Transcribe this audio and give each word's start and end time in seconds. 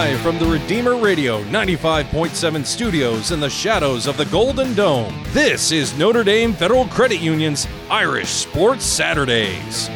Live 0.00 0.20
from 0.20 0.38
the 0.38 0.46
Redeemer 0.46 0.96
Radio 0.96 1.44
95.7 1.44 2.64
studios 2.64 3.32
in 3.32 3.38
the 3.38 3.50
shadows 3.50 4.06
of 4.06 4.16
the 4.16 4.24
Golden 4.24 4.72
Dome, 4.72 5.22
this 5.26 5.72
is 5.72 5.94
Notre 5.98 6.24
Dame 6.24 6.54
Federal 6.54 6.86
Credit 6.86 7.20
Union's 7.20 7.68
Irish 7.90 8.30
Sports 8.30 8.82
Saturdays. 8.82 9.90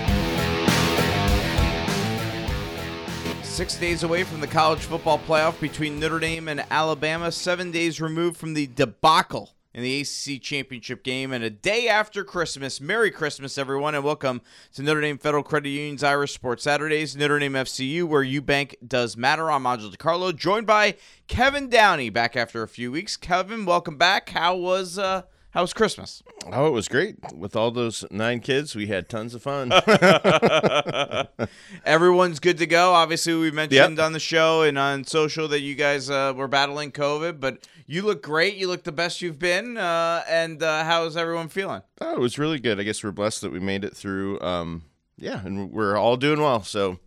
Six 3.43 3.79
days 3.79 4.03
away 4.03 4.25
from 4.25 4.41
the 4.41 4.47
college 4.47 4.81
football 4.81 5.19
playoff 5.21 5.59
between 5.59 5.99
Notre 5.99 6.19
Dame 6.19 6.49
and 6.49 6.67
Alabama, 6.71 7.33
seven 7.33 7.71
days 7.71 7.99
removed 7.99 8.37
from 8.37 8.53
the 8.53 8.67
debacle 8.67 9.55
in 9.75 9.83
the 9.83 10.01
ACC 10.01 10.41
championship 10.41 11.03
game, 11.03 11.33
and 11.33 11.43
a 11.43 11.51
day 11.51 11.89
after 11.89 12.23
Christmas. 12.23 12.81
Merry 12.81 13.11
Christmas, 13.11 13.59
everyone, 13.59 13.97
and 13.97 14.05
welcome 14.05 14.41
to 14.73 14.83
Notre 14.83 15.01
Dame 15.01 15.19
Federal 15.19 15.43
Credit 15.43 15.69
Union's 15.69 16.05
Irish 16.05 16.33
Sports 16.33 16.63
Saturdays, 16.63 17.17
Notre 17.17 17.41
Dame 17.41 17.55
FCU, 17.55 18.05
where 18.05 18.23
you 18.23 18.41
bank 18.41 18.77
does 18.87 19.17
matter. 19.17 19.51
I'm 19.51 19.67
Angelo 19.67 19.91
DiCarlo, 19.91 20.35
joined 20.35 20.69
by 20.69 20.95
Kevin 21.27 21.69
Downey, 21.69 22.09
back 22.09 22.37
after 22.37 22.63
a 22.63 22.69
few 22.69 22.93
weeks. 22.93 23.17
Kevin, 23.17 23.65
welcome 23.65 23.99
back. 23.99 24.29
How 24.29 24.55
was 24.55 24.97
uh, 24.97 25.23
how 25.55 25.63
was 25.63 25.73
Christmas? 25.73 26.23
Oh, 26.53 26.67
it 26.67 26.71
was 26.73 26.89
great. 26.89 27.17
With 27.35 27.57
all 27.57 27.71
those 27.71 28.05
nine 28.11 28.41
kids, 28.41 28.77
we 28.77 28.89
had 28.89 29.09
tons 29.09 29.35
of 29.35 29.43
fun. 29.43 29.73
Everyone's 31.85 32.41
good 32.41 32.59
to 32.59 32.67
go. 32.67 32.93
Obviously, 32.93 33.35
we 33.35 33.51
mentioned 33.51 33.97
Yep. 33.99 34.07
on 34.07 34.13
the 34.13 34.21
show 34.21 34.63
and 34.63 34.79
on 34.79 35.05
social 35.05 35.49
that 35.49 35.61
you 35.61 35.75
guys 35.75 36.11
uh, 36.11 36.33
were 36.37 36.49
battling 36.49 36.93
COVID, 36.93 37.41
but 37.41 37.67
you 37.87 38.03
look 38.03 38.23
great. 38.23 38.57
You 38.57 38.69
look 38.69 38.85
the 38.85 38.93
best 38.93 39.23
you've 39.23 39.39
been. 39.39 39.77
Uh, 39.77 40.23
and 40.29 40.63
uh, 40.63 40.85
how's 40.85 41.17
everyone 41.17 41.49
feeling? 41.49 41.83
oh, 42.01 42.13
it 42.15 42.21
was 42.21 42.39
really 42.39 42.59
good. 42.59 42.81
I 42.81 42.83
guess 42.83 43.03
we're 43.03 43.13
blessed 43.13 43.43
that 43.43 43.53
we 43.53 43.61
made 43.61 43.85
it 43.85 43.97
through. 43.97 44.41
Um, 44.41 44.83
yeah, 45.17 45.45
and 45.45 45.71
we're 45.71 45.97
all 45.97 46.17
doing 46.17 46.41
well. 46.41 46.63
So, 46.63 46.99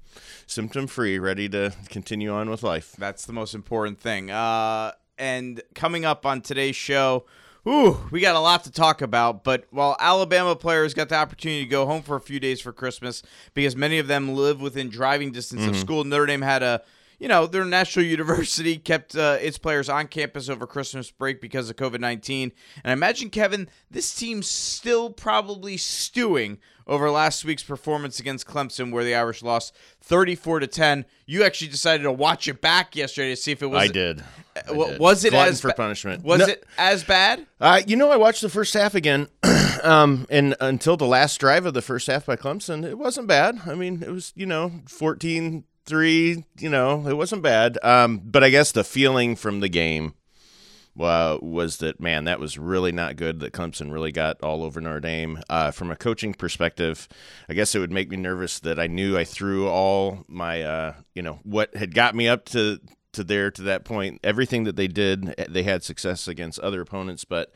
symptom 0.45 0.87
free, 0.87 1.19
ready 1.19 1.49
to 1.49 1.73
continue 1.89 2.31
on 2.31 2.49
with 2.49 2.63
life. 2.63 2.95
That's 2.97 3.25
the 3.25 3.33
most 3.33 3.53
important 3.53 3.99
thing. 3.99 4.31
Uh, 4.31 4.93
and 5.17 5.61
coming 5.75 6.05
up 6.05 6.25
on 6.25 6.41
today's 6.41 6.75
show, 6.75 7.25
ooh, 7.67 7.97
we 8.11 8.21
got 8.21 8.35
a 8.35 8.39
lot 8.39 8.63
to 8.63 8.71
talk 8.71 9.01
about. 9.01 9.43
But 9.43 9.65
while 9.71 9.95
Alabama 9.99 10.55
players 10.55 10.93
got 10.93 11.09
the 11.09 11.15
opportunity 11.15 11.63
to 11.63 11.69
go 11.69 11.85
home 11.85 12.01
for 12.01 12.15
a 12.15 12.21
few 12.21 12.39
days 12.39 12.61
for 12.61 12.71
Christmas, 12.71 13.21
because 13.53 13.75
many 13.75 13.99
of 13.99 14.07
them 14.07 14.33
live 14.33 14.61
within 14.61 14.89
driving 14.89 15.31
distance 15.31 15.65
of 15.65 15.75
school, 15.75 16.03
Notre 16.03 16.25
Dame 16.25 16.41
had 16.41 16.63
a 16.63 16.81
you 17.19 17.27
know, 17.27 17.47
their 17.47 17.65
national 17.65 18.05
university 18.17 18.77
kept 18.77 19.15
uh, 19.15 19.37
its 19.41 19.57
players 19.57 19.89
on 19.89 20.07
campus 20.07 20.49
over 20.49 20.67
Christmas 20.67 21.11
break 21.11 21.41
because 21.41 21.69
of 21.69 21.75
COVID 21.75 21.99
19. 21.99 22.51
And 22.83 22.91
I 22.91 22.93
imagine, 22.93 23.29
Kevin, 23.29 23.69
this 23.89 24.15
team's 24.15 24.47
still 24.47 25.09
probably 25.09 25.77
stewing 25.77 26.59
over 26.87 27.11
last 27.11 27.43
week's 27.45 27.63
performance 27.63 28.19
against 28.19 28.47
Clemson, 28.47 28.91
where 28.91 29.03
the 29.03 29.13
Irish 29.13 29.43
lost 29.43 29.75
34 30.01 30.61
to 30.61 30.67
10. 30.67 31.05
You 31.25 31.43
actually 31.43 31.67
decided 31.67 32.03
to 32.03 32.11
watch 32.11 32.47
it 32.47 32.61
back 32.61 32.95
yesterday 32.95 33.31
to 33.31 33.35
see 33.35 33.51
if 33.51 33.61
it 33.61 33.67
was. 33.67 33.81
I 33.81 33.87
did. 33.87 34.23
I 34.55 34.61
w- 34.69 34.91
did. 34.91 34.99
was 34.99 35.23
it 35.25 35.31
Glutton 35.31 35.53
as 35.53 35.61
for 35.61 35.67
ba- 35.67 35.73
punishment? 35.75 36.23
Was 36.23 36.39
No- 36.39 36.45
it 36.45 36.65
as 36.77 37.03
bad? 37.03 37.45
Uh, 37.59 37.81
you 37.85 37.95
know, 37.95 38.09
I 38.09 38.15
watched 38.15 38.41
the 38.41 38.49
first 38.49 38.73
half 38.73 38.95
again, 38.95 39.27
um, 39.83 40.25
and 40.29 40.55
until 40.59 40.97
the 40.97 41.05
last 41.05 41.37
drive 41.39 41.65
of 41.65 41.73
the 41.73 41.81
first 41.81 42.07
half 42.07 42.25
by 42.25 42.35
Clemson, 42.35 42.83
it 42.85 42.97
wasn't 42.97 43.27
bad. 43.27 43.59
I 43.67 43.75
mean, 43.75 44.01
it 44.01 44.09
was, 44.09 44.33
you 44.35 44.45
know, 44.45 44.71
14 44.87 45.63
3, 45.85 46.43
you 46.59 46.69
know, 46.69 47.07
it 47.07 47.13
wasn't 47.15 47.41
bad. 47.41 47.77
Um, 47.83 48.19
but 48.23 48.43
I 48.43 48.49
guess 48.49 48.71
the 48.73 48.83
feeling 48.83 49.35
from 49.37 49.59
the 49.61 49.69
game 49.69 50.15
uh, 50.99 51.37
was 51.41 51.77
that, 51.77 51.99
man, 51.99 52.25
that 52.25 52.39
was 52.39 52.57
really 52.57 52.91
not 52.91 53.15
good 53.15 53.39
that 53.39 53.53
Clemson 53.53 53.91
really 53.91 54.11
got 54.11 54.41
all 54.41 54.63
over 54.63 54.81
Notre 54.81 54.99
Dame. 54.99 55.39
Uh, 55.49 55.71
from 55.71 55.91
a 55.91 55.95
coaching 55.95 56.33
perspective, 56.33 57.07
I 57.49 57.53
guess 57.53 57.75
it 57.75 57.79
would 57.79 57.91
make 57.91 58.09
me 58.09 58.17
nervous 58.17 58.59
that 58.59 58.79
I 58.79 58.87
knew 58.87 59.17
I 59.17 59.23
threw 59.23 59.67
all 59.67 60.25
my, 60.27 60.63
uh, 60.63 60.93
you 61.13 61.21
know, 61.21 61.39
what 61.43 61.75
had 61.75 61.93
got 61.93 62.15
me 62.15 62.27
up 62.27 62.45
to 62.45 62.79
to 63.13 63.23
there 63.23 63.49
to 63.51 63.63
that 63.63 63.83
point. 63.83 64.19
Everything 64.23 64.65
that 64.65 64.75
they 64.75 64.87
did, 64.87 65.33
they 65.49 65.63
had 65.63 65.83
success 65.83 66.27
against 66.27 66.59
other 66.59 66.81
opponents, 66.81 67.25
but 67.25 67.51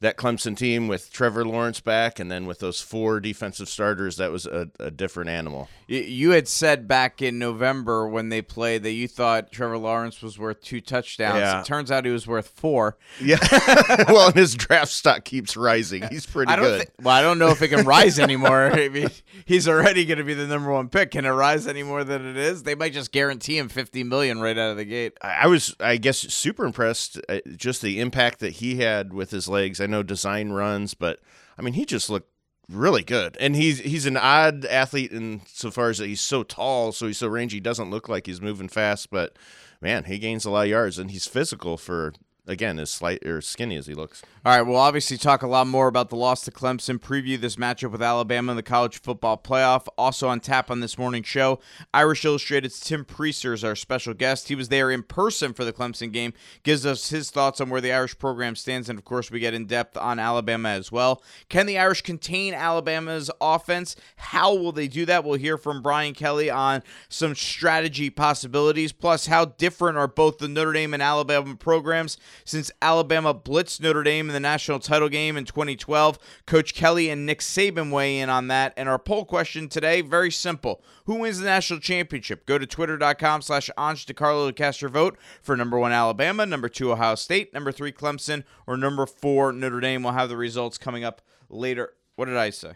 that 0.00 0.16
Clemson 0.16 0.56
team 0.56 0.88
with 0.88 1.12
Trevor 1.12 1.44
Lawrence 1.44 1.80
back 1.80 2.18
and 2.18 2.30
then 2.30 2.46
with 2.46 2.58
those 2.58 2.80
four 2.80 3.18
defensive 3.18 3.68
starters, 3.68 4.16
that 4.16 4.30
was 4.30 4.44
a, 4.46 4.68
a 4.78 4.90
different 4.90 5.30
animal. 5.30 5.68
You 5.88 6.30
had 6.32 6.48
said 6.48 6.86
back 6.86 7.22
in 7.22 7.38
November 7.38 8.06
when 8.06 8.28
they 8.28 8.42
played 8.42 8.82
that 8.82 8.92
you 8.92 9.08
thought 9.08 9.52
Trevor 9.52 9.78
Lawrence 9.78 10.20
was 10.20 10.38
worth 10.38 10.60
two 10.60 10.80
touchdowns. 10.80 11.38
Yeah. 11.38 11.60
It 11.60 11.66
turns 11.66 11.90
out 11.90 12.04
he 12.04 12.10
was 12.10 12.26
worth 12.26 12.48
four. 12.48 12.98
Yeah. 13.20 13.38
well, 14.08 14.26
and 14.26 14.36
his 14.36 14.54
draft 14.54 14.90
stock 14.90 15.24
keeps 15.24 15.56
rising. 15.56 16.02
He's 16.10 16.26
pretty 16.26 16.54
good. 16.54 16.78
think. 16.78 16.90
Well, 17.00 17.14
I 17.14 17.22
don't 17.22 17.38
know 17.38 17.48
if 17.48 17.62
it 17.62 17.68
can 17.68 17.86
rise 17.86 18.18
anymore. 18.18 18.70
I 18.72 18.88
mean, 18.88 19.08
he's 19.46 19.68
already 19.68 20.04
going 20.04 20.18
to 20.18 20.24
be 20.24 20.34
the 20.34 20.46
number 20.46 20.72
one 20.72 20.88
pick. 20.88 21.12
Can 21.12 21.24
it 21.24 21.30
rise 21.30 21.66
any 21.66 21.82
more 21.82 22.04
than 22.04 22.26
it 22.26 22.36
is? 22.36 22.64
They 22.64 22.74
might 22.74 22.92
just 22.92 23.12
guarantee 23.12 23.56
him 23.56 23.68
fifty 23.68 24.02
million 24.02 24.40
right 24.40 24.58
out 24.58 24.72
of 24.72 24.76
the 24.76 24.84
gate. 24.84 25.16
I 25.22 25.46
I 25.46 25.48
was, 25.48 25.76
I 25.78 25.96
guess, 25.96 26.18
super 26.18 26.64
impressed. 26.64 27.20
Uh, 27.28 27.38
just 27.54 27.80
the 27.80 28.00
impact 28.00 28.40
that 28.40 28.54
he 28.54 28.78
had 28.78 29.12
with 29.12 29.30
his 29.30 29.46
legs. 29.46 29.80
I 29.80 29.85
know 29.86 30.02
design 30.02 30.50
runs, 30.50 30.94
but 30.94 31.20
I 31.58 31.62
mean, 31.62 31.74
he 31.74 31.84
just 31.84 32.10
looked 32.10 32.30
really 32.68 33.02
good. 33.02 33.36
And 33.38 33.56
he's 33.56 33.80
he's 33.80 34.06
an 34.06 34.16
odd 34.16 34.64
athlete 34.64 35.12
in 35.12 35.42
so 35.46 35.70
far 35.70 35.90
as 35.90 35.98
that 35.98 36.06
he's 36.06 36.20
so 36.20 36.42
tall, 36.42 36.92
so 36.92 37.06
he's 37.06 37.18
so 37.18 37.28
rangy. 37.28 37.56
He 37.56 37.60
doesn't 37.60 37.90
look 37.90 38.08
like 38.08 38.26
he's 38.26 38.40
moving 38.40 38.68
fast, 38.68 39.10
but 39.10 39.36
man, 39.80 40.04
he 40.04 40.18
gains 40.18 40.44
a 40.44 40.50
lot 40.50 40.62
of 40.64 40.70
yards, 40.70 40.98
and 40.98 41.10
he's 41.10 41.26
physical 41.26 41.76
for 41.76 42.12
again 42.46 42.78
as 42.78 42.90
slight 42.90 43.24
or 43.26 43.40
skinny 43.40 43.76
as 43.76 43.86
he 43.86 43.94
looks. 43.94 44.22
All 44.44 44.56
right, 44.56 44.62
we'll 44.62 44.76
obviously 44.76 45.16
talk 45.16 45.42
a 45.42 45.48
lot 45.48 45.66
more 45.66 45.88
about 45.88 46.08
the 46.08 46.16
loss 46.16 46.42
to 46.42 46.50
Clemson, 46.50 46.98
preview 46.98 47.40
this 47.40 47.56
matchup 47.56 47.90
with 47.90 48.02
Alabama 48.02 48.52
in 48.52 48.56
the 48.56 48.62
college 48.62 49.00
football 49.00 49.36
playoff. 49.36 49.86
Also 49.98 50.28
on 50.28 50.40
tap 50.40 50.70
on 50.70 50.80
this 50.80 50.96
morning's 50.96 51.26
show, 51.26 51.58
Irish 51.92 52.24
Illustrated's 52.24 52.78
Tim 52.78 53.04
Prister 53.04 53.52
is 53.52 53.64
our 53.64 53.74
special 53.74 54.14
guest. 54.14 54.48
He 54.48 54.54
was 54.54 54.68
there 54.68 54.90
in 54.90 55.02
person 55.02 55.52
for 55.52 55.64
the 55.64 55.72
Clemson 55.72 56.12
game, 56.12 56.32
gives 56.62 56.86
us 56.86 57.10
his 57.10 57.30
thoughts 57.30 57.60
on 57.60 57.70
where 57.70 57.80
the 57.80 57.92
Irish 57.92 58.18
program 58.18 58.54
stands, 58.54 58.88
and 58.88 58.98
of 58.98 59.04
course, 59.04 59.30
we 59.30 59.40
get 59.40 59.54
in 59.54 59.66
depth 59.66 59.96
on 59.96 60.18
Alabama 60.18 60.68
as 60.68 60.92
well. 60.92 61.22
Can 61.48 61.66
the 61.66 61.78
Irish 61.78 62.02
contain 62.02 62.54
Alabama's 62.54 63.30
offense? 63.40 63.96
How 64.16 64.54
will 64.54 64.72
they 64.72 64.88
do 64.88 65.04
that? 65.06 65.24
We'll 65.24 65.38
hear 65.38 65.58
from 65.58 65.82
Brian 65.82 66.14
Kelly 66.14 66.50
on 66.50 66.82
some 67.08 67.34
strategy 67.34 68.10
possibilities, 68.10 68.92
plus, 68.92 69.26
how 69.26 69.46
different 69.46 69.98
are 69.98 70.08
both 70.08 70.38
the 70.38 70.48
Notre 70.48 70.72
Dame 70.72 70.94
and 70.94 71.02
Alabama 71.02 71.56
programs 71.56 72.16
since 72.44 72.70
Alabama 72.82 73.34
blitzed 73.34 73.80
Notre 73.80 74.02
Dame 74.02 74.28
in 74.28 74.34
the 74.34 74.40
national 74.40 74.78
title 74.78 75.08
game 75.08 75.36
in 75.36 75.44
2012. 75.44 76.18
Coach 76.46 76.74
Kelly 76.74 77.08
and 77.10 77.26
Nick 77.26 77.40
Saban 77.40 77.90
weigh 77.90 78.18
in 78.18 78.28
on 78.28 78.48
that. 78.48 78.72
And 78.76 78.88
our 78.88 78.98
poll 78.98 79.24
question 79.24 79.68
today, 79.68 80.00
very 80.00 80.30
simple. 80.30 80.82
Who 81.04 81.16
wins 81.16 81.38
the 81.38 81.46
national 81.46 81.80
championship? 81.80 82.46
Go 82.46 82.58
to 82.58 82.66
twitter.com 82.66 83.42
slash 83.42 83.70
DiCarlo 83.76 84.48
to 84.48 84.52
cast 84.52 84.80
your 84.82 84.90
vote 84.90 85.16
for 85.42 85.56
number 85.56 85.78
one 85.78 85.92
Alabama, 85.92 86.46
number 86.46 86.68
two 86.68 86.92
Ohio 86.92 87.14
State, 87.14 87.52
number 87.54 87.72
three 87.72 87.92
Clemson, 87.92 88.44
or 88.66 88.76
number 88.76 89.06
four 89.06 89.52
Notre 89.52 89.80
Dame. 89.80 90.02
We'll 90.02 90.12
have 90.12 90.28
the 90.28 90.36
results 90.36 90.78
coming 90.78 91.04
up 91.04 91.22
later. 91.48 91.94
What 92.16 92.26
did 92.26 92.36
I 92.36 92.50
say? 92.50 92.72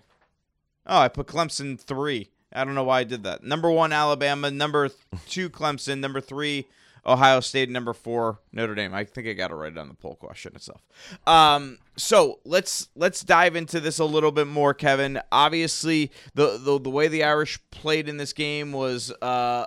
Oh, 0.87 0.99
I 0.99 1.09
put 1.09 1.27
Clemson 1.27 1.79
three. 1.79 2.31
I 2.53 2.65
don't 2.65 2.75
know 2.75 2.85
why 2.85 3.01
I 3.01 3.05
did 3.05 3.23
that. 3.25 3.45
Number 3.45 3.71
one, 3.71 3.93
Alabama. 3.93 4.51
Number 4.51 4.91
two, 5.29 5.49
Clemson. 5.51 6.01
Number 6.01 6.21
three, 6.21 6.67
Ohio 7.07 7.41
State. 7.41 7.71
Number 7.71 7.93
four, 7.93 8.41
Notre 8.53 8.75
Dame. 8.75 8.95
I 8.95 9.05
think 9.05 9.27
I 9.27 9.33
got 9.33 9.51
it 9.51 9.55
right 9.55 9.77
on 9.77 9.89
the 9.89 9.95
poll 9.95 10.17
question 10.17 10.55
itself. 10.55 10.83
Um, 11.27 11.79
so 11.97 12.41
let's 12.45 12.89
let's 12.95 13.23
dive 13.23 13.57
into 13.57 13.81
this 13.81 13.99
a 13.99 14.05
little 14.05 14.33
bit 14.33 14.47
more, 14.47 14.75
Kevin. 14.75 15.21
Obviously, 15.33 16.11
the 16.35 16.59
the, 16.59 16.79
the 16.79 16.91
way 16.91 17.09
the 17.09 17.25
Irish 17.25 17.59
played 17.71 18.09
in 18.09 18.17
this 18.17 18.33
game 18.33 18.73
was, 18.73 19.13
uh, 19.23 19.67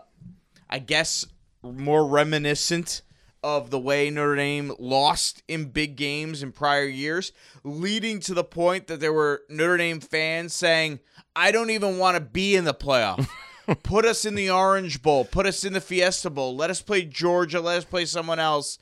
I 0.70 0.80
guess, 0.80 1.26
more 1.62 2.06
reminiscent 2.06 3.02
of 3.44 3.70
the 3.70 3.80
way 3.80 4.10
Notre 4.10 4.38
Dame 4.38 4.72
lost 4.80 5.44
in 5.48 5.66
big 5.66 5.98
games 5.98 6.42
in 6.42 6.52
prior 6.54 6.86
years, 6.86 7.34
leading 7.64 8.20
to 8.22 8.34
the 8.34 8.44
point 8.44 8.88
that 8.88 9.00
there 9.02 9.12
were 9.12 9.44
Notre 9.50 9.78
Dame 9.78 10.00
fans 10.00 10.54
saying, 10.54 11.00
I 11.36 11.52
don't 11.52 11.70
even 11.70 11.98
want 11.98 12.16
to 12.16 12.22
be 12.22 12.56
in 12.56 12.64
the 12.64 12.74
playoff. 12.74 13.28
put 13.84 14.06
us 14.06 14.26
in 14.26 14.36
the 14.36 14.50
Orange 14.50 15.02
Bowl, 15.02 15.26
put 15.26 15.46
us 15.46 15.64
in 15.64 15.74
the 15.74 15.82
Fiesta 15.82 16.30
Bowl, 16.30 16.56
let 16.56 16.70
us 16.70 16.82
play 16.82 17.04
Georgia, 17.04 17.60
let 17.60 17.78
us 17.78 17.86
play 17.86 18.06
someone 18.06 18.40
else. 18.40 18.78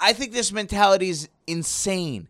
I 0.00 0.12
think 0.12 0.32
this 0.32 0.52
mentality 0.52 1.08
is 1.10 1.28
insane. 1.46 2.28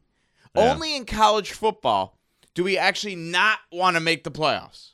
Only 0.55 0.97
in 0.97 1.05
college 1.05 1.53
football 1.53 2.19
do 2.55 2.65
we 2.65 2.77
actually 2.77 3.15
not 3.15 3.59
want 3.71 3.97
to 3.97 4.00
make 4.00 4.25
the 4.25 4.31
playoffs 4.31 4.93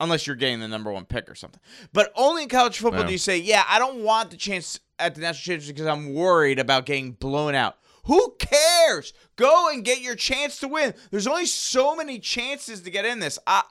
unless 0.00 0.26
you're 0.26 0.36
getting 0.36 0.60
the 0.60 0.68
number 0.68 0.92
one 0.92 1.04
pick 1.06 1.30
or 1.30 1.34
something. 1.34 1.60
But 1.92 2.12
only 2.14 2.42
in 2.42 2.48
college 2.48 2.78
football 2.78 3.00
Yeah. 3.00 3.06
do 3.06 3.12
you 3.12 3.18
say, 3.18 3.38
yeah, 3.38 3.64
I 3.68 3.78
don't 3.78 4.02
want 4.02 4.30
the 4.30 4.36
chance 4.36 4.78
at 4.98 5.14
the 5.14 5.20
national 5.22 5.42
championship 5.54 5.76
because 5.76 5.86
I'm 5.88 6.12
worried 6.12 6.58
about 6.58 6.84
getting 6.86 7.12
blown 7.12 7.54
out. 7.54 7.76
Who 8.04 8.36
cares? 8.38 9.12
Go 9.36 9.70
and 9.70 9.84
get 9.84 10.00
your 10.00 10.14
chance 10.14 10.60
to 10.60 10.68
win. 10.68 10.94
There's 11.10 11.26
only 11.26 11.46
so 11.46 11.94
many 11.96 12.18
chances 12.18 12.80
to 12.82 12.90
get 12.90 13.04
in 13.04 13.18
this. 13.18 13.38
I, 13.46 13.62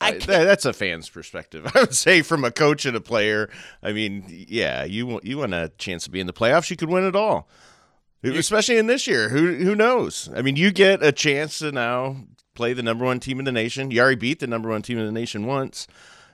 I 0.00 0.08
I- 0.08 0.12
that- 0.18 0.44
that's 0.44 0.64
a 0.64 0.72
fan's 0.72 1.08
perspective. 1.08 1.66
I 1.74 1.80
would 1.80 1.94
say 1.94 2.22
from 2.22 2.44
a 2.44 2.50
coach 2.50 2.84
and 2.86 2.96
a 2.96 3.00
player. 3.00 3.50
I 3.82 3.92
mean, 3.92 4.24
yeah, 4.48 4.84
you 4.84 5.06
want 5.06 5.24
you 5.24 5.38
want 5.38 5.54
a 5.54 5.72
chance 5.78 6.04
to 6.04 6.10
be 6.10 6.20
in 6.20 6.26
the 6.26 6.32
playoffs. 6.32 6.70
You 6.70 6.76
could 6.76 6.88
win 6.90 7.04
it 7.04 7.16
all, 7.16 7.48
especially 8.22 8.76
in 8.76 8.86
this 8.86 9.06
year. 9.06 9.28
Who 9.30 9.54
who 9.56 9.74
knows? 9.74 10.28
I 10.34 10.42
mean, 10.42 10.56
you 10.56 10.70
get 10.72 11.02
a 11.02 11.12
chance 11.12 11.58
to 11.60 11.72
now 11.72 12.16
play 12.54 12.72
the 12.72 12.82
number 12.82 13.04
one 13.04 13.20
team 13.20 13.38
in 13.38 13.44
the 13.44 13.52
nation. 13.52 13.90
You 13.90 14.00
already 14.00 14.16
beat 14.16 14.40
the 14.40 14.46
number 14.46 14.68
one 14.68 14.82
team 14.82 14.98
in 14.98 15.06
the 15.06 15.12
nation 15.12 15.46
once. 15.46 15.86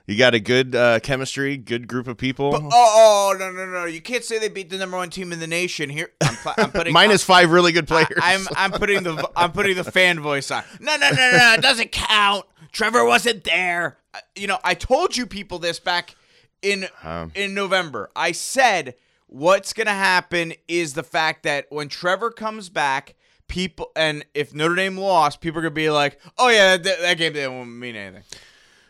You 0.07 0.15
got 0.19 0.35
a 0.35 0.39
good 0.39 0.75
uh, 0.75 0.99
chemistry, 0.99 1.57
good 1.57 1.87
group 1.87 2.07
of 2.07 2.15
people. 2.15 2.51
But, 2.51 2.61
oh, 2.63 2.69
oh, 2.71 3.35
no, 3.39 3.51
no, 3.51 3.65
no! 3.65 3.85
You 3.85 4.01
can't 4.01 4.23
say 4.23 4.37
they 4.37 4.49
beat 4.49 4.69
the 4.69 4.77
number 4.77 4.97
one 4.97 5.09
team 5.09 5.31
in 5.33 5.39
the 5.39 5.47
nation. 5.47 5.89
Here, 5.89 6.09
I'm, 6.21 6.35
pl- 6.35 6.53
I'm 6.57 6.71
putting 6.71 6.93
minus 7.01 7.23
five 7.23 7.49
really 7.49 7.71
good 7.71 7.87
players. 7.87 8.19
I, 8.21 8.33
am 8.33 8.45
I'm 8.55 8.71
putting 8.71 9.01
the 9.01 9.27
I'm 9.35 9.51
putting 9.51 9.75
the 9.75 9.83
fan 9.83 10.19
voice 10.19 10.51
on. 10.51 10.63
No, 10.79 10.95
no, 10.97 11.09
no, 11.09 11.31
no! 11.31 11.53
It 11.57 11.61
doesn't 11.61 11.91
count. 11.91 12.45
Trevor 12.75 13.05
wasn't 13.05 13.45
there. 13.45 13.97
You 14.35 14.47
know, 14.47 14.59
I 14.63 14.73
told 14.73 15.15
you 15.15 15.25
people 15.25 15.59
this 15.59 15.79
back 15.79 16.15
in 16.61 16.87
Um. 17.03 17.31
in 17.33 17.53
November. 17.53 18.11
I 18.15 18.33
said 18.33 18.95
what's 19.27 19.71
gonna 19.71 19.91
happen 19.91 20.53
is 20.67 20.93
the 20.93 21.03
fact 21.03 21.43
that 21.43 21.67
when 21.69 21.87
Trevor 21.89 22.31
comes 22.31 22.69
back. 22.69 23.15
People 23.47 23.91
and 23.95 24.25
if 24.33 24.55
Notre 24.55 24.73
Dame 24.73 24.97
lost, 24.97 25.39
people 25.39 25.59
are 25.59 25.61
gonna 25.61 25.69
be 25.69 25.91
like, 25.91 26.19
"Oh 26.35 26.49
yeah, 26.49 26.77
that, 26.77 26.99
that 27.01 27.13
game 27.19 27.33
didn't 27.33 27.79
mean 27.79 27.95
anything." 27.95 28.23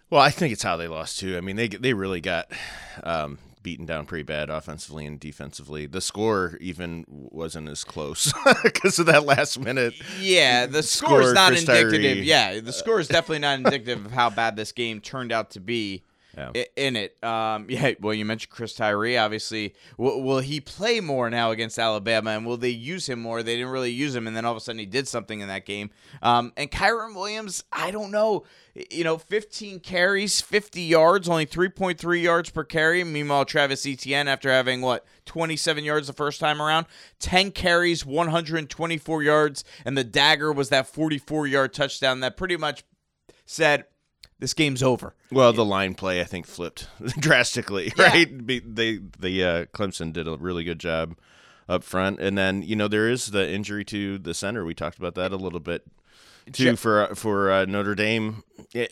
Well, 0.09 0.21
I 0.21 0.29
think 0.29 0.53
it's 0.53 0.63
how 0.63 0.77
they 0.77 0.87
lost 0.87 1.19
too. 1.19 1.35
I 1.35 1.41
mean, 1.41 1.57
they 1.57 1.67
they 1.67 1.93
really 1.93 2.21
got 2.21 2.49
um, 3.03 3.37
beaten 3.65 3.87
down 3.87 4.05
pretty 4.05 4.21
bad 4.21 4.51
offensively 4.51 5.07
and 5.07 5.19
defensively. 5.19 5.87
The 5.87 5.99
score 5.99 6.55
even 6.61 7.03
wasn't 7.07 7.67
as 7.67 7.83
close 7.83 8.31
because 8.63 8.99
of 8.99 9.07
that 9.07 9.25
last 9.25 9.59
minute. 9.59 9.95
Yeah, 10.21 10.67
the 10.67 10.83
score 10.83 11.23
is 11.23 11.33
not 11.33 11.47
Chris 11.47 11.61
indicative. 11.61 12.17
Tyree. 12.17 12.21
Yeah, 12.21 12.59
the 12.59 12.71
score 12.71 12.99
is 12.99 13.07
definitely 13.07 13.39
not 13.39 13.57
indicative 13.57 14.05
of 14.05 14.11
how 14.11 14.29
bad 14.29 14.55
this 14.55 14.71
game 14.71 15.01
turned 15.01 15.31
out 15.31 15.49
to 15.51 15.59
be 15.59 16.03
Yeah. 16.37 16.51
in 16.75 16.95
it. 16.95 17.23
Um, 17.23 17.65
yeah, 17.69 17.93
well, 17.99 18.13
you 18.13 18.25
mentioned 18.25 18.51
Chris 18.51 18.73
Tyree. 18.73 19.17
Obviously, 19.17 19.75
will, 19.97 20.21
will 20.21 20.39
he 20.39 20.59
play 20.59 20.99
more 20.99 21.29
now 21.29 21.51
against 21.51 21.79
Alabama, 21.79 22.31
and 22.31 22.45
will 22.45 22.57
they 22.57 22.69
use 22.69 23.07
him 23.07 23.21
more? 23.21 23.43
They 23.43 23.55
didn't 23.55 23.71
really 23.71 23.91
use 23.91 24.15
him, 24.15 24.27
and 24.27 24.35
then 24.35 24.45
all 24.45 24.51
of 24.51 24.57
a 24.57 24.61
sudden 24.61 24.79
he 24.79 24.85
did 24.85 25.07
something 25.07 25.39
in 25.39 25.47
that 25.47 25.65
game. 25.65 25.89
Um, 26.21 26.53
and 26.57 26.71
Kyren 26.71 27.15
Williams, 27.15 27.63
I 27.71 27.91
don't 27.91 28.11
know. 28.11 28.43
You 28.91 29.05
know, 29.05 29.17
15 29.17 29.79
carries, 29.79 30.41
50 30.41 30.81
yards, 30.81 31.29
only 31.29 31.45
3.3 31.45 32.21
yards 32.21 32.49
per 32.49 32.65
carry. 32.65 33.03
Meanwhile, 33.05 33.45
Travis 33.45 33.85
Etienne, 33.85 34.27
after 34.27 34.49
having 34.51 34.81
what 34.81 35.05
27 35.25 35.83
yards 35.85 36.07
the 36.07 36.13
first 36.13 36.41
time 36.41 36.61
around, 36.61 36.85
10 37.19 37.51
carries, 37.51 38.05
124 38.05 39.23
yards, 39.23 39.63
and 39.85 39.97
the 39.97 40.03
dagger 40.03 40.51
was 40.51 40.69
that 40.69 40.87
44 40.87 41.47
yard 41.47 41.73
touchdown 41.73 42.19
that 42.19 42.35
pretty 42.35 42.57
much 42.57 42.83
said 43.45 43.85
this 44.39 44.53
game's 44.53 44.83
over. 44.83 45.13
Well, 45.31 45.53
the 45.53 45.65
line 45.65 45.95
play 45.95 46.21
I 46.21 46.25
think 46.25 46.45
flipped 46.45 46.87
drastically, 47.19 47.91
Yeah. 47.97 48.05
right? 48.07 48.45
Be- 48.45 48.59
They 48.59 48.99
the 49.19 49.43
uh, 49.43 49.65
Clemson 49.73 50.11
did 50.13 50.27
a 50.27 50.35
really 50.37 50.63
good 50.63 50.79
job 50.79 51.15
up 51.67 51.83
front, 51.83 52.19
and 52.19 52.37
then 52.37 52.61
you 52.61 52.75
know 52.75 52.87
there 52.87 53.09
is 53.09 53.31
the 53.31 53.49
injury 53.49 53.83
to 53.85 54.17
the 54.17 54.33
center. 54.33 54.63
We 54.65 54.73
talked 54.75 54.97
about 54.97 55.15
that 55.15 55.31
a 55.31 55.37
little 55.37 55.59
bit 55.59 55.83
too 56.51 56.75
for 56.75 57.13
for 57.15 57.51
uh, 57.51 57.65
Notre 57.65 57.95
Dame, 57.95 58.43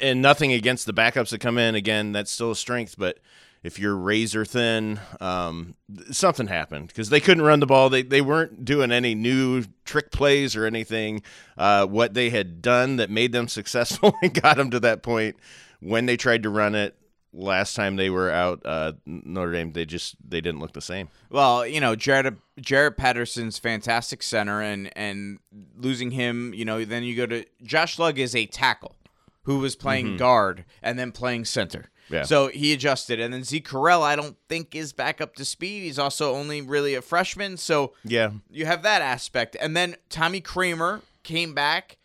and 0.02 0.22
nothing 0.22 0.52
against 0.54 0.86
the 0.86 0.94
backups 0.94 1.30
that 1.30 1.40
come 1.40 1.58
in. 1.58 1.76
Again, 1.76 2.12
that's 2.14 2.32
still 2.32 2.52
a 2.52 2.56
strength, 2.56 2.96
but 2.98 3.20
if 3.64 3.80
you're 3.80 3.96
razor 3.96 4.46
thin, 4.46 5.00
um, 5.22 5.76
something 6.12 6.48
happened 6.48 6.88
because 6.88 7.10
they 7.10 7.20
couldn't 7.20 7.44
run 7.44 7.60
the 7.60 7.66
ball. 7.66 7.90
They 7.90 8.04
they 8.04 8.22
weren't 8.22 8.66
doing 8.66 8.92
any 8.92 9.16
new 9.16 9.64
trick 9.86 10.12
plays 10.12 10.56
or 10.56 10.66
anything. 10.66 11.24
Uh, 11.58 11.86
what 11.86 12.14
they 12.14 12.30
had 12.30 12.62
done 12.62 12.98
that 12.98 13.10
made 13.10 13.32
them 13.32 13.48
successful 13.48 14.14
and 14.22 14.34
got 14.34 14.58
them 14.58 14.70
to 14.72 14.80
that 14.82 15.02
point 15.02 15.38
when 15.80 16.06
they 16.06 16.18
tried 16.18 16.44
to 16.44 16.50
run 16.50 16.76
it 16.76 16.96
last 17.34 17.76
time 17.76 17.96
they 17.96 18.10
were 18.10 18.30
out 18.30 18.62
uh, 18.64 18.94
Notre 19.06 19.52
Dame, 19.52 19.74
they 19.74 19.86
just 19.86 20.16
they 20.28 20.40
didn't 20.40 20.60
look 20.60 20.74
the 20.74 20.82
same. 20.82 21.10
Well, 21.30 21.66
you 21.66 21.80
know, 21.80 21.96
Jared 21.96 22.38
Jarrett 22.60 22.98
Patterson's 22.98 23.58
fantastic 23.58 24.24
center, 24.24 24.62
and 24.62 24.96
and 24.96 25.40
losing 25.76 26.12
him, 26.12 26.54
you 26.54 26.66
know, 26.66 26.86
then 26.86 27.04
you 27.04 27.16
go 27.16 27.26
to 27.26 27.46
Josh 27.64 27.98
Lugg 27.98 28.20
is 28.20 28.36
a 28.36 28.46
tackle 28.46 28.96
who 29.44 29.60
was 29.60 29.76
playing 29.76 30.16
guard 30.18 30.64
and 30.82 30.98
then 30.98 31.12
playing 31.12 31.46
center. 31.46 31.90
Yeah. 32.10 32.24
So 32.24 32.48
he 32.48 32.74
adjusted, 32.74 33.20
and 33.20 33.34
then 33.34 33.44
Zeke 33.44 33.68
Correll, 33.68 34.02
I 34.02 34.16
don't 34.16 34.36
think 34.50 34.76
is 34.76 34.94
back 34.94 35.22
up 35.22 35.36
to 35.36 35.46
speed. 35.46 35.84
He's 35.84 35.98
also 36.00 36.36
only 36.36 36.62
really 36.62 36.96
a 36.96 37.02
freshman, 37.02 37.58
so 37.58 37.94
Yeah, 38.04 38.32
you 38.52 38.66
have 38.66 38.84
that 38.84 39.02
aspect. 39.02 39.56
And 39.60 39.76
then 39.76 39.96
Tommy 40.10 40.42
Kramer 40.42 41.02
came 41.24 41.54
back. 41.54 41.98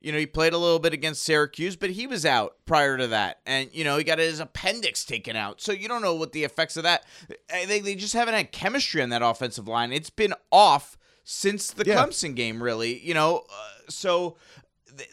You 0.00 0.12
know, 0.12 0.18
he 0.18 0.26
played 0.26 0.52
a 0.52 0.58
little 0.58 0.78
bit 0.80 0.92
against 0.92 1.22
Syracuse, 1.22 1.76
but 1.76 1.88
he 1.90 2.06
was 2.06 2.26
out 2.26 2.56
prior 2.66 2.98
to 2.98 3.06
that. 3.06 3.40
And, 3.46 3.70
you 3.72 3.84
know, 3.84 3.96
he 3.96 4.04
got 4.04 4.18
his 4.18 4.38
appendix 4.38 5.02
taken 5.04 5.34
out. 5.34 5.62
So 5.62 5.72
you 5.72 5.88
don't 5.88 6.02
know 6.02 6.14
what 6.14 6.32
the 6.32 6.44
effects 6.44 6.76
of 6.76 6.82
that. 6.82 7.04
I 7.50 7.64
think 7.64 7.84
they 7.86 7.94
just 7.94 8.12
haven't 8.12 8.34
had 8.34 8.52
chemistry 8.52 9.00
on 9.00 9.08
that 9.10 9.22
offensive 9.22 9.66
line. 9.66 9.92
It's 9.92 10.10
been 10.10 10.34
off 10.52 10.98
since 11.22 11.70
the 11.70 11.84
Yeah. 11.86 11.96
Clemson 12.04 12.34
game, 12.34 12.62
really. 12.62 12.98
You 12.98 13.14
know, 13.14 13.46
uh, 13.50 13.70
so 13.88 14.36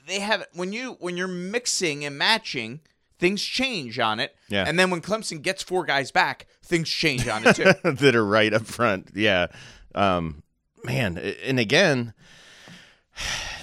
they 0.07 0.19
have 0.19 0.45
when 0.53 0.73
you 0.73 0.97
when 0.99 1.15
you're 1.15 1.27
mixing 1.27 2.03
and 2.03 2.17
matching, 2.17 2.81
things 3.21 3.41
change 3.43 3.99
on 3.99 4.19
it. 4.19 4.35
Yeah. 4.49 4.65
And 4.67 4.77
then 4.77 4.89
when 4.89 4.99
Clemson 4.99 5.41
gets 5.41 5.63
four 5.63 5.85
guys 5.85 6.11
back, 6.11 6.47
things 6.63 6.89
change 6.89 7.27
on 7.27 7.45
it 7.45 7.55
too. 7.55 7.71
that 7.89 8.15
are 8.15 8.25
right 8.25 8.53
up 8.53 8.65
front. 8.65 9.11
Yeah, 9.15 9.47
um, 9.95 10.43
man, 10.83 11.17
and 11.17 11.59
again, 11.59 12.13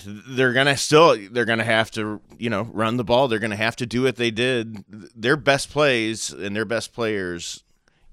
they're 0.07 0.55
gonna 0.55 0.77
still 0.77 1.19
they're 1.31 1.45
gonna 1.45 1.65
have 1.65 1.91
to 1.93 2.23
you 2.39 2.49
know 2.49 2.63
run 2.73 2.97
the 2.97 3.05
ball. 3.05 3.29
They're 3.29 3.39
gonna 3.41 3.57
have 3.57 3.77
to 3.77 3.87
do 3.87 4.03
what 4.05 4.17
they 4.17 4.31
did. 4.31 4.85
Their 4.89 5.37
best 5.37 5.71
plays 5.71 6.31
and 6.31 6.57
their 6.57 6.65
best 6.65 6.95
players. 6.95 7.65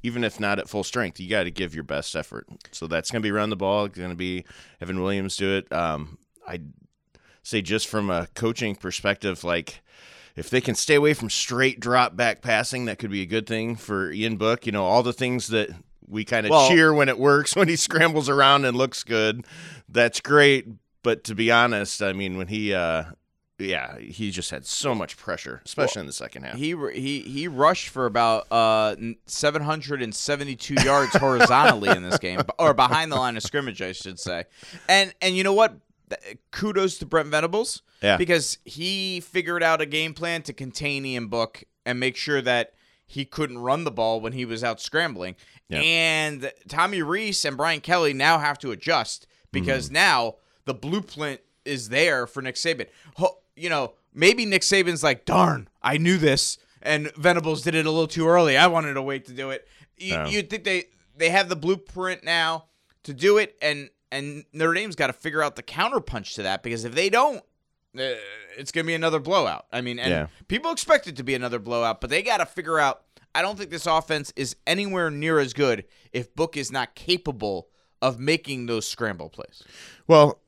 Even 0.04 0.24
if 0.24 0.40
not 0.40 0.60
at 0.60 0.70
full 0.70 0.84
strength, 0.84 1.20
you 1.20 1.28
got 1.28 1.46
to 1.46 1.52
give 1.52 1.74
your 1.74 1.84
best 1.84 2.16
effort. 2.16 2.46
So 2.72 2.86
that's 2.86 3.10
going 3.10 3.24
to 3.24 3.26
be 3.26 3.32
run 3.32 3.50
the 3.50 3.56
ball. 3.56 3.86
It's 3.86 3.98
going 3.98 4.12
to 4.12 4.16
be 4.16 4.46
Evan 4.80 5.02
Williams 5.02 5.36
do 5.36 5.56
it. 5.56 5.72
Um, 5.74 6.20
I 6.48 6.60
say 7.42 7.64
just 7.64 7.88
from 7.88 8.12
a 8.12 8.28
coaching 8.36 8.76
perspective, 8.76 9.44
like 9.44 9.82
if 10.36 10.50
they 10.50 10.62
can 10.62 10.76
stay 10.76 10.96
away 10.96 11.14
from 11.14 11.30
straight 11.30 11.80
drop 11.80 12.16
back 12.16 12.42
passing, 12.42 12.86
that 12.86 13.00
could 13.00 13.12
be 13.12 13.22
a 13.22 13.26
good 13.26 13.48
thing 13.48 13.76
for 13.76 14.12
Ian 14.12 14.38
Book. 14.38 14.66
You 14.66 14.72
know, 14.72 14.84
all 14.86 15.04
the 15.04 15.14
things 15.14 15.48
that 15.48 15.70
we 16.08 16.26
kind 16.26 16.46
of 16.46 16.50
Well- 16.52 16.70
cheer 16.70 16.94
when 16.94 17.10
it 17.10 17.18
works, 17.18 17.56
when 17.56 17.68
he 17.68 17.76
scrambles 17.76 18.30
around 18.30 18.66
and 18.66 18.78
looks 18.78 19.04
good, 19.04 19.46
that's 19.90 20.20
great. 20.20 20.68
But 21.04 21.24
to 21.26 21.36
be 21.36 21.52
honest, 21.52 22.02
I 22.02 22.14
mean, 22.14 22.36
when 22.38 22.48
he, 22.48 22.74
uh, 22.74 23.04
yeah, 23.60 23.98
he 24.00 24.32
just 24.32 24.52
had 24.52 24.66
so 24.66 24.94
much 24.94 25.18
pressure, 25.18 25.62
especially 25.66 26.02
in 26.02 26.08
the 26.08 26.14
second 26.14 26.44
half. 26.44 26.56
He 26.56 26.76
he 26.94 27.22
he 27.22 27.48
rushed 27.48 27.88
for 27.90 28.06
about 28.06 28.52
uh 28.52 28.96
772 29.28 30.74
yards 30.84 31.16
horizontally 31.16 31.90
in 31.90 32.04
this 32.04 32.18
game, 32.18 32.42
or 32.60 32.74
behind 32.74 33.12
the 33.12 33.16
line 33.16 33.38
of 33.38 33.44
scrimmage, 33.44 33.82
I 33.82 33.92
should 33.94 34.20
say. 34.20 34.46
And 34.90 35.14
and 35.22 35.38
you 35.38 35.44
know 35.44 35.54
what? 35.54 35.76
Kudos 36.52 36.98
to 37.00 37.06
Brent 37.06 37.30
Venables, 37.30 37.82
Yeah. 38.02 38.18
because 38.18 38.58
he 38.66 39.20
figured 39.20 39.64
out 39.64 39.82
a 39.82 39.86
game 39.86 40.14
plan 40.14 40.42
to 40.44 40.54
contain 40.54 41.06
Ian 41.06 41.28
Book 41.28 41.64
and 41.86 42.00
make 42.00 42.16
sure 42.16 42.42
that 42.42 42.74
he 43.06 43.26
couldn't 43.26 43.60
run 43.60 43.84
the 43.84 43.92
ball 43.92 44.20
when 44.20 44.34
he 44.34 44.46
was 44.46 44.64
out 44.64 44.82
scrambling. 44.82 45.36
Yeah. 45.70 45.80
And 45.80 46.52
Tommy 46.68 47.02
Rees 47.02 47.44
and 47.46 47.58
Brian 47.58 47.82
Kelly 47.82 48.14
now 48.14 48.40
have 48.40 48.60
to 48.60 48.72
adjust 48.72 49.28
because 49.52 49.86
mm-hmm. 49.86 49.94
now 49.96 50.36
the 50.66 50.74
blueprint 50.74 51.42
is 51.64 51.90
there 51.90 52.28
for 52.28 52.42
Nick 52.42 52.56
Saban. 52.56 52.88
You 53.56 53.70
know, 53.70 53.94
maybe 54.14 54.46
Nick 54.46 54.64
Saban's 54.64 55.04
like, 55.04 55.26
darn, 55.26 55.70
I 55.82 55.98
knew 55.98 56.18
this, 56.18 56.58
and 56.82 57.12
Venables 57.16 57.62
did 57.62 57.74
it 57.74 57.86
a 57.86 57.92
little 57.92 58.08
too 58.08 58.28
early. 58.28 58.58
I 58.58 58.68
wanted 58.68 58.96
to 58.96 59.02
wait 59.02 59.26
to 59.26 59.34
do 59.34 59.52
it. 59.52 59.68
You. 59.98 60.26
You'd 60.28 60.50
think 60.50 60.66
they 60.66 60.86
they 61.16 61.30
have 61.30 61.48
the 61.48 61.56
blueprint 61.56 62.24
now 62.24 62.66
to 63.04 63.14
do 63.14 63.38
it, 63.38 63.56
and 63.62 63.90
and 64.16 64.46
Notre 64.54 64.74
Dame's 64.74 64.96
got 64.96 65.08
to 65.08 65.14
figure 65.14 65.42
out 65.44 65.56
the 65.56 65.64
counterpunch 65.64 66.34
to 66.36 66.44
that 66.44 66.64
because 66.64 66.86
if 66.86 66.94
they 66.96 67.10
don't, 67.10 67.38
uh, 67.98 68.16
it's 68.58 68.72
gonna 68.72 68.86
be 68.86 68.94
another 68.94 69.20
blowout. 69.20 69.66
I 69.72 69.82
mean, 69.82 70.00
and 70.00 70.10
Yeah. 70.12 70.28
people 70.48 70.72
expect 70.72 71.08
it 71.08 71.16
to 71.18 71.24
be 71.24 71.36
another 71.36 71.60
blowout, 71.60 72.02
but 72.02 72.10
they 72.10 72.22
got 72.22 72.38
to 72.38 72.46
figure 72.46 72.80
out. 72.80 73.02
I 73.34 73.42
don't 73.42 73.58
think 73.58 73.70
this 73.70 73.86
offense 73.86 74.32
is 74.38 74.56
anywhere 74.66 75.12
near 75.12 75.40
as 75.40 75.54
good 75.54 75.84
if 76.14 76.34
Book 76.36 76.56
is 76.56 76.72
not 76.72 76.96
capable 76.96 77.68
of 78.02 78.18
making 78.20 78.66
those 78.68 78.88
scramble 78.88 79.30
plays. 79.30 79.62
Well, 80.08 80.40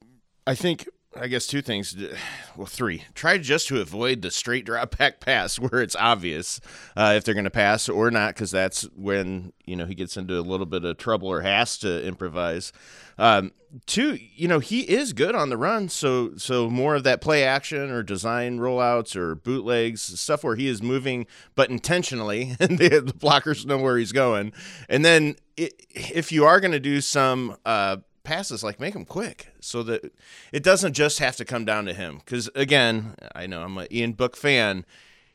I 0.46 0.56
think 0.56 0.88
I 1.20 1.28
guess 1.28 1.48
two 1.48 1.62
things. 1.62 1.96
Well, 2.56 2.66
three. 2.66 3.04
Try 3.14 3.38
just 3.38 3.68
to 3.68 3.80
avoid 3.80 4.24
the 4.24 4.32
straight 4.32 4.66
drop 4.66 4.98
back 4.98 5.20
pass 5.24 5.60
where 5.60 5.80
it's 5.80 5.96
obvious 5.96 6.60
uh, 6.96 7.14
if 7.16 7.24
they're 7.24 7.36
going 7.36 7.44
to 7.44 7.52
pass 7.52 7.88
or 7.88 8.10
not, 8.10 8.34
because 8.34 8.50
that's 8.50 8.82
when 8.96 9.54
you 9.64 9.76
know 9.76 9.86
he 9.86 9.94
gets 9.94 10.18
into 10.18 10.40
a 10.40 10.42
little 10.42 10.66
bit 10.66 10.84
of 10.84 10.98
trouble 10.98 11.28
or 11.28 11.42
has 11.42 11.78
to 11.80 12.04
improvise. 12.04 12.74
Um, 13.20 13.52
two, 13.86 14.18
you 14.34 14.48
know 14.48 14.58
he 14.58 14.90
is 14.90 15.14
good 15.14 15.36
on 15.36 15.52
the 15.52 15.58
run, 15.58 15.88
so 15.88 16.36
so 16.36 16.68
more 16.68 16.96
of 16.96 17.04
that 17.04 17.22
play 17.22 17.44
action 17.44 17.92
or 17.92 18.02
design 18.02 18.58
rollouts 18.58 19.16
or 19.16 19.36
bootlegs 19.36 20.02
stuff 20.20 20.44
where 20.44 20.56
he 20.56 20.68
is 20.68 20.82
moving 20.82 21.28
but 21.54 21.70
intentionally, 21.70 22.56
and 22.60 22.80
the, 22.80 22.90
the 22.90 23.14
blockers 23.14 23.68
know 23.68 23.78
where 23.78 24.00
he's 24.00 24.12
going. 24.12 24.52
And 24.90 25.06
then 25.06 25.36
if 25.58 26.32
you 26.32 26.46
are 26.46 26.60
going 26.60 26.72
to 26.72 26.80
do 26.80 27.02
some 27.02 27.56
uh, 27.66 27.98
passes 28.28 28.62
like 28.62 28.78
make 28.78 28.94
them 28.94 29.06
quick 29.06 29.54
so 29.62 29.82
that 29.84 30.14
it 30.52 30.62
doesn't 30.62 30.92
just 30.92 31.20
have 31.20 31.38
to 31.38 31.46
come 31.46 31.64
down 31.64 31.86
to 31.86 31.94
him 31.94 32.18
because 32.18 32.50
again 32.56 33.16
i 33.34 33.48
know 33.48 33.64
i'm 33.64 33.78
an 33.78 33.88
ian 33.90 34.12
book 34.12 34.36
fan 34.36 34.86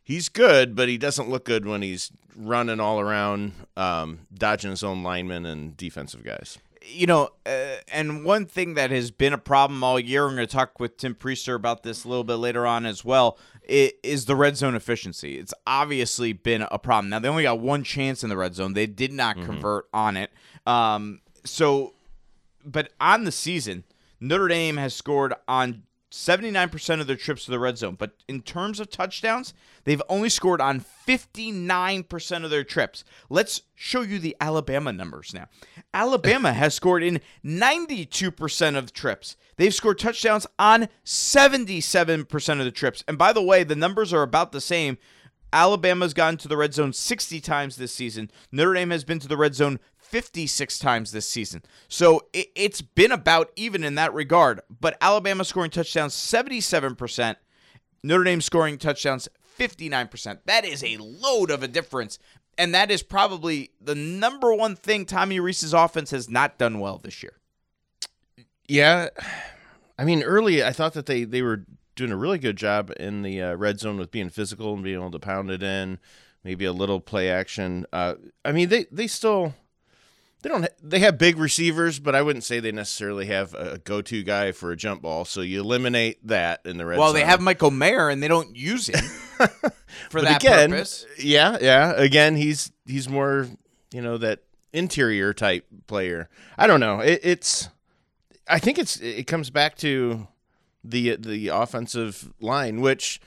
he's 0.05 0.29
good 0.29 0.77
but 0.77 0.91
he 0.91 0.99
doesn't 0.99 1.31
look 1.31 1.47
good 1.47 1.65
when 1.65 1.81
he's 1.81 2.13
running 2.37 2.81
all 2.81 3.01
around 3.01 3.53
um, 3.79 4.27
dodging 4.35 4.71
his 4.71 4.85
own 4.85 5.03
linemen 5.03 5.47
and 5.47 5.75
defensive 5.75 6.23
guys 6.23 6.59
you 6.85 7.07
know, 7.07 7.31
uh, 7.47 7.77
and 7.93 8.25
one 8.25 8.47
thing 8.47 8.75
that 8.75 8.91
has 8.91 9.11
been 9.11 9.33
a 9.33 9.39
problem 9.39 9.85
all 9.85 10.01
year, 10.01 10.27
I'm 10.27 10.35
going 10.35 10.47
to 10.47 10.53
talk 10.53 10.81
with 10.81 10.97
Tim 10.97 11.15
Prister 11.15 11.55
about 11.55 11.83
this 11.83 12.05
a 12.05 12.09
little 12.09 12.25
bit 12.25 12.35
later 12.35 12.67
on 12.67 12.87
as 12.87 13.05
well, 13.05 13.39
is 13.69 14.25
the 14.25 14.37
red 14.37 14.57
zone 14.57 14.75
efficiency. 14.75 15.39
It's 15.39 15.55
obviously 15.67 16.33
been 16.33 16.63
a 16.63 16.79
problem. 16.79 17.11
Now, 17.11 17.19
they 17.19 17.29
only 17.29 17.45
got 17.45 17.61
one 17.61 17.85
chance 17.85 18.23
in 18.23 18.31
the 18.31 18.37
red 18.37 18.55
zone, 18.55 18.73
they 18.73 18.87
did 18.87 19.13
not 19.13 19.37
mm-hmm. 19.37 19.47
convert 19.47 19.89
on 19.93 20.17
it. 20.17 20.31
Um, 20.67 21.21
so, 21.45 21.95
but 22.65 22.93
on 23.01 23.25
the 23.25 23.33
season, 23.33 23.85
Notre 24.21 24.49
Dame 24.49 24.77
has 24.77 24.95
scored 24.95 25.35
on 25.49 25.83
79% 26.13 27.01
of 27.01 27.07
their 27.07 27.17
trips 27.17 27.47
to 27.47 27.51
the 27.51 27.59
red 27.59 27.79
zone. 27.79 27.97
But 27.99 28.13
in 28.29 28.43
terms 28.43 28.79
of 28.79 28.91
touchdowns, 28.91 29.55
they've 29.85 30.03
only 30.09 30.29
scored 30.29 30.61
on 30.61 30.85
59% 31.09 32.45
of 32.45 32.51
their 32.51 32.65
trips. 32.65 33.03
Let's 33.31 33.63
show 33.75 34.03
you 34.03 34.19
the 34.19 34.37
Alabama 34.39 34.93
numbers 34.93 35.33
now. 35.33 35.47
Alabama 35.95 36.53
has 36.53 36.75
scored 36.75 37.03
in 37.03 37.21
92% 37.45 38.77
of 38.77 38.93
trips. 38.93 39.37
They've 39.57 39.75
scored 39.75 39.99
touchdowns 39.99 40.47
on 40.59 40.89
77% 41.05 42.59
of 42.59 42.65
the 42.65 42.71
trips. 42.71 43.03
And 43.09 43.17
by 43.17 43.33
the 43.33 43.43
way, 43.43 43.65
the 43.65 43.75
numbers 43.75 44.13
are 44.13 44.23
about 44.23 44.53
the 44.53 44.61
same. 44.61 44.99
Alabama's 45.53 46.15
gone 46.15 46.37
to 46.39 46.49
the 46.49 46.57
red 46.57 46.75
zone 46.75 46.93
60 46.93 47.41
times 47.41 47.77
this 47.77 47.95
season. 47.95 48.31
Notre 48.51 48.75
Dame 48.75 48.91
has 48.91 49.05
been 49.05 49.19
to 49.19 49.29
the 49.29 49.37
red 49.37 49.55
zone 49.55 49.81
56 50.13 50.79
times 50.79 51.11
this 51.11 51.27
season. 51.27 51.63
So 51.89 52.27
it, 52.35 52.51
has 52.57 52.83
been 52.83 53.13
about 53.13 53.51
even 53.57 53.83
in 53.83 53.95
that 53.95 54.13
regard. 54.13 54.61
But 54.69 54.99
Alabama 55.01 55.43
scoring 55.43 55.71
touchdowns 55.71 56.15
77%, 56.15 57.37
Notre 58.03 58.25
Dame 58.25 58.43
scoring 58.43 58.77
touchdowns 58.77 59.27
59%. 59.59 60.41
That 60.45 60.67
is 60.67 60.85
a 60.85 60.99
load 60.99 61.51
of 61.51 61.63
a 61.63 61.69
difference. 61.69 62.19
And 62.59 62.75
that 62.75 62.91
is 62.91 63.03
probably 63.03 63.71
the 63.81 63.95
number 63.95 64.53
one 64.53 64.77
thing 64.77 65.07
Tommy 65.07 65.41
Rees's 65.41 65.73
offense 65.73 66.11
has 66.11 66.29
not 66.29 66.59
done 66.59 66.79
well 66.79 66.99
this 66.99 67.23
year. 67.23 67.39
Yeah. 68.69 69.09
I 69.99 70.05
mean, 70.05 70.23
early 70.23 70.63
I 70.63 70.73
thought 70.73 70.93
that 70.93 71.07
they, 71.07 71.25
they 71.25 71.41
were 71.41 71.65
doing 71.97 72.13
a 72.13 72.17
really 72.19 72.39
good 72.39 72.57
job 72.57 72.93
in 73.01 73.23
the 73.23 73.41
uh, 73.41 73.55
red 73.55 73.81
zone 73.81 73.97
with 73.97 74.11
being 74.11 74.29
physical 74.29 74.75
and 74.75 74.85
being 74.85 74.97
able 74.97 75.11
to 75.11 75.19
pound 75.19 75.51
it 75.51 75.63
in, 75.63 75.99
maybe 76.45 76.67
a 76.67 76.73
little 76.73 77.01
play 77.01 77.31
action. 77.31 77.87
Uh, 77.95 78.17
I 78.45 78.53
mean, 78.53 78.69
they, 78.69 78.85
they 78.93 79.07
still 79.07 79.55
they 80.43 80.49
don't. 80.49 80.63
Ha- 80.63 80.69
they 80.83 80.99
have 80.99 81.19
big 81.19 81.39
receivers, 81.39 81.99
but 81.99 82.15
I 82.15 82.23
wouldn't 82.23 82.45
say 82.45 82.59
they 82.61 82.73
necessarily 82.73 83.27
have 83.27 83.55
a 83.55 83.79
go-to 83.79 84.23
guy 84.25 84.53
for 84.53 84.73
a 84.73 84.77
jump 84.77 85.03
ball. 85.03 85.25
So 85.25 85.41
you 85.41 85.61
eliminate 85.61 86.27
that 86.27 86.63
in 86.65 86.79
the 86.79 86.87
red. 86.87 86.99
Well, 86.99 87.09
zone. 87.09 87.15
they 87.17 87.25
have 87.25 87.41
Michael 87.41 87.71
Mayer, 87.71 88.09
and 88.09 88.23
they 88.23 88.29
don't 88.29 88.55
use 88.57 88.89
him 88.89 89.05
for 90.11 90.21
that 90.21 90.43
again, 90.43 90.71
purpose. 90.71 91.07
Yeah, 91.19 91.59
yeah. 91.61 91.93
Again, 91.93 92.35
he's 92.37 92.73
he's 92.87 93.09
more 93.09 93.49
you 93.93 94.03
know 94.03 94.19
that 94.19 94.41
interior 94.73 95.33
type 95.33 95.65
player. 95.87 96.29
I 96.59 96.67
don't 96.67 96.81
know. 96.81 97.01
It, 97.01 97.21
it's. 97.23 97.69
I 98.49 98.59
think 98.59 98.79
it's 98.79 98.97
it 99.01 99.29
comes 99.29 99.51
back 99.51 99.77
to 99.79 100.27
the 100.83 101.17
the 101.17 101.49
offensive 101.49 102.33
line, 102.41 102.81
which 102.81 103.21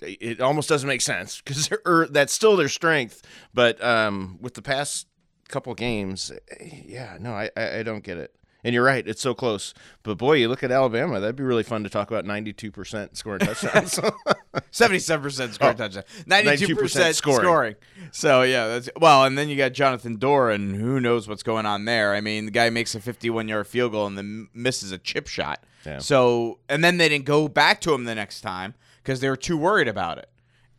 it 0.00 0.40
almost 0.40 0.68
doesn't 0.68 0.88
make 0.88 1.02
sense 1.02 1.40
because 1.40 1.70
that's 2.10 2.32
still 2.32 2.56
their 2.56 2.68
strength. 2.68 3.22
But 3.52 3.82
um, 3.84 4.38
with 4.40 4.54
the 4.54 4.62
past 4.62 5.06
couple 5.48 5.74
games, 5.74 6.32
yeah, 6.60 7.18
no, 7.20 7.32
I, 7.32 7.50
I, 7.56 7.78
I 7.78 7.82
don't 7.82 8.04
get 8.04 8.18
it. 8.18 8.34
And 8.66 8.74
you're 8.74 8.84
right, 8.84 9.06
it's 9.06 9.22
so 9.22 9.32
close. 9.32 9.74
But 10.02 10.18
boy, 10.18 10.34
you 10.34 10.48
look 10.48 10.64
at 10.64 10.72
Alabama, 10.72 11.20
that'd 11.20 11.36
be 11.36 11.44
really 11.44 11.62
fun 11.62 11.84
to 11.84 11.88
talk 11.88 12.10
about 12.10 12.24
92% 12.24 13.16
scoring 13.16 13.38
touchdowns. 13.38 13.94
77% 14.72 15.52
scoring 15.52 15.74
oh, 15.74 15.78
touchdown. 15.78 16.02
92%, 16.26 16.74
92% 16.74 17.14
scoring. 17.14 17.40
scoring. 17.40 17.74
So, 18.10 18.42
yeah, 18.42 18.66
that's 18.66 18.88
well, 18.96 19.24
and 19.24 19.38
then 19.38 19.48
you 19.48 19.56
got 19.56 19.72
Jonathan 19.72 20.18
Doerer, 20.18 20.56
who 20.76 20.98
knows 20.98 21.28
what's 21.28 21.44
going 21.44 21.64
on 21.64 21.84
there. 21.84 22.12
I 22.12 22.20
mean, 22.20 22.46
the 22.46 22.50
guy 22.50 22.70
makes 22.70 22.96
a 22.96 22.98
51-yard 22.98 23.68
field 23.68 23.92
goal 23.92 24.08
and 24.08 24.18
then 24.18 24.48
misses 24.52 24.90
a 24.90 24.98
chip 24.98 25.28
shot. 25.28 25.62
Yeah. 25.84 25.98
So, 25.98 26.58
and 26.68 26.82
then 26.82 26.96
they 26.96 27.08
didn't 27.08 27.26
go 27.26 27.46
back 27.46 27.80
to 27.82 27.94
him 27.94 28.02
the 28.02 28.16
next 28.16 28.40
time 28.40 28.74
because 29.00 29.20
they 29.20 29.28
were 29.28 29.36
too 29.36 29.56
worried 29.56 29.86
about 29.86 30.18
it. 30.18 30.28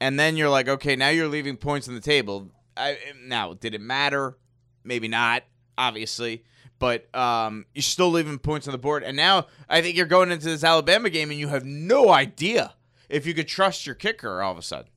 And 0.01 0.19
then 0.19 0.35
you're 0.35 0.49
like, 0.49 0.67
okay, 0.67 0.97
now 0.97 1.07
you're 1.07 1.29
leaving 1.29 1.55
points 1.55 1.87
on 1.87 1.95
the 1.95 2.01
table. 2.01 2.49
I, 2.75 2.97
now, 3.23 3.53
did 3.53 3.73
it 3.73 3.81
matter? 3.81 4.35
Maybe 4.87 5.07
not, 5.07 5.43
obviously, 5.77 6.43
but 6.79 7.13
um, 7.15 7.65
you're 7.73 7.83
still 7.83 8.09
leaving 8.09 8.39
points 8.39 8.67
on 8.67 8.71
the 8.71 8.77
board. 8.77 9.03
And 9.03 9.17
now 9.17 9.47
I 9.69 9.81
think 9.81 9.95
you're 9.95 10.05
going 10.05 10.31
into 10.31 10.45
this 10.45 10.63
Alabama 10.63 11.09
game 11.09 11.29
and 11.29 11.39
you 11.39 11.49
have 11.49 11.65
no 11.65 12.09
idea 12.09 12.73
if 13.09 13.25
you 13.25 13.33
could 13.33 13.47
trust 13.47 13.85
your 13.85 13.95
kicker 13.95 14.41
all 14.41 14.51
of 14.51 14.57
a 14.57 14.61
sudden. 14.61 14.89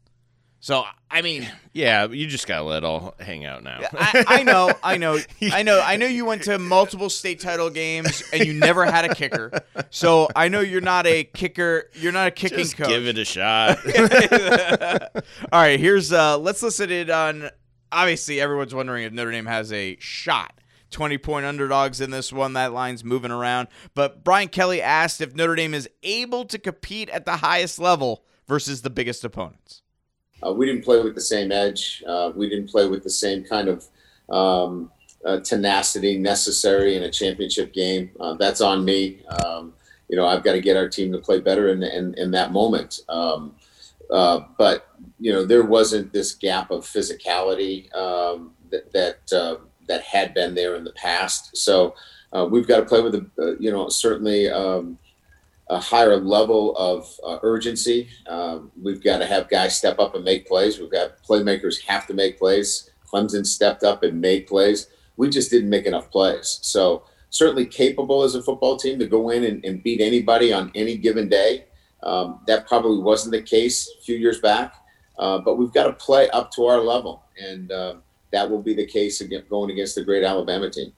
So 0.62 0.84
I 1.10 1.22
mean, 1.22 1.50
yeah, 1.72 2.06
you 2.06 2.26
just 2.26 2.46
gotta 2.46 2.62
let 2.62 2.84
all 2.84 3.14
hang 3.18 3.46
out 3.46 3.64
now. 3.64 3.80
I, 3.92 4.24
I, 4.26 4.42
know, 4.42 4.70
I 4.82 4.98
know, 4.98 5.18
I 5.42 5.62
know, 5.62 5.80
I 5.82 5.96
know. 5.96 6.06
You 6.06 6.26
went 6.26 6.42
to 6.44 6.58
multiple 6.58 7.08
state 7.08 7.40
title 7.40 7.70
games 7.70 8.22
and 8.32 8.44
you 8.44 8.52
never 8.52 8.84
had 8.84 9.10
a 9.10 9.14
kicker, 9.14 9.50
so 9.88 10.28
I 10.36 10.48
know 10.48 10.60
you're 10.60 10.82
not 10.82 11.06
a 11.06 11.24
kicker. 11.24 11.88
You're 11.94 12.12
not 12.12 12.28
a 12.28 12.30
kicking 12.30 12.58
just 12.58 12.76
coach. 12.76 12.88
Give 12.88 13.06
it 13.06 13.16
a 13.16 13.24
shot. 13.24 13.78
all 15.52 15.60
right, 15.60 15.80
here's 15.80 16.12
uh, 16.12 16.38
let's 16.38 16.62
listen 16.62 16.90
it 16.90 17.08
on 17.08 17.50
obviously 17.92 18.40
everyone's 18.40 18.74
wondering 18.74 19.04
if 19.04 19.12
Notre 19.12 19.32
Dame 19.32 19.46
has 19.46 19.72
a 19.72 19.96
shot. 20.00 20.54
20 20.90 21.18
point 21.18 21.46
underdogs 21.46 22.00
in 22.00 22.10
this 22.10 22.32
one. 22.32 22.54
That 22.54 22.72
line's 22.72 23.04
moving 23.04 23.30
around. 23.30 23.68
But 23.94 24.24
Brian 24.24 24.48
Kelly 24.48 24.82
asked 24.82 25.20
if 25.20 25.34
Notre 25.34 25.54
Dame 25.54 25.74
is 25.74 25.88
able 26.02 26.44
to 26.46 26.58
compete 26.58 27.08
at 27.10 27.24
the 27.24 27.36
highest 27.36 27.78
level 27.78 28.24
versus 28.48 28.82
the 28.82 28.90
biggest 28.90 29.24
opponents. 29.24 29.82
Uh, 30.44 30.52
we 30.52 30.66
didn't 30.66 30.84
play 30.84 31.00
with 31.00 31.14
the 31.14 31.20
same 31.20 31.52
edge. 31.52 32.02
Uh, 32.06 32.32
we 32.34 32.48
didn't 32.48 32.68
play 32.68 32.88
with 32.88 33.04
the 33.04 33.10
same 33.10 33.44
kind 33.44 33.68
of 33.68 33.86
um, 34.30 34.90
uh, 35.24 35.38
tenacity 35.40 36.18
necessary 36.18 36.96
in 36.96 37.04
a 37.04 37.10
championship 37.10 37.72
game. 37.72 38.10
Uh, 38.18 38.34
that's 38.34 38.60
on 38.60 38.84
me. 38.84 39.22
Um, 39.44 39.74
you 40.08 40.16
know, 40.16 40.26
I've 40.26 40.42
got 40.42 40.52
to 40.52 40.60
get 40.60 40.76
our 40.76 40.88
team 40.88 41.12
to 41.12 41.18
play 41.18 41.40
better 41.40 41.68
in, 41.68 41.82
in, 41.82 42.14
in 42.14 42.30
that 42.32 42.52
moment. 42.52 43.00
Um, 43.08 43.54
uh, 44.10 44.40
but 44.58 44.88
you 45.20 45.32
know, 45.32 45.44
there 45.44 45.64
wasn't 45.64 46.12
this 46.12 46.34
gap 46.34 46.70
of 46.70 46.84
physicality 46.84 47.94
um, 47.94 48.52
that 48.70 48.92
that, 48.92 49.32
uh, 49.32 49.56
that 49.86 50.02
had 50.02 50.34
been 50.34 50.54
there 50.54 50.76
in 50.76 50.84
the 50.84 50.92
past. 50.92 51.56
So 51.56 51.94
uh, 52.32 52.46
we've 52.50 52.66
got 52.66 52.78
to 52.78 52.86
play 52.86 53.02
with 53.02 53.14
a 53.14 53.26
uh, 53.38 53.54
you 53.60 53.70
know 53.70 53.88
certainly 53.88 54.48
um, 54.48 54.98
a 55.68 55.78
higher 55.78 56.16
level 56.16 56.76
of 56.76 57.08
uh, 57.24 57.38
urgency. 57.42 58.08
Um, 58.26 58.72
we've 58.80 59.02
got 59.02 59.18
to 59.18 59.26
have 59.26 59.48
guys 59.48 59.76
step 59.76 59.98
up 59.98 60.14
and 60.14 60.24
make 60.24 60.48
plays. 60.48 60.78
We've 60.78 60.90
got 60.90 61.22
playmakers 61.22 61.80
have 61.82 62.06
to 62.08 62.14
make 62.14 62.38
plays. 62.38 62.90
Clemson 63.10 63.44
stepped 63.44 63.84
up 63.84 64.02
and 64.02 64.20
made 64.20 64.46
plays. 64.46 64.88
We 65.16 65.28
just 65.28 65.50
didn't 65.50 65.70
make 65.70 65.86
enough 65.86 66.10
plays. 66.10 66.58
So 66.62 67.04
certainly 67.30 67.66
capable 67.66 68.22
as 68.22 68.34
a 68.34 68.42
football 68.42 68.76
team 68.76 68.98
to 68.98 69.06
go 69.06 69.30
in 69.30 69.44
and, 69.44 69.64
and 69.64 69.82
beat 69.82 70.00
anybody 70.00 70.52
on 70.52 70.70
any 70.74 70.96
given 70.96 71.28
day. 71.28 71.66
Um, 72.02 72.40
that 72.46 72.66
probably 72.66 73.02
wasn't 73.02 73.32
the 73.32 73.42
case 73.42 73.88
a 73.98 74.02
few 74.02 74.16
years 74.16 74.40
back, 74.40 74.74
uh, 75.20 75.38
but 75.38 75.56
we've 75.56 75.72
got 75.72 75.84
to 75.84 75.92
play 75.92 76.30
up 76.30 76.50
to 76.52 76.64
our 76.64 76.80
level, 76.80 77.22
and 77.38 77.70
uh, 77.70 77.94
that 78.32 78.50
will 78.50 78.62
be 78.62 78.74
the 78.74 78.86
case 78.86 79.20
again, 79.20 79.44
going 79.50 79.70
against 79.70 79.94
the 79.94 80.02
great 80.02 80.24
Alabama 80.24 80.70
team. 80.70 80.94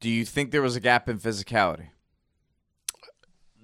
Do 0.00 0.08
you 0.08 0.24
think 0.24 0.50
there 0.50 0.62
was 0.62 0.74
a 0.74 0.80
gap 0.80 1.08
in 1.08 1.18
physicality? 1.18 1.88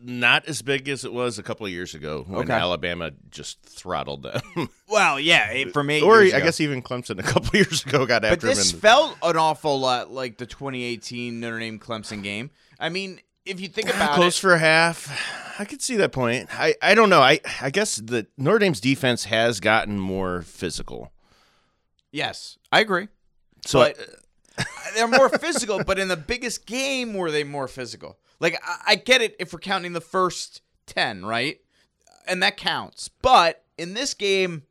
Not 0.03 0.47
as 0.47 0.63
big 0.63 0.89
as 0.89 1.05
it 1.05 1.13
was 1.13 1.39
a 1.39 1.43
couple 1.43 1.67
of 1.67 1.73
years 1.73 1.95
ago 1.95 2.25
when 2.27 2.43
okay. 2.43 2.53
Alabama 2.53 3.11
just 3.31 3.63
throttled 3.63 4.23
them. 4.23 4.69
well, 4.89 5.19
yeah, 5.19 5.65
for 5.73 5.83
me, 5.83 6.03
or 6.03 6.21
I 6.21 6.41
guess 6.41 6.61
even 6.61 6.83
Clemson 6.83 7.19
a 7.19 7.23
couple 7.23 7.49
of 7.49 7.55
years 7.55 7.85
ago 7.85 8.05
got 8.07 8.25
after 8.25 8.49
but 8.49 8.57
this 8.57 8.73
felt 8.73 9.17
an 9.23 9.37
awful 9.37 9.81
lot 9.81 10.11
like 10.11 10.37
the 10.37 10.47
2018 10.47 11.41
Notre 11.41 11.59
Dame 11.59 11.79
Clemson 11.79 12.23
game. 12.23 12.51
I 12.79 12.89
mean, 12.89 13.21
if 13.45 13.61
you 13.61 13.69
think 13.69 13.89
about 13.95 14.15
close 14.15 14.39
it, 14.39 14.41
for 14.41 14.55
a 14.55 14.59
half, 14.59 15.59
I 15.59 15.65
could 15.65 15.83
see 15.83 15.97
that 15.97 16.13
point. 16.13 16.49
I, 16.53 16.75
I 16.83 16.95
don't 16.95 17.11
know. 17.11 17.21
I 17.21 17.41
I 17.61 17.71
guess 17.71 17.97
the 17.97 18.27
Notre 18.37 18.59
Dame's 18.59 18.81
defense 18.81 19.25
has 19.25 19.61
gotten 19.61 19.99
more 19.99 20.43
physical. 20.43 21.13
Yes, 22.13 22.59
I 22.73 22.81
agree. 22.81 23.09
So 23.65 23.81
but 23.81 23.99
I, 24.59 24.63
uh, 24.63 24.65
they're 24.95 25.09
more 25.09 25.29
physical, 25.39 25.83
but 25.85 25.99
in 25.99 26.09
the 26.09 26.17
biggest 26.17 26.67
game 26.67 27.15
were 27.15 27.31
they 27.31 27.45
more 27.45 27.69
physical? 27.69 28.19
Like 28.41 28.61
I, 28.65 28.93
I 28.93 28.95
get 28.97 29.23
it 29.23 29.37
if 29.39 29.53
we're 29.53 29.61
counting 29.61 29.93
the 29.93 30.01
first 30.01 30.63
ten, 30.87 31.25
right? 31.25 31.61
And 32.27 32.43
that 32.43 32.57
counts. 32.57 33.09
But 33.09 33.65
in 33.77 33.95
this 33.95 34.15
game, 34.15 34.63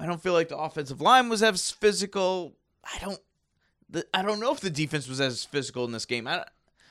I 0.00 0.06
don't 0.06 0.22
feel 0.22 0.32
like 0.32 0.48
the 0.48 0.58
offensive 0.58 1.00
line 1.00 1.28
was 1.28 1.42
as 1.42 1.70
physical. 1.70 2.56
I 2.84 2.98
don't. 2.98 3.20
The, 3.90 4.06
I 4.12 4.22
don't 4.22 4.38
know 4.38 4.52
if 4.52 4.60
the 4.60 4.70
defense 4.70 5.08
was 5.08 5.20
as 5.20 5.44
physical 5.44 5.84
in 5.86 5.92
this 5.92 6.04
game. 6.04 6.26
I, 6.28 6.44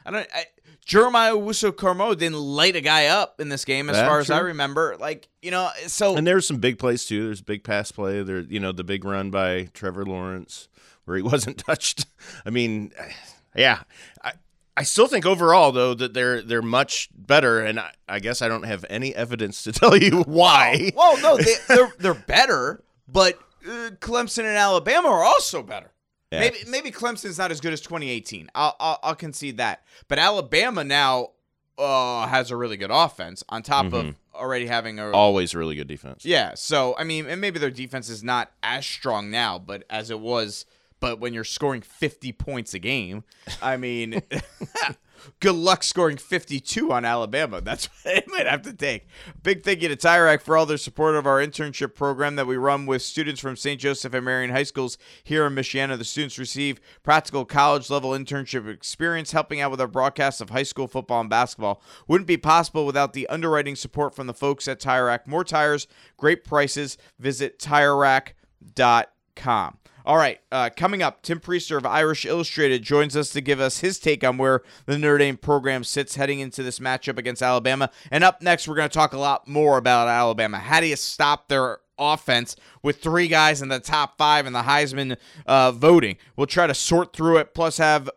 I 0.08 0.12
don't. 0.12 0.28
I, 0.34 0.46
Jeremiah 0.86 1.34
Owusu-Koramoah 1.34 2.18
didn't 2.18 2.40
light 2.40 2.78
a 2.78 2.82
guy 2.82 3.08
up 3.08 3.42
in 3.42 3.50
this 3.50 3.66
game, 3.66 3.90
as 3.90 3.98
yeah, 3.98 4.08
far 4.08 4.20
as 4.20 4.32
I 4.32 4.40
remember. 4.40 4.96
Like 4.98 5.28
you 5.42 5.52
know, 5.52 5.70
so 5.88 6.16
and 6.16 6.26
there's 6.26 6.48
some 6.48 6.58
big 6.58 6.80
plays 6.80 7.06
too. 7.06 7.26
There's 7.26 7.42
big 7.42 7.64
pass 7.64 7.92
play. 7.92 8.24
There, 8.24 8.40
you 8.40 8.62
know, 8.62 8.72
the 8.72 8.86
big 8.86 9.04
run 9.04 9.30
by 9.30 9.70
Trevor 9.74 10.06
Lawrence 10.06 10.70
where 11.08 11.18
he 11.18 11.24
wasn't 11.24 11.58
touched. 11.58 12.06
I 12.46 12.52
mean, 12.52 12.92
yeah. 13.56 13.82
I, 14.24 14.34
I 14.76 14.84
still 14.84 15.08
think 15.08 15.26
overall 15.26 15.72
though 15.72 15.96
that 15.96 16.14
they're 16.14 16.44
they're 16.44 16.62
much 16.62 17.10
better, 17.16 17.62
and 17.62 17.80
I, 17.80 17.92
I 18.08 18.20
guess 18.20 18.44
I 18.44 18.48
don't 18.48 18.66
have 18.66 18.86
any 18.90 19.16
evidence 19.16 19.64
to 19.64 19.72
tell 19.74 19.98
you 19.98 20.22
why. 20.22 20.92
Well, 20.96 21.20
no, 21.22 21.38
they, 21.38 21.56
they're 21.68 21.92
they're 21.98 22.14
better, 22.14 22.84
but 23.08 23.40
uh, 23.66 23.90
Clemson 24.00 24.40
and 24.40 24.56
Alabama 24.56 25.10
are 25.10 25.24
also 25.24 25.64
better. 25.64 25.92
Yeah. 26.32 26.40
Maybe 26.42 26.58
maybe 26.68 26.92
Clemson's 26.92 27.38
not 27.38 27.52
as 27.52 27.62
good 27.62 27.72
as 27.74 27.82
2018. 27.82 28.50
I'll 28.54 28.76
I'll, 28.80 29.00
I'll 29.04 29.16
concede 29.16 29.58
that. 29.58 29.84
But 30.08 30.20
Alabama 30.20 30.84
now 30.84 31.30
uh, 31.78 32.28
has 32.28 32.52
a 32.52 32.58
really 32.58 32.76
good 32.76 32.90
offense 32.92 33.44
on 33.50 33.62
top 33.64 33.86
of 33.94 34.06
Mhm. 34.06 34.16
already 34.36 34.66
having 34.66 35.00
a 35.00 35.12
Always 35.12 35.54
really 35.56 35.76
good 35.76 35.88
defense. 35.88 36.26
yeah. 36.26 36.54
So 36.56 36.96
I 36.98 37.04
mean, 37.06 37.28
and 37.28 37.40
maybe 37.40 37.60
their 37.60 37.70
defense 37.72 38.10
is 38.10 38.24
not 38.24 38.52
as 38.64 38.86
strong 38.86 39.30
now, 39.32 39.58
but 39.60 39.84
as 39.90 40.10
it 40.10 40.20
was. 40.20 40.66
But 41.00 41.20
when 41.20 41.32
you're 41.34 41.44
scoring 41.44 41.82
50 41.82 42.32
points 42.34 42.74
a 42.74 42.80
game, 42.80 43.24
I 43.62 43.78
mean, 43.78 44.22
good 45.40 45.56
luck 45.56 45.84
scoring 45.84 46.18
52 46.18 46.92
on 46.92 47.06
Alabama. 47.06 47.62
That's 47.62 47.86
what 48.04 48.18
it 48.18 48.26
might 48.28 48.48
have 48.48 48.62
to 48.64 48.74
take. 48.74 49.08
Big 49.44 49.64
thank 49.64 49.82
you 49.82 49.90
to 49.90 49.96
Tire 49.96 50.26
Rack 50.26 50.42
for 50.42 50.58
all 50.58 50.66
their 50.66 50.78
support 50.78 51.16
of 51.16 51.26
our 51.26 51.38
internship 51.38 51.96
program 51.96 52.36
that 52.36 52.48
we 52.48 52.58
run 52.58 52.86
with 52.86 53.02
students 53.02 53.42
from 53.42 53.56
St. 53.56 53.80
Joseph 53.80 54.14
and 54.14 54.26
Marian 54.26 54.52
High 54.52 54.64
Schools 54.64 54.98
here 55.24 55.46
in 55.46 55.56
Michiana. 55.56 55.98
The 55.98 56.04
students 56.04 56.38
receive 56.38 56.82
practical 57.04 57.46
college 57.46 57.90
level 57.90 58.12
internship 58.12 58.70
experience, 58.70 59.32
helping 59.32 59.62
out 59.62 59.72
with 59.72 59.82
our 59.82 59.88
broadcasts 59.88 60.42
of 60.42 60.50
high 60.50 60.64
school 60.64 60.88
football 60.88 61.22
and 61.22 61.30
basketball. 61.30 61.82
Wouldn't 62.08 62.28
be 62.28 62.38
possible 62.38 62.86
without 62.86 63.14
the 63.14 63.28
underwriting 63.28 63.76
support 63.76 64.16
from 64.16 64.28
the 64.28 64.34
folks 64.34 64.68
at 64.68 64.80
Tire 64.80 65.06
Rack. 65.06 65.28
More 65.28 65.44
tires, 65.44 65.88
great 66.18 66.44
prices. 66.44 66.98
Visit 67.20 67.60
TireRack.com. 67.60 69.78
All 70.08 70.16
right, 70.16 70.40
uh, 70.54 70.70
coming 70.74 71.04
up, 71.04 71.22
Tim 71.22 71.42
Prister 71.42 71.76
of 71.76 71.86
Irish 71.86 72.26
Illustrated 72.26 72.82
joins 72.82 73.18
us 73.18 73.32
to 73.32 73.42
give 73.42 73.60
us 73.60 73.80
his 73.80 74.00
take 74.00 74.24
on 74.24 74.38
where 74.38 74.62
the 74.86 74.98
Notre 74.98 75.18
Dame 75.18 75.36
program 75.36 75.84
sits 75.84 76.16
heading 76.16 76.40
into 76.40 76.64
this 76.64 76.80
matchup 76.80 77.18
against 77.18 77.42
Alabama. 77.42 77.90
And 78.10 78.24
up 78.24 78.42
next, 78.42 78.70
we're 78.70 78.76
going 78.76 78.88
to 78.88 78.94
talk 78.94 79.12
a 79.12 79.18
lot 79.18 79.50
more 79.50 79.78
about 79.78 80.08
Alabama. 80.08 80.60
How 80.60 80.80
do 80.80 80.86
you 80.88 80.96
stop 80.96 81.50
their 81.50 81.80
offense 82.00 82.56
with 82.82 83.02
three 83.02 83.28
guys 83.28 83.62
in 83.62 83.68
the 83.68 83.82
top 83.82 84.18
five 84.18 84.48
in 84.48 84.54
the 84.54 84.62
Heisman 84.62 85.18
uh, 85.46 85.74
voting? 85.74 86.16
We'll 86.38 86.48
try 86.48 86.68
to 86.68 86.74
sort 86.74 87.12
through 87.12 87.40
it, 87.40 87.54
plus 87.54 87.76
have 87.76 88.10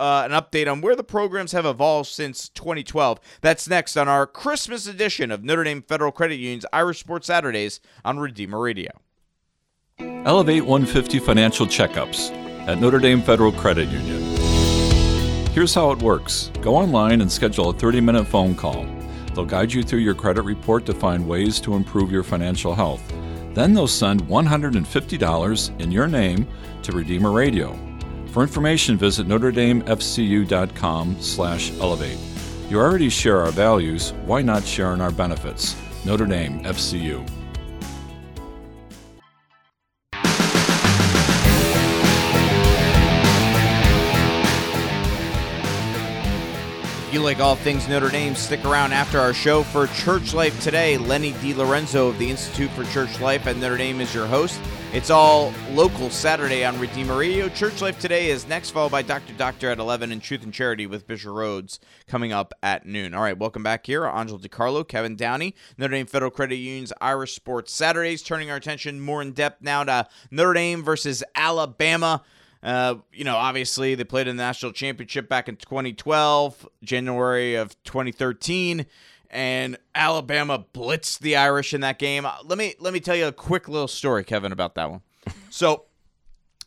uh, 0.00 0.26
an 0.28 0.32
update 0.32 0.68
on 0.68 0.80
where 0.80 0.96
the 0.96 1.04
programs 1.04 1.52
have 1.52 1.64
evolved 1.64 2.08
since 2.08 2.48
2012. 2.48 3.20
That's 3.40 3.68
next 3.68 3.96
on 3.96 4.08
our 4.08 4.26
Christmas 4.26 4.88
edition 4.88 5.30
of 5.30 5.44
Notre 5.44 5.62
Dame 5.62 5.82
Federal 5.82 6.10
Credit 6.10 6.40
Union's 6.40 6.66
Irish 6.72 6.98
Sports 6.98 7.28
Saturdays 7.28 7.78
on 8.04 8.18
Redeemer 8.18 8.58
Radio. 8.58 8.90
Elevate 10.26 10.64
150 10.64 11.20
financial 11.20 11.66
checkups 11.66 12.30
at 12.66 12.80
Notre 12.80 12.98
Dame 12.98 13.22
Federal 13.22 13.52
Credit 13.52 13.88
Union. 13.88 14.20
Here's 15.52 15.72
how 15.72 15.92
it 15.92 16.02
works 16.02 16.50
go 16.60 16.74
online 16.74 17.20
and 17.20 17.30
schedule 17.30 17.70
a 17.70 17.72
30 17.72 18.00
minute 18.00 18.26
phone 18.26 18.54
call. 18.54 18.86
They'll 19.34 19.44
guide 19.44 19.72
you 19.72 19.82
through 19.82 20.00
your 20.00 20.14
credit 20.14 20.42
report 20.42 20.84
to 20.86 20.94
find 20.94 21.26
ways 21.26 21.60
to 21.60 21.74
improve 21.74 22.10
your 22.10 22.24
financial 22.24 22.74
health. 22.74 23.02
Then 23.54 23.72
they'll 23.72 23.86
send 23.86 24.22
$150 24.24 25.80
in 25.80 25.92
your 25.92 26.08
name 26.08 26.48
to 26.82 26.92
Redeemer 26.92 27.30
Radio. 27.30 27.78
For 28.32 28.42
information, 28.42 28.98
visit 28.98 29.26
NotreDameFCU.com 29.28 31.16
slash 31.20 31.72
elevate. 31.78 32.18
You 32.68 32.80
already 32.80 33.08
share 33.08 33.40
our 33.42 33.52
values, 33.52 34.12
why 34.24 34.42
not 34.42 34.64
share 34.64 34.92
in 34.92 35.00
our 35.00 35.12
benefits? 35.12 35.76
Notre 36.04 36.26
Dame 36.26 36.64
FCU. 36.64 37.24
You 47.16 47.22
like 47.22 47.40
all 47.40 47.56
things 47.56 47.88
Notre 47.88 48.10
Dame, 48.10 48.34
stick 48.34 48.62
around 48.66 48.92
after 48.92 49.18
our 49.18 49.32
show 49.32 49.62
for 49.62 49.86
Church 49.86 50.34
Life 50.34 50.60
Today. 50.60 50.98
Lenny 50.98 51.32
DeLorenzo 51.32 52.10
of 52.10 52.18
the 52.18 52.28
Institute 52.28 52.68
for 52.72 52.84
Church 52.92 53.22
Life 53.22 53.46
at 53.46 53.56
Notre 53.56 53.78
Dame 53.78 54.02
is 54.02 54.14
your 54.14 54.26
host. 54.26 54.60
It's 54.92 55.08
all 55.08 55.50
local 55.72 56.10
Saturday 56.10 56.62
on 56.62 56.78
Redeemer 56.78 57.16
Radio. 57.16 57.48
Church 57.48 57.80
Life 57.80 57.98
Today 57.98 58.28
is 58.28 58.46
next, 58.46 58.72
followed 58.72 58.92
by 58.92 59.00
Dr. 59.00 59.32
Doctor 59.32 59.70
at 59.70 59.78
11 59.78 60.12
and 60.12 60.20
Truth 60.20 60.42
and 60.42 60.52
Charity 60.52 60.86
with 60.86 61.06
Bishop 61.06 61.30
Rhoades 61.30 61.78
coming 62.06 62.34
up 62.34 62.52
at 62.62 62.84
noon. 62.84 63.14
All 63.14 63.22
right, 63.22 63.38
welcome 63.38 63.62
back 63.62 63.86
here. 63.86 64.04
Angel 64.06 64.38
DiCarlo, 64.38 64.86
Kevin 64.86 65.16
Downey, 65.16 65.54
Notre 65.78 65.92
Dame 65.92 66.04
Federal 66.04 66.30
Credit 66.30 66.56
Union's 66.56 66.92
Irish 67.00 67.34
Sports 67.34 67.72
Saturdays, 67.72 68.20
turning 68.20 68.50
our 68.50 68.58
attention 68.58 69.00
more 69.00 69.22
in 69.22 69.32
depth 69.32 69.62
now 69.62 69.84
to 69.84 70.06
Notre 70.30 70.52
Dame 70.52 70.82
versus 70.84 71.24
Alabama. 71.34 72.22
Uh, 72.62 72.96
you 73.12 73.24
know, 73.24 73.36
obviously 73.36 73.94
they 73.94 74.04
played 74.04 74.26
in 74.28 74.36
the 74.36 74.42
national 74.42 74.72
championship 74.72 75.28
back 75.28 75.48
in 75.48 75.56
2012, 75.56 76.68
January 76.82 77.54
of 77.54 77.80
2013, 77.84 78.86
and 79.30 79.76
Alabama 79.94 80.64
blitzed 80.74 81.18
the 81.20 81.36
Irish 81.36 81.74
in 81.74 81.80
that 81.82 81.98
game. 81.98 82.24
Uh, 82.26 82.32
Let 82.44 82.58
me 82.58 82.74
let 82.80 82.92
me 82.92 83.00
tell 83.00 83.16
you 83.16 83.26
a 83.26 83.32
quick 83.32 83.68
little 83.68 83.88
story, 83.88 84.24
Kevin, 84.24 84.52
about 84.52 84.74
that 84.76 84.90
one. 84.90 85.02
So 85.50 85.84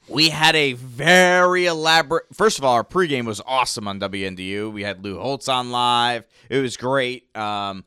we 0.07 0.29
had 0.29 0.55
a 0.55 0.73
very 0.73 1.67
elaborate. 1.67 2.25
First 2.33 2.57
of 2.57 2.65
all, 2.65 2.73
our 2.73 2.83
pregame 2.83 3.25
was 3.25 3.39
awesome 3.45 3.87
on 3.87 3.99
WNDU. 3.99 4.71
We 4.71 4.83
had 4.83 5.03
Lou 5.03 5.19
Holtz 5.19 5.47
on 5.47 5.69
live. 5.69 6.25
It 6.49 6.57
was 6.59 6.75
great. 6.77 7.33
Um, 7.37 7.85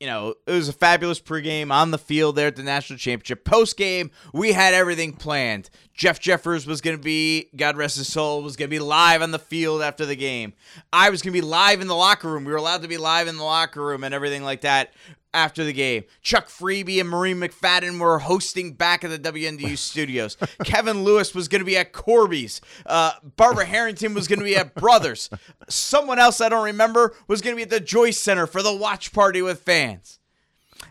you 0.00 0.06
know, 0.06 0.34
it 0.46 0.52
was 0.52 0.68
a 0.68 0.72
fabulous 0.72 1.20
pregame 1.20 1.70
on 1.70 1.90
the 1.90 1.98
field 1.98 2.34
there 2.34 2.46
at 2.46 2.56
the 2.56 2.62
national 2.62 2.98
championship. 2.98 3.44
Postgame, 3.44 4.10
we 4.32 4.52
had 4.52 4.72
everything 4.72 5.12
planned. 5.12 5.68
Jeff 5.92 6.18
Jeffers 6.18 6.66
was 6.66 6.80
going 6.80 6.96
to 6.96 7.02
be, 7.02 7.50
God 7.54 7.76
rest 7.76 7.98
his 7.98 8.10
soul, 8.10 8.42
was 8.42 8.56
going 8.56 8.70
to 8.70 8.74
be 8.74 8.78
live 8.78 9.20
on 9.20 9.30
the 9.30 9.38
field 9.38 9.82
after 9.82 10.06
the 10.06 10.16
game. 10.16 10.54
I 10.90 11.10
was 11.10 11.20
going 11.20 11.34
to 11.34 11.38
be 11.38 11.46
live 11.46 11.82
in 11.82 11.86
the 11.86 11.94
locker 11.94 12.28
room. 12.28 12.46
We 12.46 12.52
were 12.52 12.58
allowed 12.58 12.80
to 12.80 12.88
be 12.88 12.96
live 12.96 13.28
in 13.28 13.36
the 13.36 13.44
locker 13.44 13.84
room 13.84 14.02
and 14.02 14.14
everything 14.14 14.42
like 14.42 14.62
that 14.62 14.94
after 15.32 15.64
the 15.64 15.72
game. 15.72 16.04
Chuck 16.22 16.48
Freeby 16.48 17.00
and 17.00 17.08
Maureen 17.08 17.38
McFadden 17.38 17.98
were 17.98 18.18
hosting 18.18 18.72
back 18.72 19.04
at 19.04 19.10
the 19.10 19.18
WNDU 19.18 19.76
studios. 19.78 20.36
Kevin 20.64 21.04
Lewis 21.04 21.34
was 21.34 21.48
going 21.48 21.60
to 21.60 21.64
be 21.64 21.76
at 21.76 21.92
Corby's. 21.92 22.60
Uh, 22.86 23.12
Barbara 23.36 23.64
Harrington 23.64 24.14
was 24.14 24.28
going 24.28 24.38
to 24.38 24.44
be 24.44 24.56
at 24.56 24.74
Brothers. 24.74 25.30
Someone 25.68 26.18
else 26.18 26.40
I 26.40 26.48
don't 26.48 26.64
remember 26.64 27.14
was 27.28 27.40
going 27.40 27.54
to 27.54 27.56
be 27.56 27.62
at 27.62 27.70
the 27.70 27.80
Joyce 27.80 28.18
Center 28.18 28.46
for 28.46 28.62
the 28.62 28.74
watch 28.74 29.12
party 29.12 29.42
with 29.42 29.60
fans. 29.62 30.18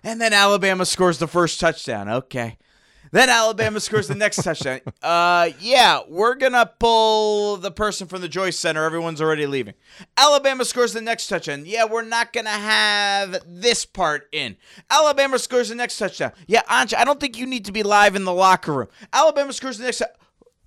And 0.04 0.22
then 0.22 0.34
Alabama 0.34 0.86
scores 0.86 1.20
the 1.20 1.28
first 1.28 1.60
touchdown. 1.60 2.08
Okay. 2.08 2.58
Then 3.12 3.30
Alabama 3.30 3.80
scores 3.80 4.08
the 4.08 4.16
next 4.16 4.44
touchdown. 4.44 4.82
Uh, 5.02 5.50
yeah, 5.60 6.02
we're 6.08 6.36
gonna 6.36 6.72
pull 6.80 7.58
the 7.58 7.72
person 7.72 8.08
from 8.08 8.22
the 8.22 8.28
Joyce 8.28 8.58
Center. 8.58 8.84
Everyone's 8.84 9.22
already 9.22 9.48
leaving. 9.48 9.74
Alabama 10.18 10.64
scores 10.66 10.94
the 10.94 11.02
next 11.02 11.28
touchdown. 11.28 11.64
Yeah, 11.66 11.86
we're 11.86 12.04
not 12.04 12.34
gonna 12.34 12.50
have 12.50 13.42
this 13.48 13.86
part 13.86 14.28
in. 14.32 14.58
Alabama 14.92 15.40
scores 15.40 15.70
the 15.70 15.76
next 15.76 15.98
touchdown. 15.98 16.32
Yeah, 16.48 16.62
Anj, 16.70 16.96
I 16.96 17.04
don't 17.04 17.20
think 17.20 17.38
you 17.38 17.46
need 17.46 17.66
to 17.66 17.72
be 17.72 17.84
live 17.84 18.16
in 18.16 18.26
the 18.26 18.34
locker 18.34 18.74
room. 18.74 18.88
Alabama 19.12 19.54
scores 19.54 19.78
the 19.78 19.86
next. 19.86 20.04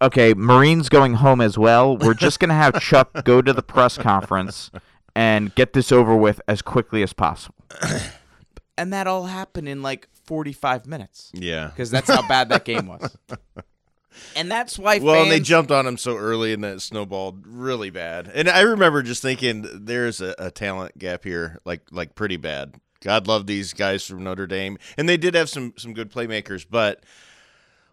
Okay, 0.01 0.35
Maureen's 0.35 0.89
going 0.89 1.15
home 1.15 1.41
as 1.41 1.57
well. 1.57 1.97
We're 1.97 2.15
just 2.15 2.41
gonna 2.41 2.55
have 2.55 2.81
Chuck 2.81 3.25
go 3.25 3.41
to 3.41 3.53
the 3.53 3.63
press 3.63 3.97
conference 3.97 4.71
and 5.15 5.55
get 5.55 5.75
this 5.75 5.93
over 5.93 6.17
with 6.17 6.41
as 6.49 6.63
quickly 6.63 7.03
as 7.03 7.13
possible. 7.13 7.55
And 8.83 8.93
that 8.93 9.07
all 9.07 9.27
happened 9.27 9.69
in 9.69 9.81
like 9.81 10.09
45 10.25 10.87
minutes 10.87 11.31
Yeah. 11.35 11.69
because 11.69 11.91
that's 11.91 12.11
how 12.11 12.27
bad 12.27 12.49
that 12.49 12.65
game 12.65 12.87
was. 12.89 13.17
And 14.37 14.51
that's 14.51 14.79
why 14.79 14.99
Well, 14.99 15.23
and 15.23 15.31
they 15.31 15.41
jumped 15.41 15.71
on 15.71 15.87
him 15.87 15.97
so 15.97 16.17
early, 16.17 16.53
and 16.53 16.63
that 16.65 16.83
snowballed 16.83 17.47
really 17.47 17.89
bad. 17.89 18.31
And 18.35 18.47
I 18.47 18.61
remember 18.61 19.03
just 19.03 19.23
thinking, 19.23 19.67
there's 19.73 20.21
a, 20.21 20.35
a 20.39 20.51
talent 20.51 20.99
gap 20.99 21.25
here, 21.25 21.59
like 21.65 21.81
like 21.91 22.15
pretty 22.15 22.37
bad. 22.37 22.75
God 23.03 23.27
love 23.27 23.47
these 23.47 23.73
guys 23.73 24.05
from 24.07 24.23
Notre 24.23 24.47
Dame, 24.47 24.77
and 24.99 25.09
they 25.09 25.17
did 25.17 25.35
have 25.35 25.49
some 25.49 25.73
some 25.79 25.95
good 25.95 26.13
playmakers, 26.13 26.67
but 26.69 27.03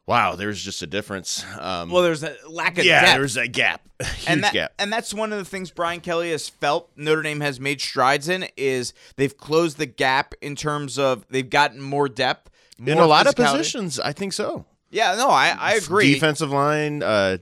wow, 0.09 0.35
there's 0.35 0.61
just 0.61 0.81
a 0.81 0.87
difference. 0.87 1.45
Um, 1.59 1.91
well, 1.91 2.01
there's 2.01 2.23
a 2.23 2.35
lack 2.49 2.79
of 2.79 2.83
yeah, 2.83 3.01
depth. 3.01 3.13
there's 3.13 3.37
a 3.37 3.47
gap, 3.47 3.87
huge 4.01 4.23
and 4.27 4.43
that, 4.43 4.53
gap. 4.53 4.73
and 4.79 4.91
that's 4.91 5.13
one 5.13 5.31
of 5.31 5.37
the 5.37 5.45
things 5.45 5.69
Brian 5.69 6.01
Kelly 6.01 6.31
has 6.31 6.49
felt 6.49 6.89
Notre 6.95 7.21
Dame 7.21 7.41
has 7.41 7.59
made 7.59 7.79
strides 7.79 8.27
in 8.27 8.47
is 8.57 8.91
they've 9.17 9.37
closed 9.37 9.77
the 9.77 9.85
gap 9.85 10.33
in 10.41 10.55
terms 10.55 10.97
of 10.97 11.27
they've 11.29 11.49
gotten 11.49 11.79
more 11.79 12.09
depth 12.09 12.49
In 12.83 12.97
a 12.97 13.05
lot 13.05 13.27
of 13.27 13.35
positions, 13.35 13.99
I 13.99 14.11
think 14.11 14.33
so. 14.33 14.65
Yeah, 14.89 15.13
no, 15.15 15.29
I 15.29 15.49
I 15.49 15.73
agree. 15.75 16.15
Defensive 16.15 16.49
line, 16.49 17.03
uh, 17.03 17.37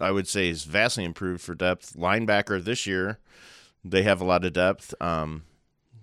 I 0.00 0.10
would 0.10 0.26
say, 0.26 0.48
is 0.48 0.64
vastly 0.64 1.04
improved 1.04 1.40
for 1.40 1.54
depth. 1.54 1.94
Linebacker 1.94 2.62
this 2.62 2.84
year, 2.84 3.20
they 3.84 4.02
have 4.02 4.20
a 4.20 4.24
lot 4.24 4.44
of 4.44 4.52
depth. 4.52 4.92
Um, 5.00 5.44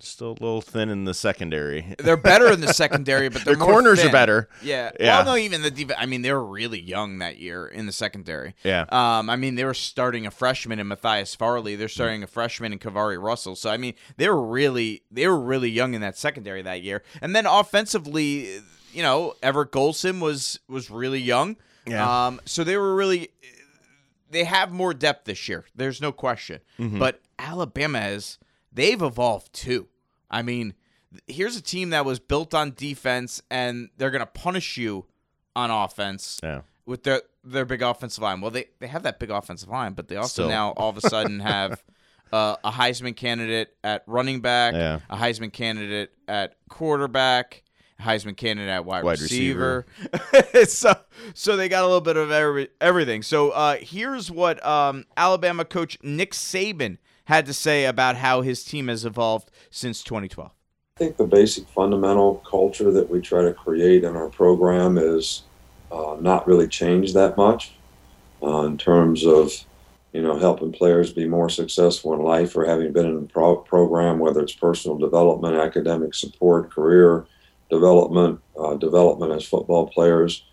still 0.07 0.29
a 0.29 0.39
little 0.39 0.61
thin 0.61 0.89
in 0.89 1.05
the 1.05 1.13
secondary. 1.13 1.95
They're 1.99 2.17
better 2.17 2.51
in 2.51 2.61
the 2.61 2.73
secondary, 2.73 3.29
but 3.29 3.45
Their 3.45 3.55
corners 3.55 4.03
are 4.03 4.11
better. 4.11 4.49
Yeah. 4.63 4.91
Yeah. 4.99 5.23
Well, 5.23 5.35
no, 5.35 5.37
even 5.37 5.61
the 5.61 5.71
def- 5.71 5.91
I 5.97 6.05
mean, 6.05 6.21
they 6.21 6.31
were 6.31 6.43
really 6.43 6.79
young 6.79 7.19
that 7.19 7.37
year 7.37 7.67
in 7.67 7.85
the 7.85 7.91
secondary. 7.91 8.55
Yeah. 8.63 8.85
Um, 8.89 9.29
I 9.29 9.35
mean, 9.35 9.55
they 9.55 9.65
were 9.65 9.73
starting 9.73 10.25
a 10.25 10.31
freshman 10.31 10.79
in 10.79 10.87
Matthias 10.87 11.35
Farley. 11.35 11.75
They're 11.75 11.87
starting 11.87 12.23
a 12.23 12.27
freshman 12.27 12.73
in 12.73 12.79
KeiVarae 12.79 13.21
Russell. 13.21 13.55
So 13.55 13.69
I 13.69 13.77
mean, 13.77 13.93
they 14.17 14.29
were 14.29 14.41
really 14.45 15.03
they 15.11 15.27
were 15.27 15.39
really 15.39 15.69
young 15.69 15.93
in 15.93 16.01
that 16.01 16.17
secondary 16.17 16.61
that 16.61 16.81
year. 16.81 17.03
And 17.21 17.35
then 17.35 17.45
offensively, 17.45 18.61
you 18.93 19.03
know, 19.03 19.33
Everett 19.41 19.71
Golson 19.71 20.19
was 20.19 20.59
was 20.67 20.89
really 20.89 21.19
young. 21.19 21.57
Yeah. 21.85 22.27
Um, 22.27 22.41
so 22.45 22.63
they 22.63 22.77
were 22.77 22.95
really 22.95 23.29
they 24.29 24.43
have 24.43 24.71
more 24.71 24.93
depth 24.93 25.25
this 25.25 25.47
year. 25.47 25.65
There's 25.75 26.01
no 26.01 26.11
question. 26.11 26.61
Mm-hmm. 26.79 26.99
But 26.99 27.21
Alabama 27.37 27.99
has 27.99 28.37
they've 28.79 29.01
evolved 29.01 29.53
too. 29.53 29.87
I 30.31 30.41
mean, 30.41 30.73
here's 31.27 31.55
a 31.57 31.61
team 31.61 31.89
that 31.89 32.05
was 32.05 32.19
built 32.19 32.53
on 32.53 32.73
defense 32.75 33.41
and 33.51 33.89
they're 33.97 34.11
going 34.11 34.19
to 34.21 34.25
punish 34.25 34.77
you 34.77 35.05
on 35.55 35.69
offense 35.71 36.39
Yeah. 36.43 36.61
with 36.85 37.03
their 37.03 37.21
their 37.43 37.65
big 37.65 37.81
offensive 37.81 38.21
line. 38.21 38.41
Well, 38.41 38.51
they 38.51 38.65
they 38.79 38.87
have 38.87 39.03
that 39.03 39.19
big 39.19 39.29
offensive 39.31 39.69
line, 39.69 39.93
but 39.93 40.07
they 40.07 40.15
also 40.17 40.43
Still. 40.43 40.49
now 40.49 40.71
all 40.77 40.89
of 40.89 40.97
a 40.97 41.01
sudden 41.01 41.39
have 41.55 41.83
uh, 42.31 42.55
a 42.63 42.71
Heisman 42.71 43.15
candidate 43.15 43.75
at 43.83 44.03
running 44.07 44.39
back, 44.41 44.73
Yeah. 44.75 44.99
a 45.09 45.17
Heisman 45.17 45.51
candidate 45.51 46.11
at 46.27 46.55
quarterback, 46.69 47.63
a 47.99 48.03
Heisman 48.03 48.37
candidate 48.37 48.69
at 48.69 48.85
wide, 48.85 49.03
Wide 49.03 49.19
receiver. 49.19 49.85
so 50.67 50.93
so 51.33 51.55
they 51.57 51.69
got 51.69 51.83
a 51.83 51.87
little 51.87 52.01
bit 52.01 52.17
of 52.17 52.29
every, 52.31 52.69
everything. 52.81 53.23
So 53.23 53.49
uh, 53.51 53.77
here's 53.81 54.29
what 54.29 54.63
um, 54.65 55.05
Alabama 55.17 55.65
coach 55.65 55.97
Nick 56.03 56.33
Saban 56.33 56.97
had 57.29 57.45
to 57.45 57.53
say 57.53 57.85
about 57.85 58.15
how 58.15 58.41
his 58.41 58.63
team 58.63 58.87
has 58.87 59.05
evolved 59.05 59.51
since 59.69 60.01
2012. 60.01 60.49
I 60.49 60.99
think 60.99 61.15
the 61.15 61.27
basic 61.27 61.67
fundamental 61.67 62.43
culture 62.49 62.91
that 62.91 63.07
we 63.07 63.21
try 63.21 63.43
to 63.43 63.53
create 63.53 64.03
in 64.03 64.15
our 64.15 64.29
program 64.29 64.97
is 64.97 65.43
uh, 65.91 66.17
not 66.19 66.47
really 66.47 66.67
changed 66.67 67.13
that 67.13 67.37
much 67.37 67.73
uh, 68.41 68.63
in 68.63 68.79
terms 68.79 69.27
of 69.27 69.51
you 70.11 70.23
know 70.23 70.39
helping 70.39 70.71
players 70.71 71.13
be 71.13 71.27
more 71.27 71.49
successful 71.49 72.15
in 72.15 72.21
life 72.21 72.55
or 72.55 72.65
having 72.65 72.91
been 72.91 73.05
in 73.05 73.17
a 73.17 73.27
pro- 73.27 73.57
program, 73.57 74.17
whether 74.17 74.41
it's 74.41 74.53
personal 74.53 74.97
development, 74.97 75.55
academic 75.55 76.15
support, 76.15 76.71
career 76.71 77.27
development, 77.69 78.39
uh, 78.59 78.73
development 78.73 79.31
as 79.33 79.45
football 79.45 79.87
players. 79.87 80.45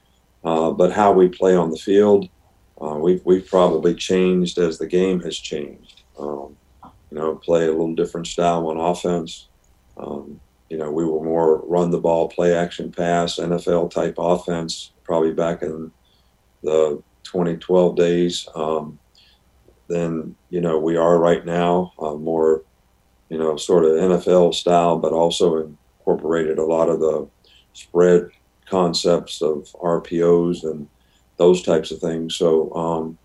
Uh, 0.44 0.70
but 0.72 0.92
how 0.92 1.10
we 1.10 1.26
play 1.26 1.56
on 1.56 1.70
the 1.70 1.78
field, 1.78 2.28
uh, 2.82 2.98
we've 3.00 3.24
we've 3.24 3.46
probably 3.46 3.94
changed 3.94 4.58
as 4.58 4.76
the 4.76 4.86
game 4.86 5.20
has 5.20 5.38
changed. 5.38 6.02
Um, 6.18 6.54
you 7.16 7.22
know, 7.22 7.34
play 7.34 7.64
a 7.64 7.70
little 7.70 7.94
different 7.94 8.26
style 8.26 8.68
on 8.68 8.76
offense. 8.76 9.48
Um, 9.96 10.38
you 10.68 10.76
know, 10.76 10.92
we 10.92 11.02
were 11.02 11.24
more 11.24 11.62
run 11.64 11.90
the 11.90 11.98
ball, 11.98 12.28
play 12.28 12.54
action 12.54 12.92
pass, 12.92 13.36
NFL 13.36 13.90
type 13.90 14.16
offense, 14.18 14.92
probably 15.02 15.32
back 15.32 15.62
in 15.62 15.90
the 16.62 17.02
2012 17.24 17.96
days. 17.96 18.46
Um, 18.54 18.98
than 19.88 20.36
you 20.50 20.60
know 20.60 20.78
we 20.78 20.98
are 20.98 21.16
right 21.16 21.46
now, 21.46 21.94
uh, 21.98 22.16
more 22.16 22.64
you 23.30 23.38
know 23.38 23.56
sort 23.56 23.86
of 23.86 23.92
NFL 23.92 24.52
style, 24.52 24.98
but 24.98 25.12
also 25.12 25.56
incorporated 25.56 26.58
a 26.58 26.66
lot 26.66 26.90
of 26.90 27.00
the 27.00 27.26
spread 27.72 28.28
concepts 28.68 29.40
of 29.40 29.74
RPOs 29.82 30.64
and 30.64 30.86
those 31.38 31.62
types 31.62 31.90
of 31.90 31.98
things. 31.98 32.36
So 32.36 32.70
um, 32.74 33.16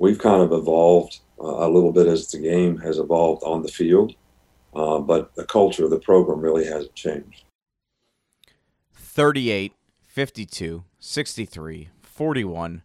we've 0.00 0.18
kind 0.18 0.42
of 0.42 0.50
evolved 0.50 1.20
a 1.42 1.68
little 1.68 1.92
bit 1.92 2.06
as 2.06 2.30
the 2.30 2.38
game 2.38 2.78
has 2.78 2.98
evolved 2.98 3.42
on 3.44 3.62
the 3.62 3.68
field. 3.68 4.14
Uh, 4.74 4.98
but 4.98 5.34
the 5.34 5.44
culture 5.44 5.84
of 5.84 5.90
the 5.90 5.98
program 5.98 6.40
really 6.40 6.64
hasn't 6.64 6.94
changed. 6.94 7.44
38, 8.94 9.74
52, 10.06 10.84
63, 10.98 11.88
41, 12.00 12.82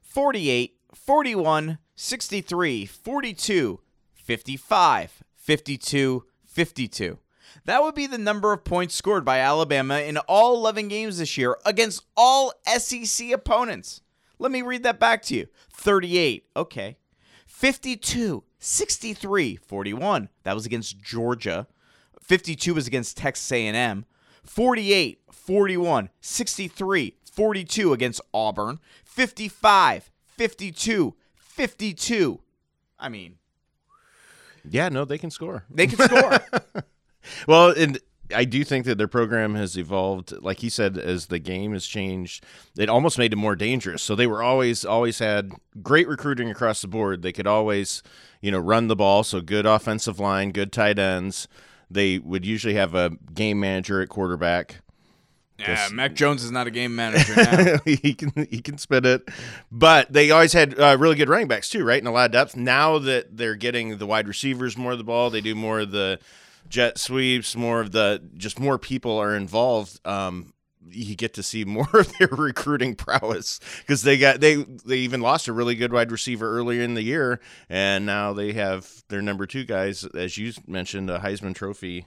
48, 0.00 0.76
41, 0.94 1.78
63, 1.96 2.86
42, 2.86 3.80
55, 4.14 5.22
52, 5.34 6.24
52. 6.46 7.18
That 7.64 7.82
would 7.82 7.94
be 7.94 8.06
the 8.06 8.18
number 8.18 8.52
of 8.52 8.64
points 8.64 8.94
scored 8.94 9.24
by 9.24 9.38
Alabama 9.38 9.98
in 9.98 10.18
all 10.18 10.54
11 10.56 10.88
games 10.88 11.18
this 11.18 11.36
year 11.36 11.56
against 11.66 12.04
all 12.16 12.52
SEC 12.66 13.30
opponents. 13.32 14.02
Let 14.38 14.52
me 14.52 14.62
read 14.62 14.82
that 14.82 15.00
back 15.00 15.22
to 15.24 15.34
you 15.34 15.46
38, 15.72 16.46
okay. 16.56 16.96
52, 17.58 18.42
63, 18.58 19.56
41. 19.56 20.28
That 20.42 20.54
was 20.54 20.66
against 20.66 21.00
Georgia. 21.00 21.68
52 22.20 22.74
was 22.74 22.88
against 22.88 23.16
Texas 23.16 23.50
A&M. 23.52 24.04
48, 24.42 25.20
41, 25.30 26.10
63, 26.20 27.14
42 27.32 27.92
against 27.92 28.20
Auburn. 28.34 28.80
55, 29.04 30.10
52, 30.26 31.14
52. 31.36 32.40
I 32.98 33.08
mean, 33.08 33.36
Yeah, 34.68 34.88
no, 34.88 35.04
they 35.04 35.16
can 35.16 35.30
score. 35.30 35.64
they 35.70 35.86
can 35.86 35.98
score. 35.98 36.40
Well, 37.48 37.70
and 37.70 37.98
I 38.34 38.44
do 38.44 38.64
think 38.64 38.84
that 38.86 38.98
their 38.98 39.08
program 39.08 39.54
has 39.54 39.76
evolved. 39.76 40.32
Like 40.42 40.60
he 40.60 40.68
said, 40.68 40.98
as 40.98 41.26
the 41.26 41.38
game 41.38 41.72
has 41.72 41.86
changed, 41.86 42.44
it 42.76 42.88
almost 42.88 43.18
made 43.18 43.32
it 43.32 43.36
more 43.36 43.56
dangerous. 43.56 44.02
So 44.02 44.14
they 44.14 44.26
were 44.26 44.42
always 44.42 44.84
always 44.84 45.18
had 45.18 45.52
great 45.82 46.08
recruiting 46.08 46.50
across 46.50 46.82
the 46.82 46.88
board. 46.88 47.22
They 47.22 47.32
could 47.32 47.46
always, 47.46 48.02
you 48.40 48.50
know, 48.50 48.58
run 48.58 48.88
the 48.88 48.96
ball. 48.96 49.24
So 49.24 49.40
good 49.40 49.66
offensive 49.66 50.18
line, 50.18 50.52
good 50.52 50.72
tight 50.72 50.98
ends. 50.98 51.48
They 51.90 52.18
would 52.18 52.44
usually 52.44 52.74
have 52.74 52.94
a 52.94 53.10
game 53.32 53.60
manager 53.60 54.00
at 54.00 54.08
quarterback. 54.08 54.80
yeah, 55.58 55.88
Mac 55.92 56.14
Jones 56.14 56.42
is 56.42 56.50
not 56.50 56.66
a 56.66 56.70
game 56.70 56.96
manager 56.96 57.36
now. 57.36 57.76
he 57.84 58.14
can 58.14 58.46
he 58.50 58.60
can 58.60 58.76
spit 58.78 59.06
it, 59.06 59.28
but 59.70 60.12
they 60.12 60.30
always 60.30 60.52
had 60.52 60.78
uh, 60.78 60.96
really 60.98 61.14
good 61.14 61.28
running 61.28 61.48
backs 61.48 61.68
too, 61.68 61.84
right? 61.84 61.98
And 61.98 62.08
a 62.08 62.10
lot 62.10 62.26
of 62.26 62.32
depth. 62.32 62.56
Now 62.56 62.98
that 62.98 63.36
they're 63.36 63.54
getting 63.54 63.98
the 63.98 64.06
wide 64.06 64.26
receivers 64.26 64.76
more 64.76 64.92
of 64.92 64.98
the 64.98 65.04
ball, 65.04 65.30
they 65.30 65.40
do 65.40 65.54
more 65.54 65.80
of 65.80 65.92
the 65.92 66.18
jet 66.68 66.98
sweeps, 66.98 67.56
more 67.56 67.80
of 67.80 67.92
the 67.92 68.22
just 68.36 68.58
more 68.58 68.78
people 68.78 69.18
are 69.18 69.34
involved. 69.34 70.00
Um, 70.06 70.52
you 70.90 71.16
get 71.16 71.34
to 71.34 71.42
see 71.42 71.64
more 71.64 71.88
of 71.94 72.12
their 72.18 72.28
recruiting 72.28 72.94
prowess 72.94 73.60
because 73.80 74.02
they 74.02 74.18
got 74.18 74.40
they 74.40 74.56
they 74.56 74.98
even 74.98 75.20
lost 75.20 75.48
a 75.48 75.52
really 75.52 75.74
good 75.74 75.92
wide 75.92 76.12
receiver 76.12 76.50
earlier 76.56 76.82
in 76.82 76.94
the 76.94 77.02
year, 77.02 77.40
and 77.68 78.06
now 78.06 78.32
they 78.32 78.52
have 78.52 79.04
their 79.08 79.22
number 79.22 79.46
two 79.46 79.64
guys, 79.64 80.04
as 80.14 80.36
you 80.38 80.52
mentioned, 80.66 81.10
a 81.10 81.18
Heisman 81.18 81.54
Trophy. 81.54 82.06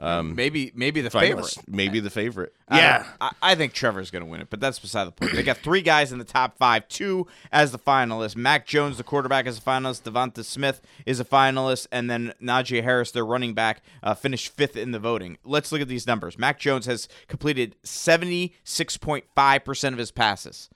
Um, 0.00 0.36
maybe 0.36 0.70
maybe 0.76 1.00
the 1.00 1.10
favorite. 1.10 1.56
maybe 1.66 1.98
the 1.98 2.08
favorite. 2.10 2.54
I 2.68 2.78
Yeah, 2.78 2.98
don't- 2.98 3.08
I, 3.20 3.30
I 3.42 3.54
think 3.56 3.72
Trevor's 3.72 4.12
going 4.12 4.22
to 4.24 4.30
win 4.30 4.40
it, 4.40 4.48
but 4.48 4.60
that's 4.60 4.78
beside 4.78 5.06
the 5.06 5.10
point. 5.10 5.32
They 5.32 5.42
got 5.42 5.56
three 5.56 5.82
guys 5.82 6.12
in 6.12 6.18
the 6.18 6.24
top 6.24 6.56
five, 6.56 6.86
two 6.88 7.26
as 7.50 7.72
the 7.72 7.80
finalists. 7.80 8.36
Mac 8.36 8.64
Jones, 8.64 8.96
the 8.96 9.02
quarterback, 9.02 9.46
is 9.48 9.58
a 9.58 9.60
finalist. 9.60 10.02
Devonta 10.04 10.44
Smith 10.44 10.80
is 11.04 11.18
a 11.18 11.24
finalist, 11.24 11.88
and 11.90 12.08
then 12.08 12.32
Najee 12.40 12.84
Harris, 12.84 13.10
their 13.10 13.26
running 13.26 13.54
back, 13.54 13.82
uh, 14.02 14.14
finished 14.14 14.52
fifth 14.54 14.76
in 14.76 14.92
the 14.92 15.00
voting. 15.00 15.36
Let's 15.44 15.72
look 15.72 15.80
at 15.80 15.88
these 15.88 16.06
numbers. 16.06 16.38
Mac 16.38 16.60
Jones 16.60 16.86
has 16.86 17.08
completed 17.26 17.74
seventy 17.82 18.54
six 18.62 18.96
point 18.96 19.24
five 19.34 19.64
percent 19.64 19.94
of 19.94 19.98
his 19.98 20.12
passes. 20.12 20.70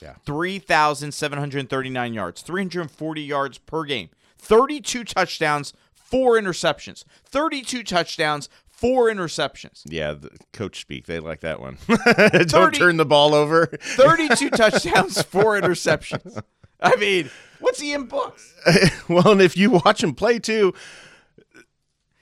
Yeah. 0.00 0.14
3,739 0.24 2.14
yards, 2.14 2.42
340 2.42 3.20
yards 3.22 3.58
per 3.58 3.84
game, 3.84 4.10
32 4.38 5.04
touchdowns, 5.04 5.72
four 5.92 6.38
interceptions. 6.38 7.04
32 7.24 7.82
touchdowns, 7.82 8.48
four 8.78 9.08
interceptions. 9.08 9.82
Yeah, 9.86 10.12
the 10.12 10.30
coach 10.52 10.80
speak. 10.80 11.06
They 11.06 11.18
like 11.18 11.40
that 11.40 11.60
one. 11.60 11.76
30 11.76 12.44
Don't 12.44 12.74
turn 12.74 12.96
the 12.96 13.04
ball 13.04 13.34
over. 13.34 13.66
32 13.66 14.50
touchdowns, 14.50 15.20
four 15.22 15.60
interceptions. 15.60 16.40
I 16.80 16.94
mean, 16.96 17.28
what's 17.58 17.80
he 17.80 17.92
in 17.92 18.04
books? 18.04 18.54
well, 19.08 19.32
and 19.32 19.42
if 19.42 19.56
you 19.56 19.70
watch 19.70 20.02
him 20.02 20.14
play 20.14 20.38
too, 20.38 20.74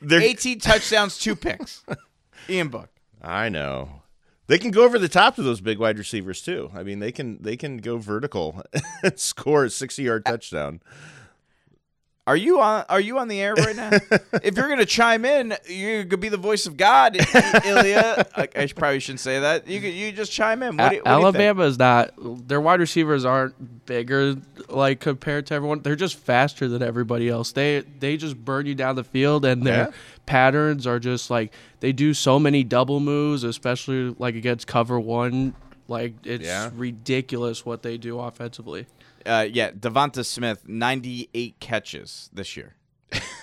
they're 0.01 0.21
18 0.21 0.61
touchdowns, 0.61 1.19
two 1.19 1.37
picks. 1.37 1.85
Ian 2.49 2.69
Book. 2.69 2.89
I 3.21 3.49
know. 3.49 4.03
They 4.47 4.59
can 4.59 4.71
go 4.71 4.85
over 4.85 4.99
the 4.99 5.09
top 5.09 5.39
of 5.39 5.45
those 5.45 5.61
big 5.61 5.79
wide 5.79 5.99
receivers 5.99 6.41
too. 6.41 6.71
I 6.75 6.85
mean, 6.85 7.01
they 7.01 7.13
can 7.13 7.43
they 7.43 7.57
can 7.57 7.79
go 7.79 7.99
vertical 7.99 8.63
and 9.03 9.19
score 9.19 9.65
a 9.65 9.69
60-yard 9.69 10.25
touchdown. 10.25 10.81
Are 12.29 12.37
you 12.37 12.61
on 12.61 12.85
are 12.89 12.99
you 13.01 13.19
on 13.19 13.29
the 13.29 13.41
air 13.41 13.55
right 13.55 13.77
now? 13.77 13.91
if 14.43 14.57
you're 14.57 14.69
gonna 14.69 14.85
chime 14.85 15.25
in, 15.25 15.55
you 15.69 16.05
could 16.07 16.19
be 16.19 16.29
the 16.29 16.37
voice 16.37 16.67
of 16.67 16.77
God, 16.77 17.17
Ilya. 17.65 18.27
I, 18.37 18.49
I 18.57 18.67
probably 18.75 18.99
shouldn't 18.99 19.21
say 19.21 19.39
that. 19.39 19.69
You 19.69 19.81
could, 19.81 19.95
you 19.95 20.11
just 20.11 20.33
chime 20.33 20.61
in. 20.65 20.77
What 20.77 20.77
do, 20.77 20.83
what 20.83 20.91
do 20.91 20.95
you 20.97 21.03
think? 21.03 21.07
Alabama 21.07 21.63
is 21.65 21.79
not. 21.79 22.11
Their 22.49 22.61
wide 22.61 22.81
receivers 22.81 23.25
aren't 23.25 23.87
bigger, 23.87 24.35
like 24.69 24.99
compared 24.99 25.47
to 25.47 25.55
everyone. 25.55 25.83
They're 25.83 25.95
just 25.95 26.17
faster 26.17 26.67
than 26.67 26.83
everybody 26.83 27.29
else. 27.29 27.53
They 27.53 27.81
they 28.01 28.17
just 28.17 28.37
burn 28.45 28.67
you 28.67 28.75
down 28.75 28.97
the 28.97 29.05
field, 29.05 29.45
and 29.45 29.63
their 29.65 29.77
Yeah. 29.87 29.91
patterns 30.27 30.85
are 30.85 30.99
just 30.99 31.31
like 31.31 31.53
they 31.79 31.93
do 31.93 32.13
so 32.13 32.41
many 32.41 32.65
double 32.65 32.99
moves, 32.99 33.45
especially 33.45 34.17
like 34.19 34.35
against 34.35 34.67
cover 34.67 34.99
one. 34.99 35.55
Like 35.87 36.15
it's 36.25 36.45
Yeah. 36.45 36.71
ridiculous 36.75 37.65
what 37.65 37.83
they 37.85 37.97
do 37.99 38.19
offensively. 38.19 38.87
Uh, 39.27 39.43
yeah, 39.51 39.71
Devonta 39.73 40.25
Smith, 40.25 40.69
98 40.69 41.59
catches 41.61 42.31
this 42.33 42.57
year, 42.57 42.75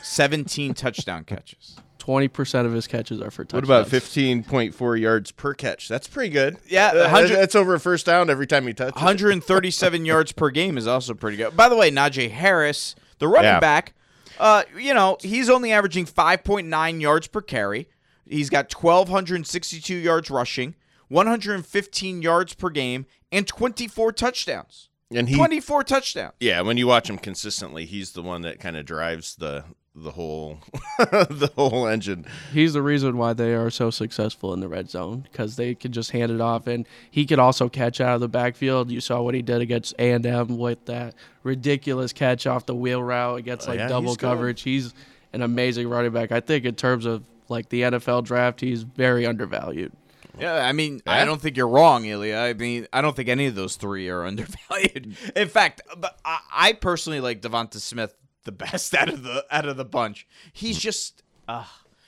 17 0.01 0.73
touchdown 0.75 1.23
catches. 1.23 1.75
Twenty 1.99 2.27
percent 2.27 2.67
of 2.67 2.73
his 2.73 2.85
catches 2.85 3.21
are 3.21 3.31
for 3.31 3.45
touchdowns. 3.45 3.69
What 3.69 3.87
about 3.87 3.87
15.4 3.87 4.99
yards 4.99 5.31
per 5.31 5.53
catch? 5.53 5.87
That's 5.87 6.05
pretty 6.05 6.31
good. 6.31 6.57
Yeah, 6.67 6.87
Uh, 6.89 7.03
100 7.03 7.29
that's 7.29 7.55
over 7.55 7.75
a 7.75 7.79
first 7.79 8.05
down 8.05 8.29
every 8.29 8.45
time 8.45 8.67
he 8.67 8.73
touches. 8.73 8.91
it. 8.91 8.95
137 8.95 10.03
yards 10.05 10.33
per 10.33 10.49
game 10.49 10.77
is 10.77 10.85
also 10.85 11.13
pretty 11.13 11.37
good. 11.37 11.55
By 11.55 11.69
the 11.69 11.77
way, 11.77 11.89
Najee 11.91 12.29
Harris, 12.29 12.95
the 13.19 13.29
running 13.29 13.51
Yeah. 13.51 13.61
back, 13.61 13.93
uh, 14.37 14.63
you 14.77 14.93
know, 14.93 15.15
he's 15.21 15.49
only 15.49 15.71
averaging 15.71 16.05
5.9 16.05 16.99
yards 16.99 17.27
per 17.27 17.39
carry. 17.39 17.87
He's 18.27 18.49
got 18.49 18.69
1,262 18.73 19.95
yards 19.95 20.29
rushing, 20.29 20.75
115 21.07 22.21
yards 22.21 22.53
per 22.53 22.69
game, 22.69 23.05
and 23.31 23.47
24 23.47 24.11
touchdowns. 24.11 24.89
And 25.15 25.29
he 25.29 25.35
24 25.35 25.83
touchdowns. 25.83 26.33
Yeah, 26.39 26.61
when 26.61 26.77
you 26.77 26.87
watch 26.87 27.09
him 27.09 27.17
consistently, 27.17 27.85
he's 27.85 28.11
the 28.11 28.21
one 28.21 28.41
that 28.41 28.59
kind 28.59 28.75
of 28.77 28.85
drives 28.85 29.35
the 29.35 29.63
the 29.95 30.09
whole 30.11 30.57
the 30.97 31.51
whole 31.55 31.85
engine. 31.87 32.25
He's 32.51 32.73
the 32.73 32.81
reason 32.81 33.15
why 33.17 33.33
they 33.33 33.53
are 33.53 33.69
so 33.69 33.91
successful 33.91 34.51
in 34.53 34.59
the 34.59 34.67
red 34.67 34.89
zone 34.89 35.27
because 35.31 35.55
they 35.55 35.75
can 35.75 35.91
just 35.91 36.09
hand 36.11 36.31
it 36.31 36.41
off, 36.41 36.65
and 36.65 36.87
he 37.11 37.25
can 37.25 37.39
also 37.39 37.69
catch 37.69 38.01
out 38.01 38.15
of 38.15 38.21
the 38.21 38.27
backfield. 38.27 38.89
You 38.89 39.01
saw 39.01 39.21
what 39.21 39.35
he 39.35 39.41
did 39.43 39.61
against 39.61 39.93
A 39.99 40.11
and 40.11 40.25
M 40.25 40.57
with 40.57 40.83
that 40.85 41.13
ridiculous 41.43 42.11
catch 42.11 42.47
off 42.47 42.65
the 42.65 42.73
wheel 42.75 43.03
route 43.03 43.37
against 43.37 43.67
Oh, 43.67 43.71
like 43.71 43.79
yeah, 43.79 43.87
double 43.87 44.09
he's 44.09 44.17
good. 44.17 44.25
coverage. 44.27 44.61
He's 44.63 44.93
an 45.31 45.41
amazing 45.43 45.87
running 45.87 46.11
back. 46.11 46.31
I 46.31 46.39
think 46.39 46.65
in 46.65 46.73
terms 46.75 47.05
of 47.05 47.23
like 47.49 47.69
the 47.69 47.81
NFL 47.83 48.23
draft, 48.23 48.61
he's 48.61 48.81
very 48.83 49.27
undervalued. 49.27 49.91
Yeah, 50.39 50.53
I 50.55 50.71
mean, 50.71 51.01
I 51.05 51.25
don't 51.25 51.39
think 51.39 51.57
you're 51.57 51.67
wrong, 51.67 52.05
Ilya. 52.05 52.37
I 52.37 52.53
mean, 52.53 52.87
I 52.91 53.01
don't 53.01 53.15
think 53.15 53.29
any 53.29 53.45
of 53.45 53.55
those 53.55 53.75
three 53.75 54.09
are 54.09 54.23
undervalued. 54.25 55.15
In 55.35 55.47
fact, 55.47 55.81
but 55.97 56.19
I, 56.25 56.39
I 56.51 56.73
personally 56.73 57.19
like 57.19 57.41
Devonta 57.41 57.75
Smith 57.79 58.15
the 58.45 58.51
best 58.51 58.93
out 58.95 59.09
of 59.09 59.23
the 59.23 59.45
out 59.51 59.67
of 59.67 59.77
the 59.77 59.85
bunch. 59.85 60.27
He's 60.51 60.77
just 60.77 61.23
uh, 61.47 61.65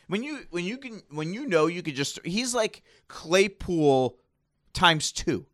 when 0.07 0.23
you 0.23 0.39
when 0.49 0.65
you 0.65 0.77
can 0.77 1.03
when 1.11 1.33
you 1.33 1.45
know 1.47 1.67
you 1.67 1.83
could 1.83 1.95
just 1.95 2.19
he's 2.25 2.53
like 2.55 2.81
Claypool 3.07 4.17
times 4.73 5.11
two. 5.11 5.45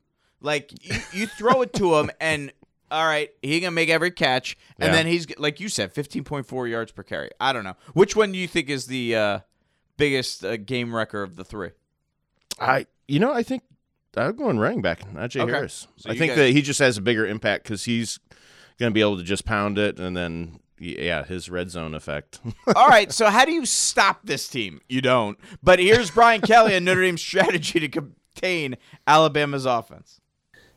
Like 0.41 0.71
you, 0.83 0.99
you 1.13 1.27
throw 1.27 1.61
it 1.61 1.73
to 1.73 1.95
him 1.95 2.09
and 2.21 2.51
all 2.89 3.05
right, 3.05 3.29
he 3.41 3.61
can 3.61 3.73
make 3.73 3.89
every 3.89 4.11
catch, 4.11 4.57
and 4.77 4.87
Yeah. 4.89 4.95
then 4.97 5.07
he's 5.07 5.37
like 5.37 5.59
you 5.59 5.69
said, 5.69 5.93
fifteen 5.93 6.23
point 6.23 6.45
four 6.45 6.67
yards 6.67 6.91
per 6.91 7.03
carry. 7.03 7.29
I 7.39 7.53
don't 7.53 7.63
know 7.63 7.75
which 7.93 8.15
one 8.15 8.31
do 8.31 8.37
you 8.37 8.47
think 8.47 8.69
is 8.69 8.87
the 8.87 9.15
uh, 9.15 9.39
biggest 9.97 10.43
uh, 10.43 10.57
game 10.57 10.93
wrecker 10.95 11.21
of 11.23 11.35
the 11.35 11.43
three. 11.45 11.71
I 12.61 12.85
you 13.07 13.19
know 13.19 13.33
I 13.33 13.43
think 13.43 13.63
I'm 14.15 14.35
going 14.35 14.59
running 14.59 14.81
back, 14.81 15.01
Najee 15.13 15.41
Okay. 15.41 15.51
Harris. 15.51 15.87
So 15.97 16.09
I 16.09 16.15
think 16.17 16.31
guys- 16.31 16.37
that 16.37 16.49
he 16.51 16.61
just 16.61 16.79
has 16.79 16.97
a 16.97 17.01
bigger 17.01 17.25
impact 17.25 17.63
because 17.63 17.85
he's 17.85 18.19
going 18.79 18.89
to 18.89 18.93
be 18.93 19.01
able 19.01 19.17
to 19.17 19.23
just 19.23 19.45
pound 19.45 19.77
it, 19.77 19.99
and 19.99 20.15
then 20.17 20.59
yeah, 20.79 21.23
his 21.23 21.49
red 21.49 21.69
zone 21.69 21.93
effect. 21.93 22.39
All 22.75 22.87
right, 22.87 23.11
so 23.11 23.27
how 23.29 23.45
do 23.45 23.51
you 23.51 23.65
stop 23.65 24.21
this 24.23 24.47
team? 24.47 24.81
You 24.89 24.99
don't. 25.01 25.37
But 25.61 25.79
here's 25.79 26.09
Brian 26.11 26.41
Kelly 26.41 26.73
and 26.73 26.83
Notre 26.85 27.01
Dame's 27.03 27.21
strategy 27.21 27.79
to 27.79 27.87
contain 27.87 28.75
Alabama's 29.07 29.65
offense. 29.65 30.19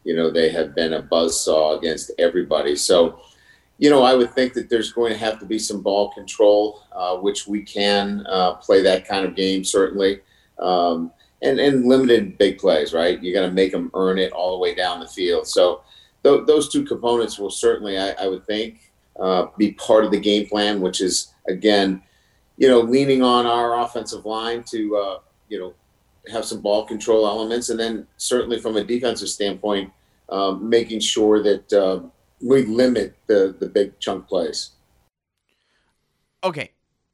you 0.05 0.15
know 0.15 0.31
they 0.31 0.51
have 0.51 0.75
been 0.75 0.93
a 0.93 1.03
buzzsaw 1.03 1.79
against 1.79 2.11
everybody. 2.19 2.77
So, 2.77 3.19
you 3.79 3.89
know, 3.91 4.03
I 4.03 4.15
would 4.15 4.33
think 4.35 4.53
that 4.55 4.69
there's 4.69 4.93
going 4.93 5.13
to 5.13 5.19
have 5.19 5.41
to 5.41 5.47
be 5.47 5.59
some 5.59 5.81
ball 5.81 6.13
control, 6.13 6.83
uh, 6.93 7.17
which 7.17 7.47
we 7.49 7.63
can 7.63 8.25
uh, 8.29 8.55
play 8.57 8.83
that 8.83 9.09
kind 9.09 9.25
of 9.25 9.35
game 9.35 9.65
certainly, 9.65 10.21
um, 10.59 11.11
and 11.45 11.61
and 11.61 11.87
limited 11.87 12.39
big 12.39 12.59
plays. 12.59 12.93
Right, 12.93 13.23
you 13.23 13.33
got 13.33 13.43
to 13.43 13.51
make 13.51 13.73
them 13.73 13.91
earn 13.95 14.19
it 14.19 14.33
all 14.33 14.53
the 14.53 14.59
way 14.59 14.75
down 14.75 15.01
the 15.01 15.07
field. 15.07 15.47
So, 15.47 15.83
th- 16.25 16.47
those 16.47 16.69
two 16.69 16.85
components 16.85 17.39
will 17.39 17.51
certainly, 17.51 17.99
I, 17.99 18.11
I 18.13 18.27
would 18.27 18.47
think, 18.47 18.91
uh, 19.21 19.47
be 19.57 19.73
part 19.73 20.05
of 20.05 20.11
the 20.11 20.21
game 20.21 20.47
plan, 20.47 20.81
which 20.81 21.01
is 21.01 21.33
again, 21.49 22.03
you 22.57 22.69
know, 22.69 22.81
leaning 22.81 23.23
on 23.23 23.47
our 23.47 23.81
offensive 23.81 24.25
line 24.25 24.65
to, 24.71 24.97
uh, 24.97 25.19
you 25.49 25.59
know 25.59 25.75
have 26.33 26.45
some 26.45 26.61
ball 26.61 26.87
control 26.87 27.27
elements, 27.27 27.69
and 27.69 27.79
then 27.79 28.07
certainly 28.17 28.59
from 28.59 28.77
a 28.77 28.85
defensive 28.85 29.29
standpoint, 29.29 29.93
um, 30.31 30.69
making 30.69 31.01
sure 31.01 31.43
that 31.43 31.73
uh, 31.73 32.01
we 32.41 32.65
limit 32.65 33.17
the 33.27 33.55
the 33.59 33.69
big 33.69 33.99
chunk 33.99 34.27
plays. 34.27 34.71
Okay, 36.43 36.71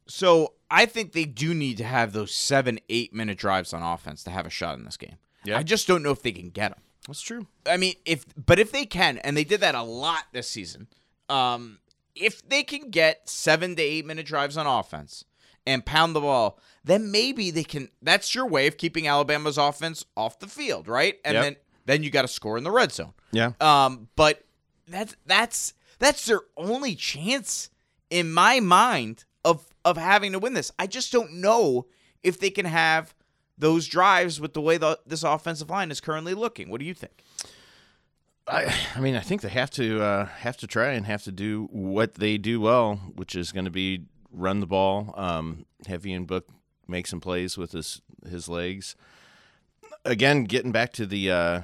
so 0.07 0.55
I 0.70 0.87
think 0.87 1.12
they 1.12 1.24
do 1.24 1.52
need 1.54 1.78
to 1.78 1.85
have 1.85 2.12
those 2.12 2.33
seven, 2.33 2.78
eight 2.88 3.12
minute 3.12 3.38
drives 3.38 3.72
on 3.72 3.83
offense 3.83 4.22
to 4.24 4.30
have 4.30 4.46
a 4.46 4.50
shot 4.50 4.78
in 4.78 4.85
this 4.85 4.96
game. 4.96 5.16
Yeah. 5.44 5.59
I 5.59 5.62
just 5.62 5.88
don't 5.88 6.02
know 6.02 6.11
if 6.12 6.22
they 6.22 6.33
can 6.33 6.50
get 6.50 6.70
them. 6.70 6.80
That's 7.06 7.20
true. 7.22 7.46
I 7.66 7.76
mean, 7.76 7.94
if 8.04 8.24
but 8.37 8.59
if 8.59 8.70
they 8.72 8.85
can, 8.87 9.18
and 9.18 9.37
they 9.37 9.44
did 9.44 9.61
that 9.61 9.74
a 9.74 9.83
lot 9.83 10.24
this 10.33 10.48
season, 10.48 10.87
um, 11.28 11.78
if 12.14 12.46
they 12.46 12.62
can 12.62 12.90
get 12.90 13.28
seven 13.28 13.74
to 13.76 13.83
eight 13.83 14.04
minute 14.04 14.26
drives 14.26 14.56
on 14.56 14.66
offense 14.66 15.24
and 15.66 15.85
pound 15.85 16.14
the 16.14 16.20
ball, 16.20 16.59
then 16.85 17.11
maybe 17.11 17.50
they 17.50 17.64
can. 17.64 17.88
That's 18.02 18.35
your 18.35 18.46
way 18.46 18.66
of 18.66 18.76
keeping 18.76 19.06
Alabama's 19.09 19.56
offense 19.59 20.04
off 20.16 20.38
the 20.38 20.46
field, 20.46 20.88
right? 20.88 21.18
And 21.24 21.35
Yep. 21.35 21.42
then 21.44 21.56
then 21.87 22.02
you 22.02 22.11
got 22.11 22.22
to 22.22 22.28
score 22.28 22.59
in 22.59 22.64
the 22.64 22.70
red 22.70 22.92
zone. 22.92 23.14
Yeah. 23.33 23.52
Um, 23.61 24.09
but 24.14 24.44
that's 24.87 25.16
that's 25.26 25.72
that's 25.98 26.26
their 26.26 26.42
only 26.56 26.94
chance 26.94 27.70
in 28.11 28.30
my 28.33 28.61
mind 28.61 29.24
of 29.44 29.66
of 29.85 29.97
having 29.97 30.33
to 30.33 30.38
win 30.38 30.55
this. 30.55 30.73
I 30.79 30.87
just 30.87 31.12
don't 31.12 31.35
know 31.35 31.87
if 32.23 32.38
they 32.38 32.51
can 32.51 32.66
have 32.66 33.14
those 33.57 33.87
drives 33.87 34.40
with 34.40 34.55
the 34.55 34.61
way 34.61 34.79
the, 34.79 34.99
this 35.07 35.23
offensive 35.23 35.71
line 35.71 35.90
is 35.90 36.01
currently 36.01 36.35
looking. 36.35 36.71
What 36.71 36.81
do 36.81 36.87
you 36.87 36.95
think? 36.95 37.23
I, 38.47 38.75
I 38.97 39.01
mean, 39.01 39.14
I 39.14 39.21
think 39.21 39.43
they 39.43 39.49
have 39.51 39.71
to 39.73 40.03
uh, 40.03 40.25
have 40.27 40.57
to 40.59 40.66
try 40.66 40.93
and 40.93 41.07
have 41.07 41.23
to 41.25 41.33
do 41.33 41.69
what 41.71 42.14
they 42.14 42.37
do 42.37 42.61
well, 42.61 42.97
which 43.14 43.37
is 43.37 43.53
going 43.53 43.66
to 43.66 43.71
be 43.71 44.07
run 44.33 44.61
the 44.61 44.66
ball. 44.66 45.14
Um, 45.16 45.66
Heavy 45.87 46.12
and 46.12 46.27
Book 46.27 46.49
make 46.88 47.07
some 47.07 47.21
plays 47.21 47.57
with 47.57 47.73
his 47.73 48.01
his 48.29 48.49
legs. 48.49 48.97
Again, 50.05 50.45
getting 50.45 50.73
back 50.73 50.93
to 50.95 51.07
the 51.07 51.31
uh, 51.31 51.62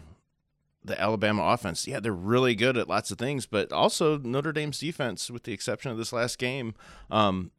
the 0.85 1.01
Alabama 1.01 1.43
offense, 1.43 1.89
yeah, 1.89 1.99
they're 1.99 2.13
really 2.13 2.55
good 2.55 2.77
at 2.77 2.89
lots 2.89 3.11
of 3.11 3.19
things, 3.19 3.47
but 3.47 3.73
also 3.73 4.19
Notre 4.19 4.53
Dame's 4.53 4.79
defense, 4.79 5.31
with 5.31 5.43
the 5.43 5.53
exception 5.53 5.91
of 5.91 5.99
this 5.99 6.13
last 6.13 6.39
game, 6.39 6.75
um, 7.11 7.51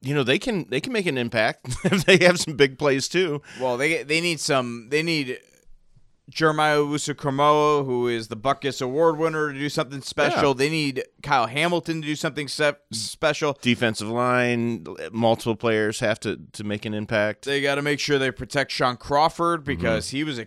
you 0.00 0.14
know 0.14 0.22
they 0.22 0.38
can 0.38 0.68
they 0.68 0.80
can 0.80 0.92
make 0.92 1.06
an 1.06 1.18
impact. 1.18 1.66
if 1.84 2.04
they 2.06 2.24
have 2.24 2.40
some 2.40 2.54
big 2.54 2.78
plays 2.78 3.08
too. 3.08 3.42
Well, 3.60 3.76
they 3.76 4.02
they 4.02 4.20
need 4.20 4.40
some. 4.40 4.88
They 4.90 5.02
need 5.02 5.38
Jeremiah 6.30 6.76
Owusu-Koramoah, 6.76 7.86
who 7.86 8.06
is 8.06 8.28
the 8.28 8.36
Butkus 8.36 8.82
Award 8.82 9.16
winner, 9.16 9.50
to 9.50 9.58
do 9.58 9.68
something 9.70 10.02
special. 10.02 10.48
Yeah. 10.48 10.54
They 10.54 10.68
need 10.68 11.04
Kyle 11.22 11.46
Hamilton 11.46 12.02
to 12.02 12.06
do 12.06 12.16
something 12.16 12.48
se- 12.48 12.72
mm. 12.72 12.94
special. 12.94 13.58
Defensive 13.62 14.08
line, 14.08 14.84
multiple 15.10 15.56
players 15.56 16.00
have 16.00 16.20
to 16.20 16.38
to 16.52 16.64
make 16.64 16.84
an 16.84 16.94
impact. 16.94 17.44
They 17.44 17.62
got 17.62 17.76
to 17.76 17.82
make 17.82 17.98
sure 17.98 18.18
they 18.18 18.30
protect 18.30 18.72
Shaun 18.72 18.96
Crawford 18.96 19.60
mm-hmm. 19.60 19.66
because 19.66 20.10
he 20.10 20.22
was 20.22 20.38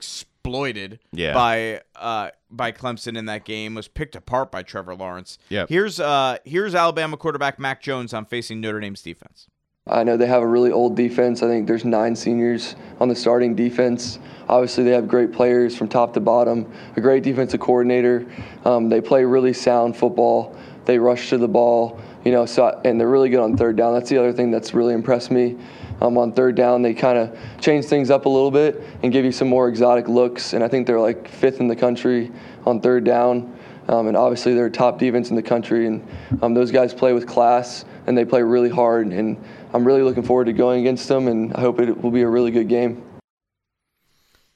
exploited 0.52 1.00
Yeah. 1.12 1.34
by 1.34 1.82
uh, 1.96 2.32
by 2.50 2.72
Clemson 2.72 3.18
in 3.18 3.26
that 3.26 3.46
game. 3.46 3.76
Was 3.76 3.88
picked 3.88 4.16
apart 4.16 4.52
by 4.52 4.64
Trevor 4.64 4.96
Lawrence. 4.96 5.38
Yep. 5.50 5.70
Here's 5.70 6.00
uh 6.00 6.38
here's 6.46 6.74
Alabama 6.76 7.18
quarterback 7.18 7.60
Mac 7.60 7.82
Jones 7.82 8.14
on 8.14 8.26
facing 8.26 8.60
Notre 8.62 8.80
Dame's 8.80 9.02
defense. 9.02 9.48
I 9.88 10.04
know 10.04 10.16
they 10.16 10.28
have 10.28 10.44
a 10.44 10.48
really 10.48 10.72
old 10.72 10.96
defense. 10.96 11.42
I 11.42 11.48
think 11.48 11.68
there's 11.68 11.86
nine 11.86 12.16
seniors 12.16 12.76
on 13.00 13.08
the 13.10 13.16
starting 13.16 13.56
defense. 13.56 14.20
Obviously, 14.48 14.84
they 14.84 14.92
have 14.92 15.08
great 15.08 15.32
players 15.32 15.76
from 15.76 15.88
top 15.88 16.14
to 16.14 16.20
bottom, 16.20 16.72
a 16.96 17.02
great 17.02 17.24
defensive 17.24 17.60
coordinator. 17.60 18.26
Um, 18.64 18.90
they 18.90 19.02
play 19.02 19.26
really 19.26 19.54
sound 19.54 19.98
football. 19.98 20.56
They 20.86 21.00
rush 21.00 21.30
to 21.30 21.38
the 21.40 21.48
ball, 21.48 22.00
you 22.24 22.32
know, 22.32 22.46
so, 22.46 22.80
and 22.86 23.00
they're 23.00 23.10
really 23.10 23.30
good 23.30 23.40
on 23.40 23.58
third 23.58 23.76
down. 23.76 23.94
That's 23.94 24.10
the 24.10 24.18
other 24.18 24.34
thing 24.34 24.52
that's 24.52 24.74
really 24.76 24.94
impressed 24.94 25.32
me. 25.32 25.58
Um, 26.02 26.18
on 26.18 26.34
third 26.34 26.56
down, 26.56 26.82
they 26.82 26.94
kind 26.94 27.18
of 27.18 27.38
change 27.60 27.86
things 27.86 28.10
up 28.10 28.26
a 28.26 28.30
little 28.30 28.50
bit 28.52 28.82
and 29.04 29.14
give 29.14 29.24
you 29.24 29.32
some 29.32 29.48
more 29.48 29.70
exotic 29.70 30.08
looks. 30.08 30.54
And 30.54 30.64
I 30.64 30.68
think 30.68 30.88
they're 30.88 31.00
like 31.00 31.28
fifth 31.28 31.60
in 31.60 31.68
the 31.68 31.76
country 31.76 32.32
on 32.66 32.82
third 32.82 33.04
down. 33.04 33.56
Um, 33.88 34.08
and 34.08 34.18
obviously, 34.18 34.54
they're 34.54 34.70
top 34.70 34.98
defense 34.98 35.30
in 35.30 35.36
the 35.36 35.44
country. 35.44 35.86
And 35.86 36.08
um, 36.42 36.54
those 36.54 36.72
guys 36.72 36.94
play 36.94 37.14
with 37.14 37.28
class 37.28 37.86
and 38.08 38.18
they 38.18 38.26
play 38.26 38.42
really 38.42 38.70
hard. 38.70 39.08
And 39.08 39.44
I'm 39.74 39.86
really 39.86 40.02
looking 40.02 40.24
forward 40.24 40.46
to 40.46 40.54
going 40.54 40.82
against 40.82 41.08
them. 41.08 41.28
And 41.28 41.54
I 41.54 41.62
hope 41.62 41.80
it 41.80 42.02
will 42.02 42.12
be 42.12 42.22
a 42.22 42.28
really 42.28 42.52
good 42.52 42.68
game. 42.68 43.04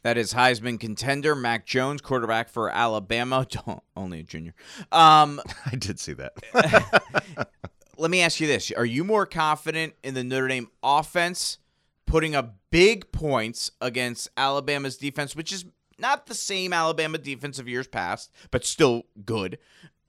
That 0.05 0.17
is 0.17 0.34
Heisman 0.34 0.79
contender 0.79 1.34
Mac 1.34 1.65
Jones, 1.65 1.99
quarterback 1.99 2.49
for 2.49 2.69
Alabama. 2.69 3.47
Only 3.95 4.19
a 4.19 4.23
junior. 4.23 4.53
Um, 4.91 5.41
I 5.65 5.75
did 5.75 5.99
see 5.99 6.13
that. 6.13 7.49
let 7.97 8.12
me 8.12 8.21
ask 8.21 8.39
you 8.39 8.47
this: 8.47 8.71
Are 8.71 8.86
you 8.86 9.03
more 9.03 9.25
confident 9.25 9.93
in 10.03 10.13
the 10.13 10.23
Notre 10.23 10.47
Dame 10.47 10.69
offense 10.84 11.58
putting 12.05 12.36
up 12.36 12.55
big 12.71 13.12
points 13.12 13.71
against 13.81 14.29
Alabama's 14.38 14.97
defense, 14.97 15.36
which 15.36 15.51
is 15.51 15.65
not 15.97 16.27
the 16.27 16.36
same 16.36 16.73
Alabama 16.73 17.17
defense 17.17 17.60
of 17.60 17.67
years 17.67 17.88
past, 17.88 18.31
but 18.51 18.65
still 18.65 19.03
good? 19.25 19.58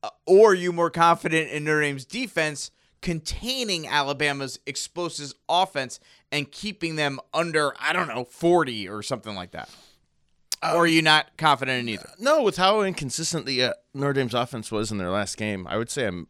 Uh, 0.02 0.10
or 0.26 0.50
are 0.50 0.54
you 0.54 0.72
more 0.72 0.90
confident 0.90 1.50
in 1.50 1.64
Notre 1.64 1.80
Dame's 1.82 2.04
defense 2.04 2.70
containing 3.02 3.86
Alabama's 3.86 4.58
explosive 4.66 5.32
offense 5.48 6.00
and 6.32 6.50
keeping 6.50 6.96
them 6.96 7.20
under, 7.32 7.72
I 7.80 7.92
don't 7.92 8.08
know, 8.08 8.24
40 8.24 8.88
or 8.88 9.02
something 9.02 9.34
like 9.34 9.52
that? 9.52 9.68
or 10.62 10.78
are 10.78 10.86
you 10.86 11.02
not 11.02 11.36
confident 11.36 11.80
in 11.80 11.88
either? 11.88 12.10
no, 12.18 12.42
with 12.42 12.56
how 12.56 12.80
inconsistent 12.80 13.46
the 13.46 13.62
uh, 13.62 13.72
Notre 13.94 14.14
Dame's 14.14 14.34
offense 14.34 14.72
was 14.72 14.90
in 14.90 14.98
their 14.98 15.10
last 15.10 15.36
game, 15.36 15.66
I 15.68 15.76
would 15.76 15.90
say 15.90 16.06
I'm 16.06 16.28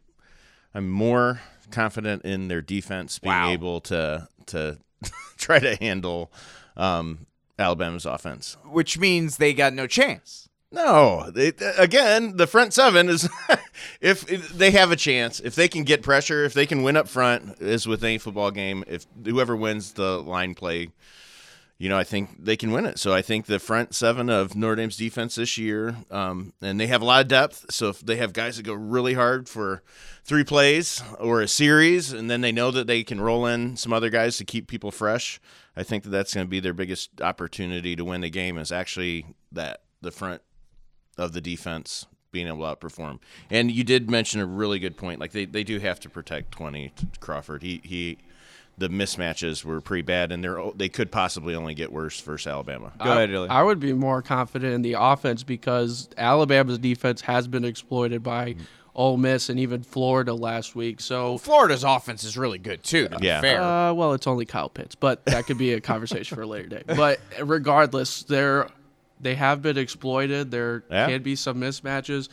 I'm 0.77 0.89
more 0.91 1.41
confident 1.71 2.23
in 2.23 2.49
their 2.49 2.61
defense 2.61 3.17
being 3.17 3.33
Wow. 3.33 3.49
able 3.49 3.81
to 3.81 4.27
to 4.47 4.77
try 5.37 5.57
to 5.57 5.75
handle 5.75 6.31
um, 6.77 7.25
Alabama's 7.57 8.05
offense. 8.05 8.57
Which 8.63 8.99
means 8.99 9.37
they 9.37 9.53
got 9.55 9.73
no 9.73 9.87
chance. 9.87 10.49
No, 10.71 11.31
they, 11.31 11.53
again, 11.77 12.37
the 12.37 12.45
front 12.45 12.73
seven 12.73 13.09
is 13.09 13.27
if, 14.01 14.29
if 14.31 14.49
they 14.49 14.69
have 14.71 14.91
a 14.91 14.95
chance, 14.95 15.39
if 15.39 15.55
they 15.55 15.67
can 15.67 15.83
get 15.83 16.03
pressure, 16.03 16.43
if 16.45 16.53
they 16.53 16.65
can 16.67 16.83
win 16.83 16.95
up 16.95 17.07
front, 17.07 17.59
as 17.61 17.87
with 17.87 18.03
any 18.03 18.17
football 18.19 18.51
game, 18.51 18.83
if 18.87 19.07
whoever 19.25 19.55
wins 19.55 19.93
the 19.93 20.21
line 20.21 20.53
play, 20.55 20.89
you 21.77 21.89
know, 21.89 21.97
I 21.97 22.03
think 22.03 22.43
they 22.43 22.57
can 22.57 22.71
win 22.71 22.85
it. 22.85 22.97
So 22.97 23.13
I 23.13 23.21
think 23.21 23.45
the 23.45 23.59
front 23.59 23.93
seven 23.93 24.29
of 24.29 24.55
Notre 24.55 24.75
Dame's 24.75 24.97
defense 24.97 25.35
this 25.35 25.57
year, 25.57 25.95
um, 26.09 26.53
and 26.61 26.79
they 26.79 26.87
have 26.87 27.03
a 27.03 27.05
lot 27.05 27.21
of 27.21 27.27
depth. 27.27 27.67
So 27.69 27.89
if 27.89 27.99
they 27.99 28.15
have 28.15 28.33
guys 28.33 28.57
that 28.57 28.63
go 28.63 28.73
really 28.73 29.13
hard 29.13 29.47
for 29.47 29.83
three 30.23 30.43
plays 30.43 31.03
or 31.19 31.41
a 31.41 31.47
series, 31.47 32.11
and 32.11 32.29
then 32.29 32.41
they 32.41 32.51
know 32.51 32.71
that 32.71 32.87
they 32.87 33.03
can 33.03 33.21
roll 33.21 33.45
in 33.45 33.77
some 33.77 33.93
other 33.93 34.09
guys 34.09 34.37
to 34.37 34.45
keep 34.45 34.67
people 34.67 34.89
fresh, 34.89 35.39
I 35.75 35.83
think 35.83 36.03
that 36.03 36.09
that's 36.09 36.33
going 36.33 36.47
to 36.47 36.49
be 36.49 36.59
their 36.59 36.73
biggest 36.73 37.21
opportunity 37.21 37.95
to 37.95 38.03
win 38.03 38.21
the 38.21 38.29
game. 38.29 38.57
Is 38.57 38.71
actually 38.71 39.25
that 39.51 39.81
the 40.01 40.11
front 40.11 40.41
of 41.17 41.33
the 41.33 41.41
defense 41.41 42.07
being 42.31 42.47
able 42.47 42.59
to 42.59 42.75
outperform. 42.75 43.19
And 43.49 43.71
you 43.71 43.83
did 43.83 44.09
mention 44.09 44.41
a 44.41 44.45
really 44.45 44.79
good 44.79 44.97
point. 44.97 45.19
Like 45.19 45.31
they, 45.31 45.45
they 45.45 45.63
do 45.63 45.79
have 45.79 45.99
to 46.01 46.09
protect 46.09 46.51
twenty 46.51 46.91
Crawford. 47.19 47.61
He 47.61 47.81
he 47.83 48.17
the 48.77 48.89
mismatches 48.89 49.63
were 49.63 49.81
pretty 49.81 50.03
bad, 50.03 50.31
and 50.31 50.43
they're 50.43 50.61
they 50.75 50.89
could 50.89 51.11
possibly 51.11 51.55
only 51.55 51.73
get 51.73 51.91
worse 51.91 52.19
versus 52.21 52.45
Alabama. 52.47 52.91
Go 53.03 53.11
ahead, 53.11 53.31
Illy. 53.31 53.49
I 53.49 53.63
would 53.63 53.79
be 53.79 53.93
more 53.93 54.21
confident 54.21 54.73
in 54.73 54.81
the 54.83 54.93
offense 54.99 55.43
because 55.43 56.09
Alabama's 56.17 56.77
defense 56.77 57.21
has 57.21 57.47
been 57.47 57.65
exploited 57.65 58.21
by 58.21 58.55
Ole 58.93 59.17
Miss 59.17 59.49
and 59.49 59.59
even 59.59 59.81
Florida 59.83 60.33
last 60.33 60.75
week. 60.75 61.01
So 61.01 61.37
Florida's 61.39 61.83
offense 61.83 62.23
is 62.23 62.37
really 62.37 62.57
good 62.59 62.83
too. 62.83 63.07
To 63.07 63.17
be 63.19 63.25
Yeah. 63.27 63.41
fair. 63.41 63.61
Uh, 63.61 63.93
well, 63.93 64.13
it's 64.13 64.27
only 64.27 64.45
Kyle 64.45 64.69
Pitts, 64.69 64.95
but 64.95 65.25
that 65.25 65.45
could 65.47 65.57
be 65.57 65.73
a 65.73 65.81
conversation 65.81 66.35
for 66.35 66.41
a 66.43 66.47
later 66.47 66.67
day. 66.69 66.83
But 66.85 67.19
regardless, 67.41 68.23
they're 68.23 68.67
they 69.19 69.33
have 69.33 69.63
been 69.63 69.79
exploited. 69.79 70.51
There 70.51 70.83
Yeah. 70.91 71.07
can 71.07 71.23
be 71.23 71.35
some 71.35 71.59
mismatches. 71.59 72.29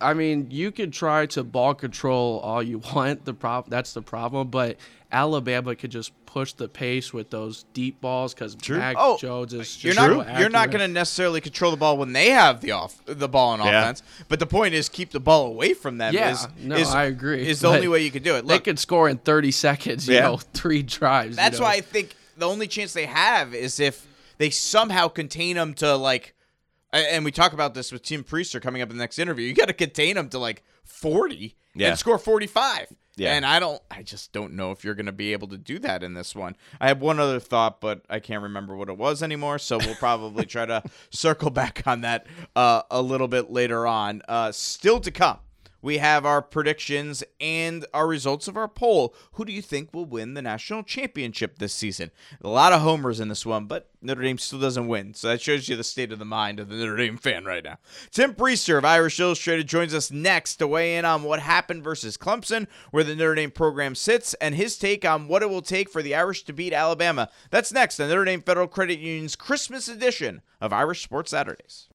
I 0.00 0.14
mean, 0.14 0.46
you 0.52 0.70
could 0.70 0.92
try 0.92 1.26
to 1.26 1.42
ball 1.42 1.74
control 1.74 2.38
all 2.38 2.62
you 2.62 2.78
want. 2.94 3.24
The 3.24 3.34
prob- 3.34 3.68
that's 3.68 3.92
the 3.94 4.02
problem, 4.02 4.46
but 4.48 4.76
Alabama 5.10 5.74
could 5.74 5.90
just 5.90 6.12
push 6.26 6.52
the 6.52 6.68
pace 6.68 7.12
with 7.14 7.30
those 7.30 7.64
deep 7.72 8.00
balls 8.00 8.34
because 8.34 8.56
Mac 8.68 8.96
Oh, 8.98 9.16
Jones 9.16 9.54
is 9.54 9.60
just 9.72 9.82
You're 9.84 9.94
so 9.94 10.18
not 10.22 10.38
you're 10.38 10.50
not 10.50 10.70
going 10.70 10.80
to 10.82 10.88
necessarily 10.88 11.40
control 11.40 11.70
the 11.70 11.78
ball 11.78 11.96
when 11.96 12.12
they 12.12 12.28
have 12.30 12.60
the 12.60 12.72
off 12.72 13.00
the 13.06 13.28
ball 13.28 13.50
on 13.50 13.60
Yeah. 13.60 13.80
offense. 13.80 14.02
But 14.28 14.38
the 14.38 14.46
point 14.46 14.74
is 14.74 14.88
keep 14.90 15.10
the 15.10 15.20
ball 15.20 15.46
away 15.46 15.72
from 15.72 15.96
them. 15.96 16.12
Yeah, 16.12 16.32
is, 16.32 16.46
no, 16.58 16.76
is, 16.76 16.88
I 16.94 17.04
agree. 17.04 17.46
Is 17.48 17.60
the 17.60 17.68
But 17.68 17.76
only 17.76 17.88
way 17.88 18.02
you 18.02 18.10
can 18.10 18.22
do 18.22 18.34
it. 18.36 18.46
They 18.46 18.54
Look, 18.54 18.64
could 18.64 18.78
score 18.78 19.08
in 19.08 19.16
30 19.18 19.50
seconds. 19.50 20.06
You 20.06 20.16
Yeah. 20.16 20.20
know, 20.22 20.36
three 20.52 20.82
drives. 20.82 21.30
you 21.30 21.36
that's 21.36 21.58
know. 21.58 21.64
why 21.64 21.72
I 21.74 21.80
think 21.80 22.14
the 22.36 22.46
only 22.46 22.66
chance 22.66 22.92
they 22.92 23.06
have 23.06 23.54
is 23.54 23.80
if 23.80 24.06
they 24.36 24.50
somehow 24.50 25.08
contain 25.08 25.56
them 25.56 25.72
to 25.74 25.96
like. 25.96 26.34
And 26.92 27.22
we 27.24 27.32
talk 27.32 27.52
about 27.52 27.74
this 27.74 27.92
with 27.92 28.02
Tim 28.02 28.24
Prister 28.24 28.60
coming 28.62 28.80
up 28.82 28.90
in 28.90 28.96
the 28.96 29.02
next 29.02 29.18
interview. 29.18 29.46
You 29.46 29.54
got 29.54 29.66
to 29.68 29.74
contain 29.74 30.16
them 30.16 30.28
to 30.30 30.38
like 30.38 30.62
40 30.84 31.54
Yeah. 31.74 31.88
and 31.88 31.98
score 31.98 32.18
45. 32.18 32.88
Yeah. 33.18 33.34
And 33.34 33.44
I 33.44 33.58
don't, 33.58 33.82
I 33.90 34.02
just 34.02 34.32
don't 34.32 34.54
know 34.54 34.70
if 34.70 34.84
you're 34.84 34.94
going 34.94 35.06
to 35.06 35.12
be 35.12 35.32
able 35.32 35.48
to 35.48 35.58
do 35.58 35.78
that 35.80 36.02
in 36.02 36.14
this 36.14 36.34
one. 36.34 36.56
I 36.80 36.88
have 36.88 37.00
one 37.00 37.18
other 37.18 37.40
thought, 37.40 37.80
but 37.80 38.02
I 38.08 38.20
can't 38.20 38.42
remember 38.42 38.76
what 38.76 38.88
it 38.88 38.96
was 38.96 39.22
anymore. 39.22 39.58
So 39.58 39.78
we'll 39.78 39.94
probably 39.96 40.46
try 40.46 40.66
to 40.66 40.82
circle 41.10 41.50
back 41.50 41.82
on 41.86 42.02
that 42.02 42.26
uh, 42.54 42.82
a 42.90 43.02
little 43.02 43.28
bit 43.28 43.50
later 43.50 43.86
on. 43.86 44.22
Uh, 44.28 44.52
still 44.52 45.00
to 45.00 45.10
come. 45.10 45.38
We 45.80 45.98
have 45.98 46.26
our 46.26 46.42
predictions 46.42 47.22
and 47.40 47.86
our 47.94 48.06
results 48.06 48.48
of 48.48 48.56
our 48.56 48.68
poll. 48.68 49.14
Who 49.32 49.44
do 49.44 49.52
you 49.52 49.62
think 49.62 49.94
will 49.94 50.04
win 50.04 50.34
the 50.34 50.42
national 50.42 50.82
championship 50.82 51.58
this 51.58 51.72
season? 51.72 52.10
A 52.42 52.48
lot 52.48 52.72
of 52.72 52.80
homers 52.80 53.20
in 53.20 53.28
this 53.28 53.46
one, 53.46 53.66
but 53.66 53.88
Notre 54.02 54.22
Dame 54.22 54.38
still 54.38 54.58
doesn't 54.58 54.88
win. 54.88 55.14
So 55.14 55.28
that 55.28 55.40
shows 55.40 55.68
you 55.68 55.76
the 55.76 55.84
state 55.84 56.12
of 56.12 56.18
the 56.18 56.24
mind 56.24 56.58
of 56.58 56.68
the 56.68 56.76
Notre 56.76 56.96
Dame 56.96 57.16
fan 57.16 57.44
right 57.44 57.62
now. 57.62 57.78
Tim 58.10 58.34
Prister 58.34 58.78
of 58.78 58.84
Irish 58.84 59.20
Illustrated 59.20 59.68
joins 59.68 59.94
us 59.94 60.10
next 60.10 60.56
to 60.56 60.66
weigh 60.66 60.96
in 60.96 61.04
on 61.04 61.22
what 61.22 61.40
happened 61.40 61.84
versus 61.84 62.16
Clemson, 62.16 62.66
where 62.90 63.04
the 63.04 63.14
Notre 63.14 63.36
Dame 63.36 63.50
program 63.50 63.94
sits, 63.94 64.34
and 64.34 64.54
his 64.54 64.78
take 64.78 65.04
on 65.04 65.28
what 65.28 65.42
it 65.42 65.50
will 65.50 65.62
take 65.62 65.88
for 65.90 66.02
the 66.02 66.14
Irish 66.14 66.42
to 66.44 66.52
beat 66.52 66.72
Alabama. 66.72 67.28
That's 67.50 67.72
next 67.72 68.00
on 68.00 68.08
Notre 68.08 68.24
Dame 68.24 68.42
Federal 68.42 68.68
Credit 68.68 68.98
Union's 68.98 69.36
Christmas 69.36 69.88
edition 69.88 70.42
of 70.60 70.72
Irish 70.72 71.02
Sports 71.02 71.30
Saturdays. 71.30 71.87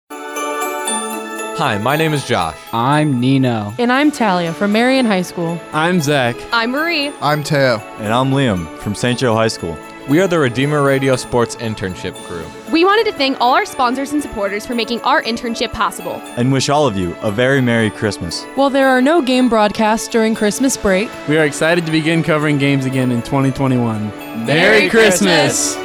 Hi, 1.55 1.77
my 1.77 1.95
name 1.95 2.13
is 2.13 2.25
Josh. 2.25 2.57
I'm 2.73 3.19
Nino. 3.19 3.73
And 3.77 3.91
I'm 3.91 4.11
Talia 4.11 4.53
from 4.53 4.71
Marian 4.71 5.05
High 5.05 5.21
School. 5.21 5.59
I'm 5.71 6.01
Zach. 6.01 6.35
I'm 6.51 6.71
Marie. 6.71 7.11
I'm 7.21 7.43
Teo. 7.43 7.77
And 7.99 8.11
I'm 8.13 8.31
Liam 8.31 8.75
from 8.79 8.95
St. 8.95 9.19
Joe 9.19 9.33
High 9.35 9.47
School. 9.47 9.77
We 10.09 10.19
are 10.19 10.27
the 10.27 10.39
Redeemer 10.39 10.83
Radio 10.83 11.15
Sports 11.15 11.55
Internship 11.57 12.13
Crew 12.25 12.43
We 12.73 12.83
wanted 12.83 13.09
to 13.09 13.17
thank 13.17 13.39
all 13.39 13.53
our 13.53 13.65
sponsors 13.65 14.11
and 14.11 14.21
supporters 14.21 14.65
for 14.65 14.75
making 14.75 14.99
our 15.01 15.21
internship 15.23 15.71
possible. 15.71 16.21
and 16.37 16.51
wish 16.51 16.67
all 16.69 16.87
of 16.87 16.97
you 16.97 17.15
a 17.21 17.31
very 17.31 17.61
Merry 17.61 17.89
Christmas. 17.89 18.43
While 18.55 18.69
there 18.69 18.89
are 18.89 19.01
no 19.01 19.21
game 19.21 19.47
broadcasts 19.47 20.07
during 20.09 20.35
Christmas 20.35 20.75
break, 20.75 21.09
We 21.29 21.37
are 21.37 21.45
excited 21.45 21.85
to 21.85 21.91
begin 21.91 22.21
covering 22.23 22.57
games 22.57 22.85
again 22.85 23.11
in 23.11 23.21
2021. 23.21 24.09
Merry, 24.09 24.45
Merry 24.45 24.89
Christmas! 24.89 25.75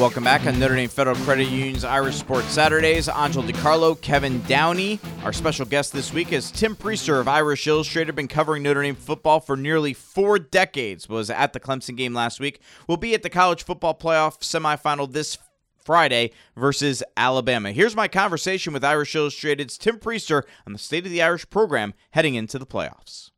Welcome 0.00 0.24
back 0.24 0.46
on 0.46 0.58
Notre 0.58 0.76
Dame 0.76 0.88
Federal 0.88 1.14
Credit 1.14 1.46
Union's 1.46 1.84
Irish 1.84 2.16
Sports 2.16 2.46
Saturdays. 2.46 3.06
Angelo 3.06 3.46
DiCarlo, 3.46 4.00
Kevin 4.00 4.40
Downey. 4.44 4.98
Our 5.24 5.32
special 5.34 5.66
guest 5.66 5.92
this 5.92 6.10
week 6.10 6.32
is 6.32 6.50
Tim 6.50 6.74
Prister 6.74 7.20
of 7.20 7.28
Irish 7.28 7.66
Illustrated. 7.66 8.14
Been 8.16 8.26
covering 8.26 8.62
Notre 8.62 8.80
Dame 8.80 8.94
football 8.94 9.40
for 9.40 9.58
nearly 9.58 9.92
four 9.92 10.38
decades. 10.38 11.06
Was 11.06 11.28
at 11.28 11.52
the 11.52 11.60
Clemson 11.60 11.98
game 11.98 12.14
last 12.14 12.40
week. 12.40 12.62
Will 12.88 12.96
be 12.96 13.12
at 13.12 13.22
the 13.22 13.28
college 13.28 13.62
football 13.62 13.94
playoff 13.94 14.40
semifinal 14.40 15.12
this 15.12 15.36
Friday 15.84 16.30
versus 16.56 17.02
Alabama. 17.18 17.70
Here's 17.70 17.94
my 17.94 18.08
conversation 18.08 18.72
with 18.72 18.82
Irish 18.82 19.14
Illustrated's 19.14 19.76
Tim 19.76 19.98
Priester 19.98 20.44
on 20.66 20.72
the 20.72 20.78
state 20.78 21.04
of 21.04 21.12
the 21.12 21.20
Irish 21.20 21.48
program 21.50 21.92
heading 22.12 22.36
into 22.36 22.58
the 22.58 22.66
playoffs. 22.66 23.29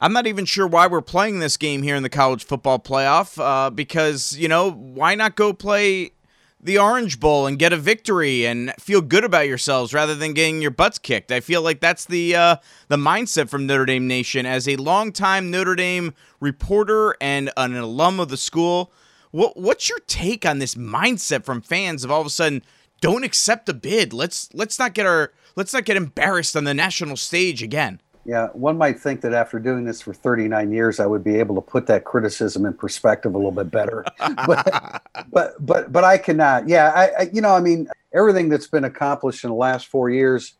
I'm 0.00 0.12
not 0.12 0.26
even 0.28 0.44
sure 0.44 0.66
why 0.66 0.86
we're 0.86 1.00
playing 1.00 1.40
this 1.40 1.56
game 1.56 1.82
here 1.82 1.96
in 1.96 2.04
the 2.04 2.08
college 2.08 2.44
football 2.44 2.78
playoff 2.78 3.42
uh, 3.42 3.70
because, 3.70 4.36
you 4.36 4.46
know, 4.46 4.70
why 4.70 5.16
not 5.16 5.34
go 5.34 5.52
play 5.52 6.12
the 6.60 6.78
Orange 6.78 7.18
Bowl 7.18 7.46
and 7.46 7.58
get 7.58 7.72
a 7.72 7.76
victory 7.76 8.46
and 8.46 8.72
feel 8.78 9.00
good 9.00 9.24
about 9.24 9.48
yourselves 9.48 9.92
rather 9.92 10.14
than 10.14 10.34
getting 10.34 10.62
your 10.62 10.70
butts 10.70 10.98
kicked? 10.98 11.32
I 11.32 11.40
feel 11.40 11.62
like 11.62 11.80
that's 11.80 12.04
the 12.04 12.36
uh, 12.36 12.56
the 12.86 12.96
mindset 12.96 13.48
from 13.48 13.66
Notre 13.66 13.86
Dame 13.86 14.06
Nation. 14.06 14.46
As 14.46 14.68
a 14.68 14.76
longtime 14.76 15.50
Notre 15.50 15.74
Dame 15.74 16.14
reporter 16.38 17.16
and 17.20 17.50
an 17.56 17.76
alum 17.76 18.20
of 18.20 18.28
the 18.28 18.36
school, 18.36 18.92
what 19.32 19.56
what's 19.56 19.88
your 19.88 20.00
take 20.06 20.46
on 20.46 20.60
this 20.60 20.76
mindset 20.76 21.44
from 21.44 21.60
fans 21.60 22.04
of 22.04 22.10
all 22.12 22.20
of 22.20 22.26
a 22.26 22.30
sudden 22.30 22.62
don't 23.00 23.24
accept 23.24 23.68
a 23.68 23.74
bid? 23.74 24.12
Let's 24.12 24.48
let's 24.54 24.78
not 24.78 24.94
get 24.94 25.06
our 25.06 25.32
let's 25.56 25.72
not 25.72 25.84
get 25.84 25.96
embarrassed 25.96 26.56
on 26.56 26.62
the 26.62 26.74
national 26.74 27.16
stage 27.16 27.64
again. 27.64 28.00
Yeah, 28.24 28.48
one 28.48 28.76
might 28.76 29.00
think 29.00 29.22
that 29.22 29.32
after 29.32 29.58
doing 29.58 29.84
this 29.84 30.02
for 30.02 30.12
39 30.12 30.70
years, 30.70 31.00
I 31.00 31.06
would 31.06 31.24
be 31.24 31.36
able 31.36 31.54
to 31.54 31.60
put 31.60 31.86
that 31.86 32.04
criticism 32.04 32.66
in 32.66 32.74
perspective 32.74 33.34
a 33.34 33.38
little 33.38 33.52
bit 33.52 33.70
better. 33.70 34.04
but, 34.46 35.02
but, 35.30 35.54
but, 35.64 35.92
but 35.92 36.04
I 36.04 36.18
cannot. 36.18 36.68
Yeah, 36.68 36.92
I, 36.94 37.22
I, 37.22 37.30
you 37.32 37.40
know, 37.40 37.54
I 37.54 37.60
mean, 37.60 37.88
everything 38.12 38.48
that's 38.48 38.66
been 38.66 38.84
accomplished 38.84 39.44
in 39.44 39.50
the 39.50 39.56
last 39.56 39.86
four 39.86 40.10
years 40.10 40.54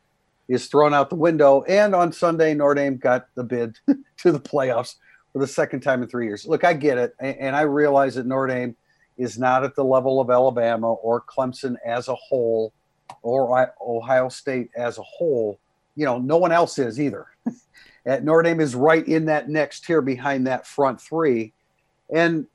is 0.49 0.67
thrown 0.67 0.95
out 0.95 1.11
the 1.11 1.17
window. 1.17 1.63
And 1.65 1.95
on 1.95 2.13
Sunday, 2.13 2.55
Notre 2.55 2.75
Dame 2.75 2.97
got 2.97 3.29
the 3.35 3.45
bid 3.45 3.79
to 4.19 4.33
the 4.33 4.41
playoffs 4.41 4.97
for 5.33 5.41
the 5.41 5.47
second 5.47 5.81
time 5.81 6.03
in 6.03 6.09
three 6.09 6.27
years. 6.27 6.47
Look, 6.47 6.65
I 6.65 6.73
get 6.73 6.99
it, 6.99 7.15
and, 7.21 7.37
and 7.39 7.57
I 7.57 7.63
realize 7.63 8.15
that 8.15 8.27
Notre 8.27 8.47
Dame 8.47 8.77
is 9.19 9.39
not 9.39 9.65
at 9.65 9.75
the 9.75 9.85
level 9.85 10.21
of 10.21 10.31
Alabama 10.31 10.93
or 10.95 11.21
Clemson 11.21 11.77
as 11.85 12.09
a 12.09 12.15
whole, 12.15 12.73
or 13.23 13.73
Ohio 13.81 14.29
State 14.29 14.71
as 14.77 14.99
a 14.99 15.03
whole. 15.03 15.59
You 15.97 16.05
know, 16.05 16.19
no 16.19 16.37
one 16.39 16.53
else 16.53 16.79
is 16.79 17.01
either. 17.01 17.27
At 18.07 18.25
Notre 18.25 18.43
Dame 18.43 18.61
is 18.61 18.75
right 18.75 19.07
in 19.07 19.27
that 19.27 19.49
next 19.49 19.85
tier 19.85 20.01
behind 20.01 20.47
that 20.47 20.67
front 20.67 21.01
three, 21.01 21.53
and 22.13 22.47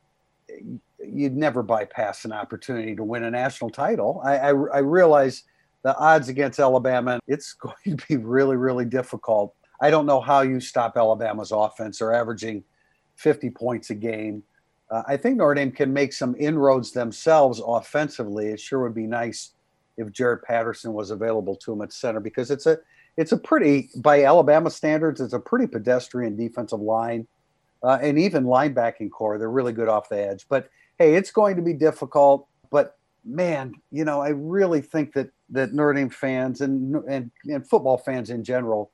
you'd 1.06 1.36
never 1.36 1.62
bypass 1.62 2.26
an 2.26 2.32
opportunity 2.32 2.96
to 2.96 3.04
win 3.04 3.24
a 3.24 3.32
national 3.32 3.70
title. 3.70 4.22
I, 4.24 4.38
I, 4.38 4.48
I 4.50 4.80
realize 4.80 5.44
the 5.84 5.96
odds 5.98 6.30
against 6.30 6.60
Alabama. 6.60 7.20
It's 7.28 7.54
going 7.86 7.98
to 7.98 8.08
be 8.08 8.18
really, 8.18 8.56
really 8.56 8.86
difficult. 8.86 9.54
I 9.82 9.90
don't 9.90 10.06
know 10.06 10.22
how 10.22 10.42
you 10.42 10.60
stop 10.60 10.98
Alabama's 10.98 11.52
offense. 11.52 12.00
They're 12.00 12.14
averaging 12.14 12.64
50 13.16 13.50
points 13.52 13.90
a 13.90 13.96
game. 13.96 14.44
Uh, 14.90 15.04
I 15.08 15.18
think 15.18 15.38
Notre 15.38 15.56
Dame 15.56 15.72
can 15.72 15.92
make 15.92 16.14
some 16.14 16.36
inroads 16.40 16.92
themselves 16.92 17.62
offensively. 17.66 18.48
It 18.48 18.60
sure 18.60 18.82
would 18.82 18.96
be 18.96 19.08
nice 19.08 19.52
if 19.98 20.12
Jarrett 20.12 20.44
Patterson 20.44 20.94
was 20.94 21.12
available 21.12 21.56
to 21.58 21.74
him 21.74 21.82
at 21.82 21.94
center 21.94 22.20
because 22.20 22.52
it's 22.52 22.66
a 22.66 22.78
it's 23.18 23.32
a 23.32 23.38
pretty 23.38 23.90
by 23.98 24.24
Alabama 24.24 24.70
standards, 24.70 25.22
it's 25.22 25.34
a 25.34 25.40
pretty 25.40 25.68
pedestrian 25.68 26.36
defensive 26.36 26.80
line, 26.80 27.28
uh, 27.84 28.00
and 28.02 28.18
even 28.18 28.46
linebacking 28.46 29.12
core. 29.12 29.38
They're 29.38 29.52
really 29.52 29.74
good 29.74 29.88
off 29.88 30.10
the 30.10 30.20
edge. 30.20 30.46
But 30.50 30.70
hey, 30.98 31.16
it's 31.16 31.32
going 31.32 31.56
to 31.56 31.62
be 31.62 31.74
difficult. 31.74 32.48
But 32.72 32.98
man, 33.24 33.74
you 33.92 34.04
know, 34.04 34.22
I 34.22 34.30
really 34.30 34.82
think 34.82 35.14
that 35.14 35.30
that 35.50 35.74
Notre 35.74 35.94
Dame 35.94 36.10
fans 36.10 36.62
and 36.62 36.96
and, 37.08 37.32
and 37.46 37.68
football 37.68 37.98
fans 37.98 38.30
in 38.30 38.44
general 38.44 38.92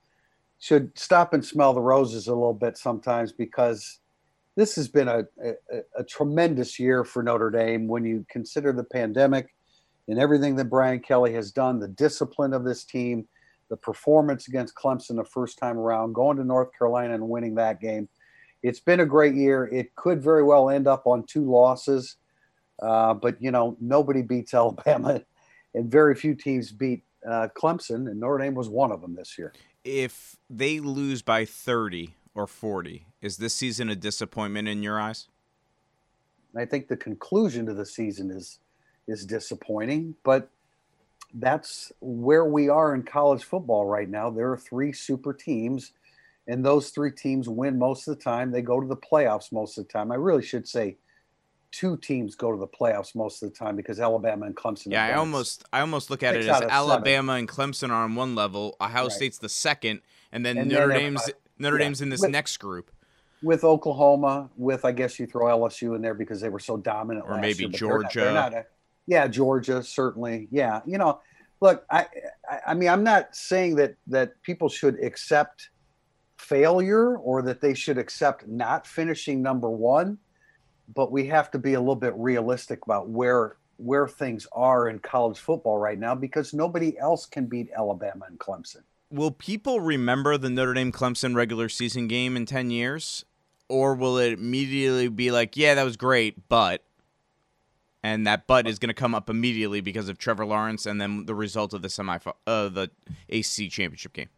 should 0.59 0.97
stop 0.97 1.34
and 1.34 1.43
smell 1.43 1.73
the 1.73 1.82
roses 1.82 2.28
a 2.28 2.34
little 2.34 2.53
bit 2.53 2.78
sometimes 2.78 3.32
because 3.32 3.99
this 4.57 4.76
has 4.76 4.89
been 4.89 5.07
a, 5.07 5.23
a, 5.41 5.53
a 5.99 6.03
tremendous 6.03 6.78
year 6.78 7.05
for 7.05 7.23
Notre 7.23 7.49
Dame 7.49 7.88
when 7.88 8.03
you 8.03 8.26
consider 8.30 8.73
the 8.73 8.84
pandemic 8.84 9.55
and 10.10 10.20
everything 10.20 10.57
that 10.57 10.66
Brian 10.66 10.99
Kelly 10.99 11.34
has 11.34 11.51
done, 11.51 11.80
the 11.80 11.88
discipline 11.88 12.53
of 12.53 12.66
this 12.66 12.84
team 12.84 13.28
the 13.70 13.78
performance 13.78 14.47
against 14.47 14.76
Clemson 14.76 15.16
the 15.16 15.24
first 15.24 15.57
time 15.57 15.78
around, 15.78 16.14
going 16.14 16.38
to 16.38 16.43
North 16.43 16.70
Carolina 16.78 17.14
and 17.14 17.30
winning 17.30 17.55
that 17.55 17.80
game. 17.80 18.10
It's 18.62 18.80
been 18.80 18.99
a 18.99 19.05
great 19.05 19.36
year. 19.36 19.66
It 19.66 19.95
could 19.95 20.22
very 20.22 20.43
well 20.43 20.70
end 20.70 20.88
up 20.88 21.07
on 21.07 21.24
two 21.24 21.49
losses, 21.49 22.18
uh, 22.82 23.14
but 23.14 23.41
you 23.41 23.51
know 23.51 23.78
nobody 23.80 24.22
beats 24.22 24.53
Alabama, 24.55 25.22
and 25.74 25.89
very 25.89 26.16
few 26.16 26.36
teams 26.36 26.72
beat 26.72 27.03
uh, 27.26 27.47
Clemson, 27.55 28.10
and 28.10 28.20
Notre 28.20 28.43
Dame 28.43 28.55
was 28.55 28.68
one 28.68 28.91
of 28.91 29.01
them 29.01 29.16
this 29.16 29.38
year. 29.38 29.53
If 29.86 30.36
they 30.49 30.80
lose 30.80 31.22
by 31.22 31.45
30 31.45 32.16
or 32.36 32.47
40, 32.47 33.05
is 33.22 33.38
this 33.38 33.53
season 33.53 33.89
a 33.89 33.95
disappointment 33.95 34.68
in 34.68 34.84
your 34.84 34.99
eyes? 34.99 35.28
I 36.57 36.66
think 36.66 36.88
the 36.88 36.97
conclusion 36.97 37.66
to 37.68 37.74
the 37.74 37.86
season 37.86 38.32
is 38.32 38.60
is 39.10 39.26
disappointing, 39.26 40.16
but 40.24 40.49
that's 41.34 41.91
where 41.99 42.45
we 42.45 42.70
are 42.70 42.95
in 42.95 43.03
college 43.03 43.43
football 43.43 43.86
right 43.86 44.10
now. 44.10 44.30
There 44.30 44.51
are 44.51 44.57
three 44.57 44.91
super 44.93 45.34
teams, 45.34 45.91
and 46.47 46.66
those 46.66 46.89
three 46.89 47.12
teams 47.12 47.47
win 47.47 47.78
most 47.78 48.07
of 48.07 48.18
the 48.18 48.24
time. 48.24 48.51
They 48.51 48.62
go 48.62 48.80
to 48.80 48.88
the 48.88 48.95
playoffs 48.95 49.51
most 49.51 49.78
of 49.78 49.86
the 49.88 49.93
time. 49.93 50.12
I 50.12 50.16
really 50.16 50.43
should 50.43 50.68
say 50.68 50.97
two 51.72 51.97
teams 51.97 52.36
go 52.36 52.51
to 52.51 52.57
the 52.57 52.68
playoffs 52.68 53.14
most 53.16 53.43
of 53.43 53.51
the 53.51 53.55
time 53.55 53.76
because 53.76 53.99
Alabama 53.99 54.45
and 54.45 54.55
Clemson. 54.55 54.91
Yeah, 54.91 55.05
I 55.05 55.14
almost 55.14 55.64
I 55.72 55.82
almost 55.82 56.10
look 56.10 56.24
at 56.24 56.36
it 56.36 56.47
as 56.47 56.62
Alabama 56.62 57.34
seven. 57.34 57.39
and 57.39 57.47
Clemson 57.47 57.89
are 57.89 58.03
on 58.03 58.16
one 58.16 58.36
level, 58.36 58.76
Ohio 58.82 59.03
right. 59.03 59.12
State's 59.12 59.38
the 59.38 59.49
second, 59.49 60.01
and 60.32 60.45
then 60.45 60.57
and 60.57 60.70
Notre 60.72 60.88
then 60.88 60.99
Dame's 60.99 61.30
Notre 61.60 61.78
yeah. 61.78 61.86
Dame's 61.86 62.01
in 62.01 62.10
this 62.10 62.22
with, 62.22 62.32
next 62.32 62.57
group. 62.57 62.91
With 63.43 63.64
Oklahoma, 63.64 64.49
with 64.57 64.84
I 64.84 64.91
guess 64.91 65.20
you 65.20 65.28
throw 65.28 65.45
LSU 65.45 65.95
in 65.95 66.01
there 66.01 66.16
because 66.16 66.41
they 66.41 66.49
were 66.49 66.60
so 66.60 66.78
dominant. 66.78 67.26
Or 67.28 67.39
maybe 67.39 67.66
year, 67.66 67.72
Georgia. 67.72 68.20
They're 68.20 68.34
not, 68.34 68.51
they're 68.51 68.60
not 68.62 68.68
yeah, 69.10 69.28
Georgia 69.28 69.82
certainly. 69.82 70.47
Yeah, 70.51 70.82
you 70.86 70.99
know, 70.99 71.20
look, 71.62 71.84
I, 71.89 72.05
I, 72.49 72.60
I 72.68 72.74
mean, 72.76 72.89
I'm 72.89 73.03
not 73.03 73.36
saying 73.36 73.76
that 73.78 73.95
that 74.07 74.39
people 74.43 74.70
should 74.70 75.03
accept 75.03 75.72
failure 76.38 77.18
or 77.18 77.41
that 77.41 77.60
they 77.60 77.74
should 77.74 77.97
accept 77.97 78.47
not 78.47 78.86
finishing 78.86 79.41
number 79.41 79.70
one, 79.70 80.20
but 80.93 81.12
we 81.12 81.26
have 81.26 81.49
to 81.51 81.57
be 81.57 81.74
a 81.74 81.80
little 81.80 81.95
bit 81.95 82.14
realistic 82.16 82.86
about 82.86 83.10
where 83.10 83.57
where 83.78 84.07
things 84.07 84.45
are 84.51 84.89
in 84.89 84.99
college 84.99 85.39
football 85.39 85.80
right 85.80 85.97
now 85.97 86.14
because 86.14 86.53
nobody 86.53 86.95
else 86.99 87.26
can 87.26 87.47
beat 87.47 87.70
Alabama 87.76 88.26
and 88.28 88.38
Clemson. 88.38 88.84
Will 89.10 89.32
people 89.32 89.80
remember 89.80 90.38
the 90.38 90.51
Notre 90.51 90.76
Dame 90.76 90.91
Clemson 90.91 91.34
regular 91.34 91.68
season 91.68 92.07
game 92.07 92.38
in 92.38 92.45
10 92.45 92.70
years? 92.70 93.26
Or 93.70 93.95
will 93.95 94.18
it 94.18 94.34
immediately 94.34 95.07
be 95.07 95.32
like, 95.32 95.55
yeah, 95.55 95.76
that 95.76 95.84
was 95.84 95.95
great, 95.95 96.49
but 96.49 96.84
and 98.03 98.25
that 98.27 98.47
butt 98.47 98.67
is 98.67 98.79
going 98.79 98.89
to 98.89 98.93
come 98.93 99.13
up 99.13 99.29
immediately 99.29 99.81
because 99.81 100.09
of 100.09 100.17
Trevor 100.17 100.45
Lawrence 100.45 100.85
and 100.85 100.99
then 100.99 101.25
the 101.25 101.35
result 101.35 101.73
of 101.73 101.81
the 101.81 101.89
semi 101.89 102.17
uh, 102.47 102.69
the 102.69 102.89
ACC 103.29 103.69
championship 103.69 104.13
game. 104.13 104.29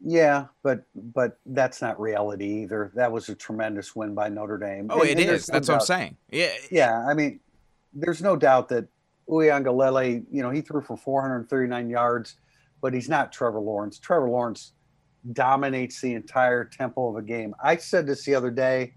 Yeah, 0.00 0.46
but 0.62 0.84
but 0.94 1.38
that's 1.46 1.82
not 1.82 2.00
reality 2.00 2.62
either. 2.62 2.92
That 2.94 3.10
was 3.10 3.28
a 3.28 3.34
tremendous 3.34 3.96
win 3.96 4.14
by 4.14 4.28
Notre 4.28 4.58
Dame. 4.58 4.88
Oh, 4.90 5.00
and, 5.00 5.10
it 5.10 5.18
and 5.18 5.30
is. 5.30 5.48
No 5.48 5.54
that's 5.54 5.66
doubt. 5.66 5.74
what 5.74 5.80
I'm 5.80 5.86
saying. 5.86 6.16
Yeah, 6.30 6.52
yeah. 6.70 7.06
I 7.06 7.14
mean, 7.14 7.40
there's 7.92 8.22
no 8.22 8.36
doubt 8.36 8.68
that 8.68 8.86
Uiagalelei, 9.28 10.24
you 10.30 10.42
know, 10.42 10.50
he 10.50 10.60
threw 10.60 10.80
for 10.80 10.96
439 10.96 11.90
yards, 11.90 12.36
but 12.80 12.94
he's 12.94 13.08
not 13.08 13.32
Trevor 13.32 13.60
Lawrence. 13.60 13.98
Trevor 13.98 14.30
Lawrence 14.30 14.72
dominates 15.32 16.00
the 16.00 16.14
entire 16.14 16.64
tempo 16.64 17.10
of 17.10 17.16
a 17.16 17.22
game. 17.22 17.54
I 17.62 17.76
said 17.76 18.06
this 18.06 18.24
the 18.24 18.36
other 18.36 18.50
day, 18.50 18.94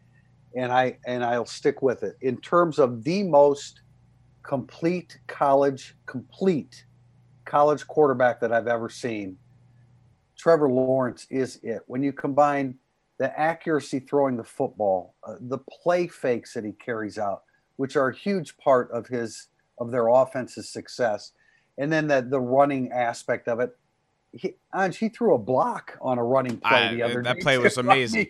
and 0.56 0.72
I 0.72 1.00
and 1.06 1.24
I'll 1.24 1.46
stick 1.46 1.82
with 1.82 2.04
it. 2.04 2.16
In 2.22 2.38
terms 2.38 2.78
of 2.78 3.04
the 3.04 3.24
most 3.24 3.81
complete 4.44 5.20
college, 5.28 5.96
complete 6.06 6.86
college 7.46 7.88
quarterback 7.88 8.40
that 8.42 8.52
I've 8.52 8.68
ever 8.68 8.90
seen. 8.90 9.38
Trevor 10.38 10.70
Lawrence 10.70 11.28
is 11.30 11.60
it. 11.64 11.82
When 11.88 12.02
you 12.02 12.14
combine 12.14 12.76
the 13.20 13.38
accuracy 13.40 14.00
throwing 14.00 14.38
the 14.38 14.44
football, 14.44 15.16
uh, 15.24 15.36
the 15.40 15.60
play 15.60 16.08
fakes 16.08 16.54
that 16.54 16.66
he 16.66 16.72
carries 16.72 17.18
out, 17.20 17.44
which 17.76 17.96
are 17.96 18.10
a 18.10 18.16
huge 18.16 18.58
part 18.58 18.90
of 18.92 19.08
his 19.08 19.48
of 19.78 19.92
their 19.92 20.08
offense's 20.08 20.70
success, 20.70 21.34
and 21.78 21.92
then 21.92 22.08
the 22.08 22.22
the 22.22 22.40
running 22.40 22.92
aspect 22.92 23.48
of 23.48 23.60
it. 23.60 23.78
He, 24.34 24.56
Ange, 24.74 24.98
he 24.98 25.10
threw 25.10 25.36
a 25.36 25.38
block 25.38 25.98
on 26.02 26.18
a 26.18 26.24
running 26.24 26.58
play 26.58 26.88
I, 26.88 26.96
the 26.96 27.04
other 27.04 27.22
that 27.22 27.24
day. 27.24 27.34
That 27.34 27.44
play 27.44 27.58
was 27.58 27.78
amazing. 27.78 28.28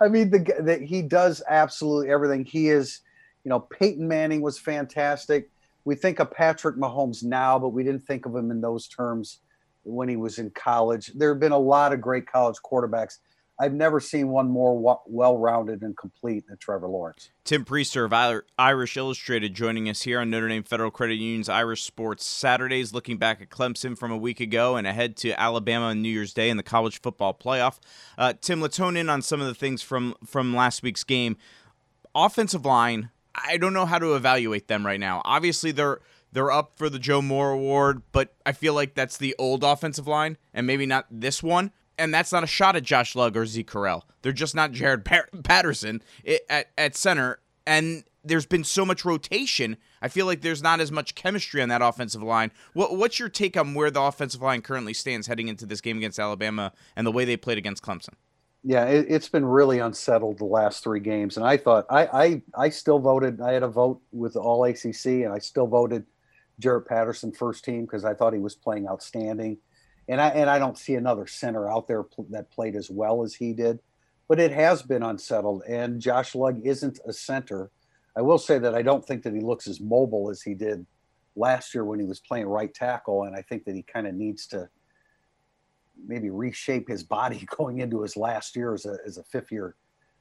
I 0.00 0.08
mean, 0.08 0.30
the, 0.30 0.40
the, 0.60 0.84
he 0.84 1.02
does 1.02 1.42
absolutely 1.48 2.10
everything. 2.10 2.44
He 2.44 2.68
is 2.68 3.00
you 3.46 3.50
know, 3.50 3.60
Peyton 3.60 4.08
Manning 4.08 4.40
was 4.40 4.58
fantastic. 4.58 5.48
We 5.84 5.94
think 5.94 6.18
of 6.18 6.32
Patrick 6.32 6.74
Mahomes 6.74 7.22
now, 7.22 7.60
but 7.60 7.68
we 7.68 7.84
didn't 7.84 8.04
think 8.04 8.26
of 8.26 8.34
him 8.34 8.50
in 8.50 8.60
those 8.60 8.88
terms 8.88 9.38
when 9.84 10.08
he 10.08 10.16
was 10.16 10.40
in 10.40 10.50
college. 10.50 11.12
There 11.14 11.28
have 11.28 11.38
been 11.38 11.52
a 11.52 11.58
lot 11.58 11.92
of 11.92 12.00
great 12.00 12.26
college 12.26 12.56
quarterbacks. 12.68 13.18
I've 13.60 13.72
never 13.72 14.00
seen 14.00 14.30
one 14.30 14.50
more 14.50 15.00
well-rounded 15.06 15.82
and 15.82 15.96
complete 15.96 16.48
than 16.48 16.58
Trevor 16.58 16.88
Lawrence. 16.88 17.30
Tim 17.44 17.64
Prister 17.64 18.04
of 18.04 18.42
Irish 18.58 18.96
Illustrated 18.96 19.54
joining 19.54 19.88
us 19.88 20.02
here 20.02 20.18
on 20.18 20.28
Notre 20.28 20.48
Dame 20.48 20.64
Federal 20.64 20.90
Credit 20.90 21.14
Union's 21.14 21.48
Irish 21.48 21.84
Sports 21.84 22.26
Saturdays, 22.26 22.92
looking 22.92 23.16
back 23.16 23.40
at 23.40 23.48
Clemson 23.48 23.96
from 23.96 24.10
a 24.10 24.16
week 24.16 24.40
ago 24.40 24.74
and 24.74 24.88
ahead 24.88 25.16
to 25.18 25.40
Alabama 25.40 25.86
on 25.86 26.02
New 26.02 26.08
Year's 26.08 26.34
Day 26.34 26.50
in 26.50 26.56
the 26.56 26.64
college 26.64 27.00
football 27.00 27.32
playoff. 27.32 27.78
Uh, 28.18 28.32
Tim, 28.40 28.60
let's 28.60 28.76
hone 28.76 28.96
in 28.96 29.08
on 29.08 29.22
some 29.22 29.40
of 29.40 29.46
the 29.46 29.54
things 29.54 29.82
from 29.82 30.16
from 30.26 30.52
last 30.52 30.82
week's 30.82 31.04
game. 31.04 31.36
Offensive 32.12 32.66
line 32.66 33.10
I 33.44 33.56
don't 33.56 33.72
know 33.72 33.86
how 33.86 33.98
to 33.98 34.14
evaluate 34.14 34.68
them 34.68 34.84
right 34.84 35.00
now. 35.00 35.22
Obviously, 35.24 35.72
they're 35.72 36.00
they're 36.32 36.50
up 36.50 36.72
for 36.76 36.90
the 36.90 36.98
Joe 36.98 37.22
Moore 37.22 37.52
Award, 37.52 38.02
but 38.12 38.34
I 38.44 38.52
feel 38.52 38.74
like 38.74 38.94
that's 38.94 39.16
the 39.16 39.34
old 39.38 39.64
offensive 39.64 40.06
line, 40.06 40.36
and 40.52 40.66
maybe 40.66 40.86
not 40.86 41.06
this 41.10 41.42
one. 41.42 41.72
And 41.98 42.12
that's 42.12 42.30
not 42.30 42.44
a 42.44 42.46
shot 42.46 42.76
at 42.76 42.82
Josh 42.82 43.16
Lugg 43.16 43.36
or 43.38 43.46
Zeke 43.46 43.70
Correll. 43.70 44.02
They're 44.20 44.32
just 44.32 44.54
not 44.54 44.72
Jarrett 44.72 45.04
Patterson 45.44 46.02
at, 46.50 46.66
at 46.76 46.94
center. 46.94 47.38
And 47.66 48.04
there's 48.22 48.44
been 48.44 48.64
so 48.64 48.84
much 48.84 49.04
rotation. 49.04 49.78
I 50.02 50.08
feel 50.08 50.26
like 50.26 50.42
there's 50.42 50.62
not 50.62 50.80
as 50.80 50.92
much 50.92 51.14
chemistry 51.14 51.62
on 51.62 51.70
that 51.70 51.80
offensive 51.80 52.22
line. 52.22 52.52
What, 52.74 52.96
what's 52.96 53.18
your 53.18 53.30
take 53.30 53.56
on 53.56 53.72
where 53.72 53.90
the 53.90 54.02
offensive 54.02 54.42
line 54.42 54.60
currently 54.60 54.92
stands 54.92 55.26
heading 55.26 55.48
into 55.48 55.64
this 55.64 55.80
game 55.80 55.96
against 55.96 56.18
Alabama 56.18 56.72
and 56.96 57.06
the 57.06 57.12
way 57.12 57.24
they 57.24 57.38
played 57.38 57.56
against 57.56 57.82
Clemson? 57.82 58.14
Yeah, 58.68 58.86
it, 58.86 59.08
has 59.12 59.28
been 59.28 59.44
really 59.44 59.78
unsettled 59.78 60.38
the 60.38 60.44
last 60.44 60.82
three 60.82 60.98
games, 60.98 61.36
and 61.36 61.46
I 61.46 61.56
thought 61.56 61.86
I, 61.88 62.06
I 62.06 62.42
I 62.64 62.68
still 62.70 62.98
voted. 62.98 63.40
I 63.40 63.52
had 63.52 63.62
a 63.62 63.68
vote 63.68 64.02
with 64.10 64.34
all 64.34 64.64
ACC, 64.64 65.06
and 65.06 65.32
I 65.32 65.38
still 65.38 65.68
voted 65.68 66.04
Jarrett 66.58 66.88
Patterson 66.88 67.30
first 67.30 67.64
team 67.64 67.82
because 67.82 68.04
I 68.04 68.12
thought 68.12 68.32
he 68.32 68.40
was 68.40 68.56
playing 68.56 68.88
outstanding, 68.88 69.58
and 70.08 70.20
I 70.20 70.30
and 70.30 70.50
I 70.50 70.58
don't 70.58 70.76
see 70.76 70.96
another 70.96 71.28
center 71.28 71.70
out 71.70 71.86
there 71.86 72.02
pl- 72.02 72.26
that 72.30 72.50
played 72.50 72.74
as 72.74 72.90
well 72.90 73.22
as 73.22 73.34
he 73.34 73.52
did, 73.52 73.78
but 74.26 74.40
it 74.40 74.50
has 74.50 74.82
been 74.82 75.04
unsettled, 75.04 75.62
and 75.68 76.00
Josh 76.00 76.34
Lugg 76.34 76.60
isn't 76.64 76.98
a 77.06 77.12
center. 77.12 77.70
I 78.16 78.22
will 78.22 78.38
say 78.38 78.58
that 78.58 78.74
I 78.74 78.82
don't 78.82 79.06
think 79.06 79.22
that 79.22 79.34
he 79.34 79.42
looks 79.42 79.68
as 79.68 79.80
mobile 79.80 80.28
as 80.28 80.42
he 80.42 80.54
did 80.54 80.84
last 81.36 81.72
year 81.72 81.84
when 81.84 82.00
he 82.00 82.04
was 82.04 82.18
playing 82.18 82.46
right 82.48 82.74
tackle, 82.74 83.22
and 83.22 83.36
I 83.36 83.42
think 83.42 83.64
that 83.66 83.76
he 83.76 83.82
kind 83.84 84.08
of 84.08 84.14
needs 84.16 84.48
to 84.48 84.68
maybe 86.06 86.30
reshape 86.30 86.88
his 86.88 87.02
body 87.02 87.46
going 87.56 87.80
into 87.80 88.02
his 88.02 88.16
last 88.16 88.56
year 88.56 88.74
as 88.74 88.86
a, 88.86 88.96
as 89.06 89.18
a 89.18 89.22
fifth 89.24 89.52
year 89.52 89.74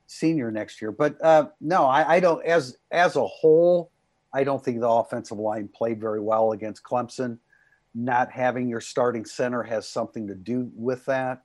senior 0.07 0.51
next 0.51 0.81
year. 0.81 0.91
But 0.91 1.23
uh, 1.23 1.47
no, 1.61 1.85
I, 1.85 2.15
I, 2.15 2.19
don't 2.19 2.45
as 2.45 2.77
as 2.91 3.15
a 3.15 3.25
whole, 3.25 3.91
I 4.33 4.43
don't 4.43 4.63
think 4.63 4.79
the 4.79 4.89
offensive 4.89 5.37
line 5.37 5.69
played 5.73 5.99
very 5.99 6.19
well 6.19 6.51
against 6.51 6.83
Clemson. 6.83 7.39
Not 7.93 8.31
having 8.31 8.67
your 8.67 8.81
starting 8.81 9.25
center 9.25 9.63
has 9.63 9.87
something 9.87 10.27
to 10.27 10.35
do 10.35 10.69
with 10.75 11.05
that. 11.05 11.41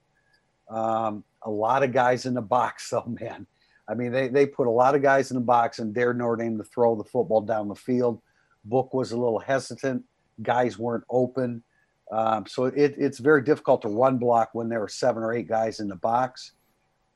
Um, 0.68 1.24
a 1.42 1.50
lot 1.50 1.82
of 1.82 1.92
guys 1.92 2.26
in 2.26 2.34
the 2.34 2.42
box, 2.42 2.88
though, 2.90 3.14
man. 3.20 3.46
I 3.88 3.94
mean, 3.94 4.12
they, 4.12 4.28
they 4.28 4.46
put 4.46 4.68
a 4.68 4.70
lot 4.70 4.94
of 4.94 5.02
guys 5.02 5.32
in 5.32 5.34
the 5.34 5.40
box 5.40 5.80
and 5.80 5.92
dared 5.92 6.16
Notre 6.16 6.36
Dame 6.36 6.58
to 6.58 6.64
throw 6.64 6.94
the 6.94 7.02
football 7.02 7.40
down 7.40 7.66
the 7.66 7.74
field. 7.74 8.22
Book 8.64 8.94
was 8.94 9.10
a 9.10 9.16
little 9.16 9.40
hesitant. 9.40 10.04
Guys 10.42 10.78
weren't 10.78 11.02
open. 11.10 11.64
Um, 12.10 12.46
so 12.46 12.64
it, 12.64 12.94
it's 12.98 13.18
very 13.18 13.42
difficult 13.42 13.82
to 13.82 13.88
run 13.88 14.18
block 14.18 14.50
when 14.52 14.68
there 14.68 14.82
are 14.82 14.88
seven 14.88 15.22
or 15.22 15.32
eight 15.32 15.48
guys 15.48 15.80
in 15.80 15.88
the 15.88 15.96
box. 15.96 16.52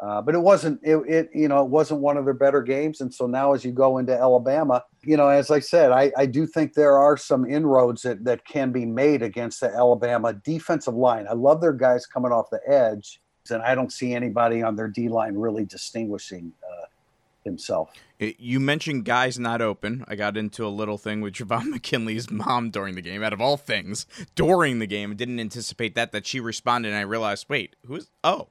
Uh, 0.00 0.20
but 0.20 0.34
it 0.34 0.40
wasn't 0.40 0.80
it, 0.82 0.96
it, 1.08 1.30
you 1.32 1.46
know 1.46 1.62
it 1.62 1.70
wasn't 1.70 2.00
one 2.00 2.16
of 2.16 2.24
their 2.24 2.34
better 2.34 2.60
games 2.60 3.00
and 3.00 3.14
so 3.14 3.28
now 3.28 3.52
as 3.54 3.64
you 3.64 3.70
go 3.70 3.98
into 3.98 4.12
alabama 4.12 4.82
you 5.04 5.16
know 5.16 5.28
as 5.28 5.52
i 5.52 5.60
said 5.60 5.92
i, 5.92 6.10
I 6.16 6.26
do 6.26 6.48
think 6.48 6.74
there 6.74 6.98
are 6.98 7.16
some 7.16 7.48
inroads 7.48 8.02
that, 8.02 8.24
that 8.24 8.44
can 8.44 8.72
be 8.72 8.84
made 8.84 9.22
against 9.22 9.60
the 9.60 9.72
alabama 9.72 10.32
defensive 10.32 10.94
line 10.94 11.26
i 11.30 11.32
love 11.32 11.60
their 11.60 11.72
guys 11.72 12.06
coming 12.06 12.32
off 12.32 12.50
the 12.50 12.60
edge 12.68 13.20
and 13.50 13.62
i 13.62 13.76
don't 13.76 13.92
see 13.92 14.12
anybody 14.12 14.62
on 14.62 14.74
their 14.74 14.88
d 14.88 15.08
line 15.08 15.36
really 15.36 15.64
distinguishing 15.64 16.52
himself. 17.44 17.90
You 18.18 18.60
mentioned 18.60 19.04
guys 19.04 19.38
not 19.38 19.60
open. 19.60 20.04
I 20.08 20.16
got 20.16 20.36
into 20.36 20.66
a 20.66 20.68
little 20.68 20.98
thing 20.98 21.20
with 21.20 21.34
Javon 21.34 21.70
McKinley's 21.70 22.30
mom 22.30 22.70
during 22.70 22.94
the 22.94 23.02
game. 23.02 23.22
Out 23.22 23.32
of 23.32 23.40
all 23.40 23.56
things, 23.56 24.06
during 24.34 24.78
the 24.78 24.86
game, 24.86 25.14
didn't 25.16 25.40
anticipate 25.40 25.94
that. 25.94 26.12
That 26.12 26.26
she 26.26 26.40
responded, 26.40 26.88
and 26.88 26.96
I 26.96 27.02
realized, 27.02 27.46
wait, 27.48 27.76
who's? 27.86 28.10
Oh, 28.22 28.48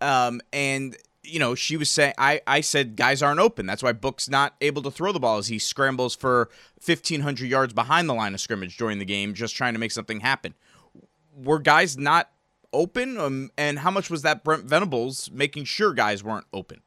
um, 0.00 0.40
and 0.52 0.96
you 1.24 1.38
know, 1.38 1.54
she 1.54 1.76
was 1.76 1.90
saying, 1.90 2.14
I, 2.18 2.40
I 2.46 2.60
said 2.60 2.96
guys 2.96 3.22
aren't 3.22 3.40
open. 3.40 3.66
That's 3.66 3.82
why 3.82 3.92
Book's 3.92 4.28
not 4.28 4.54
able 4.60 4.82
to 4.82 4.90
throw 4.90 5.10
the 5.10 5.20
ball 5.20 5.38
as 5.38 5.48
he 5.48 5.58
scrambles 5.58 6.14
for 6.14 6.50
1,500 6.84 7.48
yards 7.48 7.72
behind 7.72 8.08
the 8.08 8.14
line 8.14 8.34
of 8.34 8.40
scrimmage 8.40 8.76
during 8.76 8.98
the 8.98 9.04
game, 9.04 9.34
just 9.34 9.56
trying 9.56 9.72
to 9.72 9.80
make 9.80 9.92
something 9.92 10.20
happen. 10.20 10.54
Were 11.34 11.58
guys 11.58 11.96
not 11.96 12.30
open? 12.72 13.16
Um, 13.16 13.50
and 13.56 13.78
how 13.78 13.90
much 13.90 14.10
was 14.10 14.22
that 14.22 14.44
Brent 14.44 14.64
Venables 14.64 15.30
making 15.32 15.64
sure 15.64 15.94
guys 15.94 16.22
weren't 16.22 16.46
open? 16.52 16.82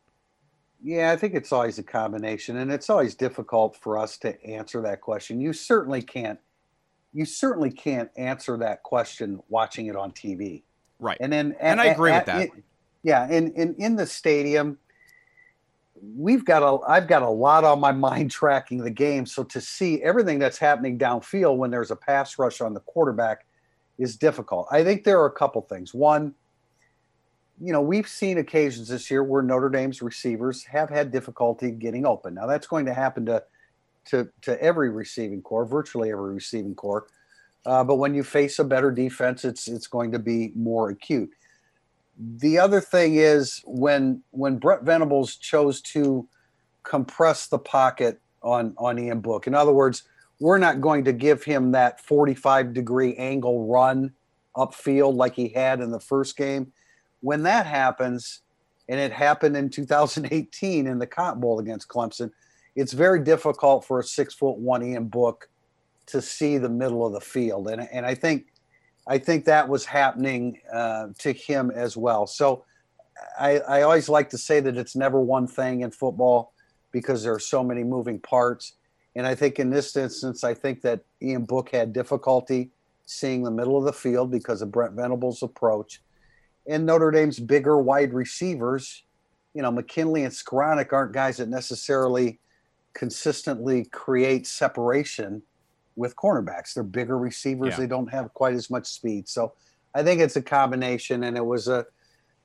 Yeah, 0.84 1.12
I 1.12 1.16
think 1.16 1.34
it's 1.34 1.52
always 1.52 1.80
a 1.80 1.84
combination, 1.84 2.58
and 2.58 2.72
it's 2.72 2.90
always 2.90 3.16
difficult 3.16 3.76
for 3.78 3.98
us 3.98 4.18
to 4.20 4.42
answer 4.46 4.82
that 4.84 5.02
question. 5.02 5.42
You 5.42 5.54
certainly 5.54 6.02
can't. 6.02 6.40
You 7.14 7.26
certainly 7.26 7.72
can't 7.72 8.12
answer 8.16 8.58
that 8.58 8.84
question 8.84 9.40
watching 9.50 9.88
it 9.88 9.96
on 9.96 10.12
TV. 10.12 10.64
Right. 11.00 11.18
And 11.20 11.34
then, 11.34 11.56
and, 11.60 11.80
and 11.80 11.82
I 11.82 11.86
agree 11.86 12.12
with 12.12 12.26
that. 12.26 12.42
It, 12.42 12.52
yeah, 13.04 13.24
and 13.24 13.50
in, 13.50 13.70
in, 13.70 13.76
in 13.76 13.96
the 13.96 14.06
stadium, 14.06 14.78
we've 16.16 16.46
got 16.46 16.64
a 16.64 16.86
I've 16.88 17.08
got 17.08 17.22
a 17.22 17.30
lot 17.30 17.64
on 17.64 17.80
my 17.80 17.92
mind 18.08 18.32
tracking 18.32 18.84
the 18.84 18.92
game. 18.92 19.26
So 19.26 19.44
to 19.46 19.62
see 19.62 20.02
everything 20.04 20.40
that's 20.40 20.58
happening 20.58 20.98
downfield 20.98 21.58
when 21.58 21.72
there's 21.72 21.92
a 21.92 21.96
pass 21.96 22.38
rush 22.38 22.62
on 22.62 22.74
the 22.74 22.82
quarterback 22.82 23.46
is 23.98 24.16
difficult. 24.16 24.68
I 24.72 24.84
think 24.84 25.04
there 25.04 25.20
are 25.20 25.26
a 25.26 25.32
couple 25.32 25.62
things. 25.62 25.94
One, 25.94 26.36
you 27.60 27.74
know, 27.74 27.82
we've 27.82 28.08
seen 28.08 28.38
occasions 28.38 28.88
this 28.88 29.10
year 29.10 29.24
where 29.24 29.42
Notre 29.42 29.70
Dame's 29.70 30.02
receivers 30.02 30.64
have 30.66 30.90
had 30.90 31.12
difficulty 31.12 31.72
getting 31.72 32.06
open. 32.06 32.36
Now 32.36 32.46
that's 32.46 32.68
going 32.68 32.86
to 32.86 32.94
happen 32.94 33.26
to 33.26 33.44
to 34.06 34.30
to 34.44 34.62
every 34.62 34.90
receiving 34.90 35.42
core, 35.42 35.66
virtually 35.66 36.12
every 36.12 36.34
receiving 36.34 36.76
core. 36.76 37.08
Uh, 37.66 37.84
but 37.84 37.96
when 37.96 38.14
you 38.14 38.24
face 38.24 38.60
a 38.60 38.64
better 38.64 38.92
defense, 38.92 39.44
it's 39.44 39.68
it's 39.68 39.88
going 39.88 40.12
to 40.12 40.20
be 40.20 40.52
more 40.56 40.90
acute. 40.90 41.32
The 42.18 42.60
other 42.60 42.80
thing 42.80 43.16
is 43.16 43.62
when 43.66 44.24
when 44.32 44.58
Brent 44.58 44.84
Venables 44.84 45.36
chose 45.36 45.82
to 45.82 46.28
compress 46.84 47.48
the 47.48 47.60
pocket 47.60 48.22
on 48.42 48.74
on 48.78 49.00
Ian 49.00 49.20
Book. 49.20 49.48
In 49.48 49.56
other 49.56 49.74
words, 49.74 50.04
we're 50.40 50.60
not 50.60 50.80
going 50.80 51.04
to 51.06 51.14
give 51.14 51.44
him 51.44 51.72
that 51.72 52.00
45 52.02 52.74
degree 52.74 53.16
angle 53.16 53.68
run 53.68 54.14
upfield 54.56 55.16
like 55.16 55.36
he 55.36 55.50
had 55.50 55.82
in 55.82 55.92
the 55.92 56.00
first 56.00 56.38
game. 56.38 56.72
When 57.22 57.44
that 57.44 57.66
happens, 57.66 58.42
and 58.90 59.00
it 59.00 59.12
happened 59.12 59.58
in 59.58 59.70
2018 59.70 60.88
in 60.88 61.00
the 61.00 61.08
Cotton 61.08 61.42
Bowl 61.42 61.60
against 61.60 61.88
Clemson, 61.88 62.32
it's 62.76 62.94
very 62.94 63.24
difficult 63.24 63.86
for 63.86 64.00
a 64.00 64.04
six 64.04 64.34
foot 64.34 64.58
one 64.58 64.84
Ian 64.84 65.06
Book 65.06 65.50
to 66.08 66.22
see 66.22 66.58
the 66.58 66.70
middle 66.70 67.06
of 67.06 67.14
the 67.14 67.22
field, 67.22 67.68
and 67.68 67.88
and 67.92 68.06
I 68.06 68.16
think 68.16 68.48
I 69.08 69.18
think 69.18 69.46
that 69.46 69.68
was 69.68 69.86
happening 69.86 70.60
uh, 70.72 71.08
to 71.20 71.32
him 71.32 71.72
as 71.72 71.96
well. 71.96 72.28
So 72.28 72.66
I, 73.40 73.60
I 73.60 73.82
always 73.84 74.10
like 74.10 74.30
to 74.32 74.38
say 74.38 74.60
that 74.60 74.78
it's 74.78 74.96
never 74.96 75.22
one 75.22 75.48
thing 75.48 75.82
in 75.82 75.92
football 75.92 76.54
because 76.92 77.24
there 77.24 77.34
are 77.34 77.40
so 77.40 77.64
many 77.64 77.84
moving 77.84 78.20
parts. 78.20 78.74
And 79.16 79.26
I 79.26 79.34
think 79.34 79.60
in 79.60 79.70
this 79.70 79.96
instance, 79.96 80.44
I 80.44 80.54
think 80.54 80.82
that 80.82 81.02
Ian 81.22 81.46
Book 81.46 81.70
had 81.72 81.94
difficulty 81.94 82.72
seeing 83.06 83.44
the 83.44 83.52
middle 83.52 83.78
of 83.78 83.86
the 83.86 83.94
field 83.94 84.30
because 84.30 84.62
of 84.62 84.72
Brent 84.72 84.94
Venables' 84.94 85.42
approach. 85.42 86.02
And 86.70 86.86
Notre 86.86 87.12
Dame's 87.12 87.40
bigger 87.40 87.80
wide 87.80 88.14
receivers, 88.14 89.04
you 89.54 89.62
know, 89.62 89.72
McKinley 89.72 90.24
and 90.24 90.34
Skowronek 90.34 90.92
aren't 90.92 91.14
guys 91.14 91.38
that 91.38 91.50
necessarily 91.50 92.40
consistently 92.94 93.86
create 93.86 94.46
separation 94.46 95.42
with 95.96 96.16
cornerbacks. 96.16 96.74
They're 96.74 96.84
bigger 96.84 97.18
receivers. 97.18 97.70
Yeah. 97.72 97.78
They 97.78 97.88
don't 97.88 98.12
have 98.12 98.34
quite 98.34 98.54
as 98.54 98.70
much 98.70 98.86
speed. 98.86 99.28
So 99.28 99.54
I 99.96 100.04
think 100.04 100.22
it's 100.22 100.36
a 100.36 100.42
combination. 100.42 101.24
And 101.24 101.38
it 101.38 101.46
was 101.46 101.68
a, 101.68 101.86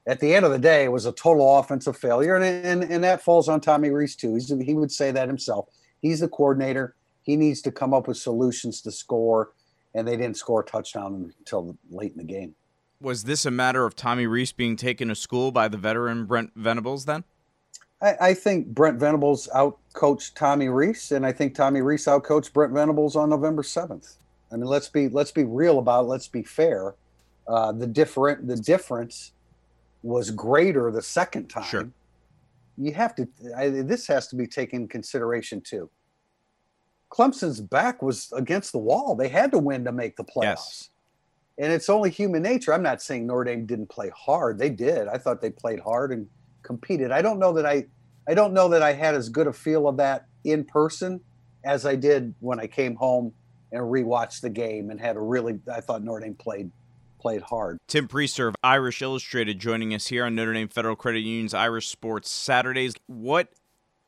at 0.07 0.21
the 0.21 0.35
end 0.35 0.45
of 0.45 0.53
the 0.53 0.59
day, 0.59 0.85
it 0.85 0.93
was 0.93 1.07
a 1.07 1.13
total 1.13 1.59
offensive 1.59 1.97
failure. 1.97 2.37
And, 2.37 2.45
and, 2.45 2.91
and 2.91 3.05
that 3.05 3.23
falls 3.23 3.49
on 3.49 3.61
Tommy 3.61 3.91
Rees, 3.91 4.17
too. 4.17 4.35
He's, 4.35 4.49
he 4.49 4.75
would 4.75 4.93
say 4.93 5.11
that 5.11 5.29
himself. 5.29 5.69
He's 6.01 6.21
the 6.21 6.29
coordinator. 6.29 6.95
He 7.23 7.37
needs 7.37 7.61
to 7.63 7.73
come 7.73 7.93
up 7.93 8.09
with 8.09 8.17
solutions 8.17 8.81
to 8.83 8.91
score. 8.91 9.53
And 9.95 10.09
they 10.09 10.17
didn't 10.17 10.39
score 10.39 10.63
a 10.63 10.65
touchdown 10.65 11.33
until 11.39 11.77
late 11.91 12.13
in 12.13 12.19
the 12.19 12.25
game. 12.25 12.55
Was 13.03 13.25
this 13.25 13.45
a 13.45 13.51
matter 13.51 13.85
of 13.85 13.97
Tommy 13.97 14.27
Rees 14.29 14.53
being 14.53 14.77
taken 14.77 15.09
to 15.09 15.17
school 15.17 15.51
by 15.51 15.67
the 15.67 15.77
veteran 15.77 16.25
Brent 16.25 16.53
Venables 16.55 17.05
then? 17.05 17.25
I, 18.01 18.17
I 18.21 18.35
think 18.35 18.69
Brent 18.69 19.01
Venables 19.01 19.49
outcoached 19.55 20.35
Tommy 20.35 20.69
Rees, 20.69 21.11
and 21.11 21.27
I 21.27 21.33
think 21.33 21.55
Tommy 21.55 21.81
Rees 21.81 22.05
outcoached 22.05 22.53
Brent 22.53 22.73
Venables 22.73 23.17
on 23.17 23.31
November 23.31 23.65
seventh. 23.65 24.19
I 24.53 24.57
mean, 24.57 24.67
let's 24.67 24.89
be 24.89 25.09
let's 25.09 25.33
be 25.33 25.45
real 25.45 25.81
about 25.81 26.05
it. 26.05 26.09
Let's 26.09 26.29
be 26.29 26.45
fair. 26.45 26.95
Uh, 27.49 27.73
the 27.73 27.89
different 27.89 28.47
the 28.47 28.57
difference 28.57 29.33
was 30.05 30.31
greater 30.31 30.93
the 30.93 31.03
second 31.03 31.49
time. 31.49 31.65
Sure. 31.65 31.89
You 32.79 32.93
have 32.93 33.17
to. 33.17 33.29
I, 33.57 33.69
this 33.69 34.07
has 34.07 34.29
to 34.29 34.37
be 34.37 34.47
taken 34.47 34.83
in 34.83 34.89
consideration 34.89 35.61
too. 35.61 35.91
Clemson's 37.11 37.61
back 37.61 38.01
was 38.01 38.33
against 38.33 38.73
the 38.73 38.79
wall. 38.79 39.17
They 39.17 39.29
had 39.29 39.51
to 39.53 39.59
win 39.59 39.85
to 39.85 39.93
make 39.93 40.17
the 40.17 40.25
playoffs. 40.25 40.43
Yes. 40.43 40.89
And 41.59 41.73
it's 41.73 41.89
only 41.89 42.11
human 42.11 42.43
nature. 42.43 42.73
I'm 42.73 42.83
not 42.83 43.03
saying 43.03 43.27
Notre 43.27 43.45
Dame 43.45 43.67
didn't 43.67 43.89
play 43.89 44.11
hard. 44.17 44.59
They 44.59 44.71
did. 44.71 45.09
I 45.09 45.19
thought 45.19 45.41
they 45.41 45.51
played 45.51 45.81
hard 45.81 46.13
and 46.13 46.27
competed. 46.63 47.11
I 47.11 47.23
don't 47.23 47.39
know 47.39 47.53
that 47.53 47.67
I 47.67 47.87
I 48.27 48.35
don't 48.35 48.53
know 48.53 48.69
that 48.69 48.83
I 48.83 48.93
had 48.93 49.15
as 49.15 49.29
good 49.29 49.47
a 49.47 49.53
feel 49.53 49.89
of 49.89 49.97
that 49.97 50.27
in 50.45 50.65
person 50.65 51.21
as 51.65 51.85
I 51.85 51.97
did 51.97 52.35
when 52.41 52.61
I 52.61 52.67
came 52.67 52.95
home 52.95 53.33
and 53.73 53.83
rewatched 53.83 54.41
the 54.41 54.51
game 54.51 54.91
and 54.91 55.01
had 55.01 55.17
a 55.17 55.21
really 55.21 55.59
I 55.73 55.81
thought 55.81 56.03
Notre 56.03 56.25
Dame 56.25 56.35
played 56.35 56.71
played 57.21 57.43
hard. 57.43 57.79
Tim 57.87 58.09
Prister 58.09 58.49
of 58.49 58.57
Irish 58.63 59.01
Illustrated 59.01 59.59
joining 59.59 59.95
us 59.95 60.09
here 60.09 60.25
on 60.25 60.35
Notre 60.35 60.53
Dame 60.53 60.69
Federal 60.69 60.97
Credit 60.97 61.21
Union's 61.21 61.55
Irish 61.55 61.89
Sports 61.89 62.31
Saturdays. 62.31 62.95
What 63.07 63.49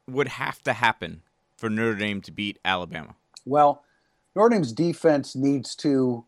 would 0.09 0.29
have 0.29 0.61
to 0.63 0.73
happen 0.73 1.23
for 1.57 1.71
Notre 1.71 1.97
Dame 1.97 2.21
to 2.23 2.33
beat 2.33 2.59
Alabama? 2.65 3.15
Well, 3.45 3.85
Notre 4.35 4.51
Dame's 4.51 4.73
defense 4.73 5.37
needs 5.37 5.75
to 5.77 6.25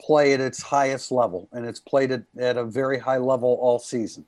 play 0.00 0.32
at 0.32 0.40
its 0.40 0.62
highest 0.62 1.10
level, 1.10 1.48
and 1.52 1.66
it's 1.66 1.80
played 1.80 2.10
at, 2.12 2.22
at 2.38 2.56
a 2.56 2.64
very 2.64 2.98
high 2.98 3.18
level 3.18 3.58
all 3.60 3.78
season. 3.78 4.24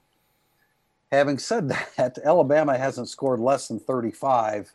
Having 1.13 1.39
said 1.39 1.69
that, 1.97 2.19
Alabama 2.25 2.77
hasn't 2.77 3.09
scored 3.09 3.41
less 3.41 3.69
than 3.69 3.81
35 3.81 4.73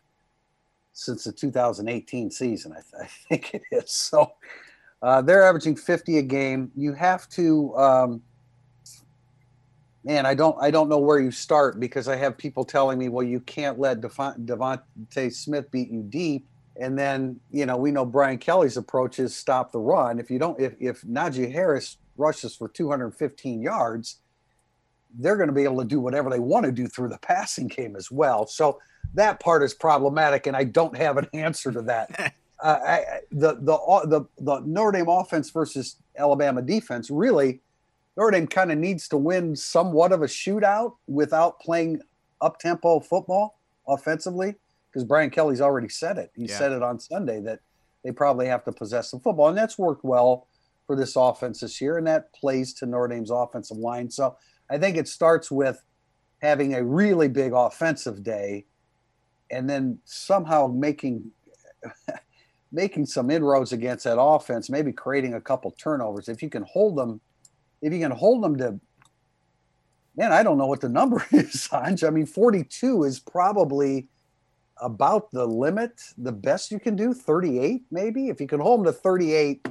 since 0.92 1.24
the 1.24 1.32
2018 1.32 2.30
season, 2.30 2.72
I, 2.72 2.76
th- 2.76 2.86
I 3.00 3.06
think 3.28 3.54
it 3.54 3.62
is. 3.70 3.90
So 3.90 4.32
uh, 5.02 5.20
they're 5.20 5.42
averaging 5.42 5.76
50 5.76 6.18
a 6.18 6.22
game. 6.22 6.70
You 6.76 6.94
have 6.94 7.28
to, 7.30 7.76
um, 7.76 8.22
man, 10.04 10.24
I 10.24 10.34
don't, 10.34 10.56
I 10.62 10.70
don't 10.70 10.88
know 10.88 10.98
where 10.98 11.18
you 11.18 11.30
start 11.30 11.80
because 11.80 12.08
I 12.08 12.16
have 12.16 12.38
people 12.38 12.64
telling 12.64 12.98
me, 12.98 13.08
well, 13.08 13.26
you 13.26 13.40
can't 13.40 13.78
let 13.78 14.00
DeVonta 14.00 15.32
Smith 15.32 15.70
beat 15.70 15.90
you 15.90 16.02
deep. 16.02 16.46
And 16.76 16.98
then, 16.98 17.40
you 17.50 17.66
know, 17.66 17.76
we 17.76 17.92
know 17.92 18.04
Brian 18.04 18.38
Kelly's 18.38 18.76
approach 18.76 19.18
is 19.18 19.34
stop 19.34 19.70
the 19.70 19.78
run. 19.78 20.18
If 20.18 20.30
you 20.30 20.38
don't, 20.38 20.58
if, 20.60 20.74
if 20.80 21.02
Najee 21.02 21.52
Harris 21.52 21.98
rushes 22.16 22.56
for 22.56 22.68
215 22.68 23.62
yards, 23.62 24.18
they're 25.16 25.36
going 25.36 25.48
to 25.48 25.54
be 25.54 25.62
able 25.62 25.78
to 25.78 25.86
do 25.86 26.00
whatever 26.00 26.30
they 26.30 26.40
want 26.40 26.66
to 26.66 26.72
do 26.72 26.88
through 26.88 27.08
the 27.08 27.18
passing 27.18 27.68
game 27.68 27.94
as 27.94 28.10
well. 28.10 28.46
So 28.46 28.80
that 29.14 29.38
part 29.38 29.62
is 29.62 29.74
problematic, 29.74 30.46
and 30.46 30.56
I 30.56 30.64
don't 30.64 30.96
have 30.96 31.16
an 31.16 31.28
answer 31.32 31.70
to 31.70 31.82
that. 31.82 32.34
uh, 32.60 32.78
I, 32.84 33.04
the, 33.30 33.54
the 33.54 33.78
the 34.06 34.24
the 34.38 34.60
Notre 34.60 34.98
Dame 34.98 35.08
offense 35.08 35.50
versus 35.50 35.96
Alabama 36.16 36.62
defense 36.62 37.10
really 37.10 37.60
Notre 38.16 38.30
Dame 38.30 38.46
kind 38.46 38.72
of 38.72 38.78
needs 38.78 39.08
to 39.08 39.16
win 39.16 39.56
somewhat 39.56 40.12
of 40.12 40.22
a 40.22 40.26
shootout 40.26 40.94
without 41.06 41.60
playing 41.60 42.00
up 42.40 42.58
tempo 42.58 43.00
football 43.00 43.58
offensively 43.88 44.54
because 44.94 45.04
Brian 45.04 45.28
Kelly's 45.28 45.60
already 45.60 45.88
said 45.88 46.18
it. 46.18 46.30
He 46.36 46.46
yeah. 46.46 46.56
said 46.56 46.70
it 46.70 46.82
on 46.82 47.00
Sunday 47.00 47.40
that 47.40 47.58
they 48.04 48.12
probably 48.12 48.46
have 48.46 48.64
to 48.64 48.72
possess 48.72 49.10
the 49.10 49.18
football, 49.18 49.48
and 49.48 49.58
that's 49.58 49.76
worked 49.76 50.04
well 50.04 50.46
for 50.86 50.94
this 50.94 51.16
offense 51.16 51.60
this 51.60 51.80
year, 51.80 51.98
and 51.98 52.06
that 52.06 52.32
plays 52.32 52.72
to 52.74 52.86
Notre 52.86 53.08
Dame's 53.08 53.30
offensive 53.30 53.76
line. 53.76 54.08
So 54.08 54.36
I 54.70 54.78
think 54.78 54.96
it 54.96 55.08
starts 55.08 55.50
with 55.50 55.82
having 56.40 56.74
a 56.74 56.84
really 56.84 57.26
big 57.26 57.52
offensive 57.52 58.22
day 58.22 58.66
and 59.50 59.68
then 59.68 59.98
somehow 60.04 60.66
making 60.66 61.30
making 62.72 63.06
some 63.06 63.30
inroads 63.30 63.72
against 63.72 64.04
that 64.04 64.20
offense, 64.20 64.68
maybe 64.68 64.92
creating 64.92 65.34
a 65.34 65.40
couple 65.40 65.70
turnovers. 65.72 66.28
If 66.28 66.42
you 66.42 66.50
can 66.50 66.62
hold 66.64 66.96
them, 66.96 67.20
if 67.82 67.92
you 67.92 68.00
can 68.00 68.10
hold 68.10 68.42
them 68.42 68.56
to 68.58 68.78
man, 70.16 70.32
I 70.32 70.42
don't 70.42 70.58
know 70.58 70.66
what 70.66 70.80
the 70.80 70.88
number 70.88 71.24
is, 71.32 71.68
Sanj. 71.68 72.06
I 72.06 72.10
mean, 72.10 72.26
42 72.26 73.04
is 73.04 73.18
probably 73.18 74.08
about 74.84 75.30
the 75.32 75.46
limit, 75.46 76.00
the 76.18 76.32
best 76.32 76.70
you 76.70 76.78
can 76.78 76.94
do, 76.94 77.14
38 77.14 77.82
maybe. 77.90 78.28
If 78.28 78.40
you 78.40 78.46
can 78.46 78.60
hold 78.60 78.80
them 78.80 78.86
to 78.86 78.92
38, 78.92 79.66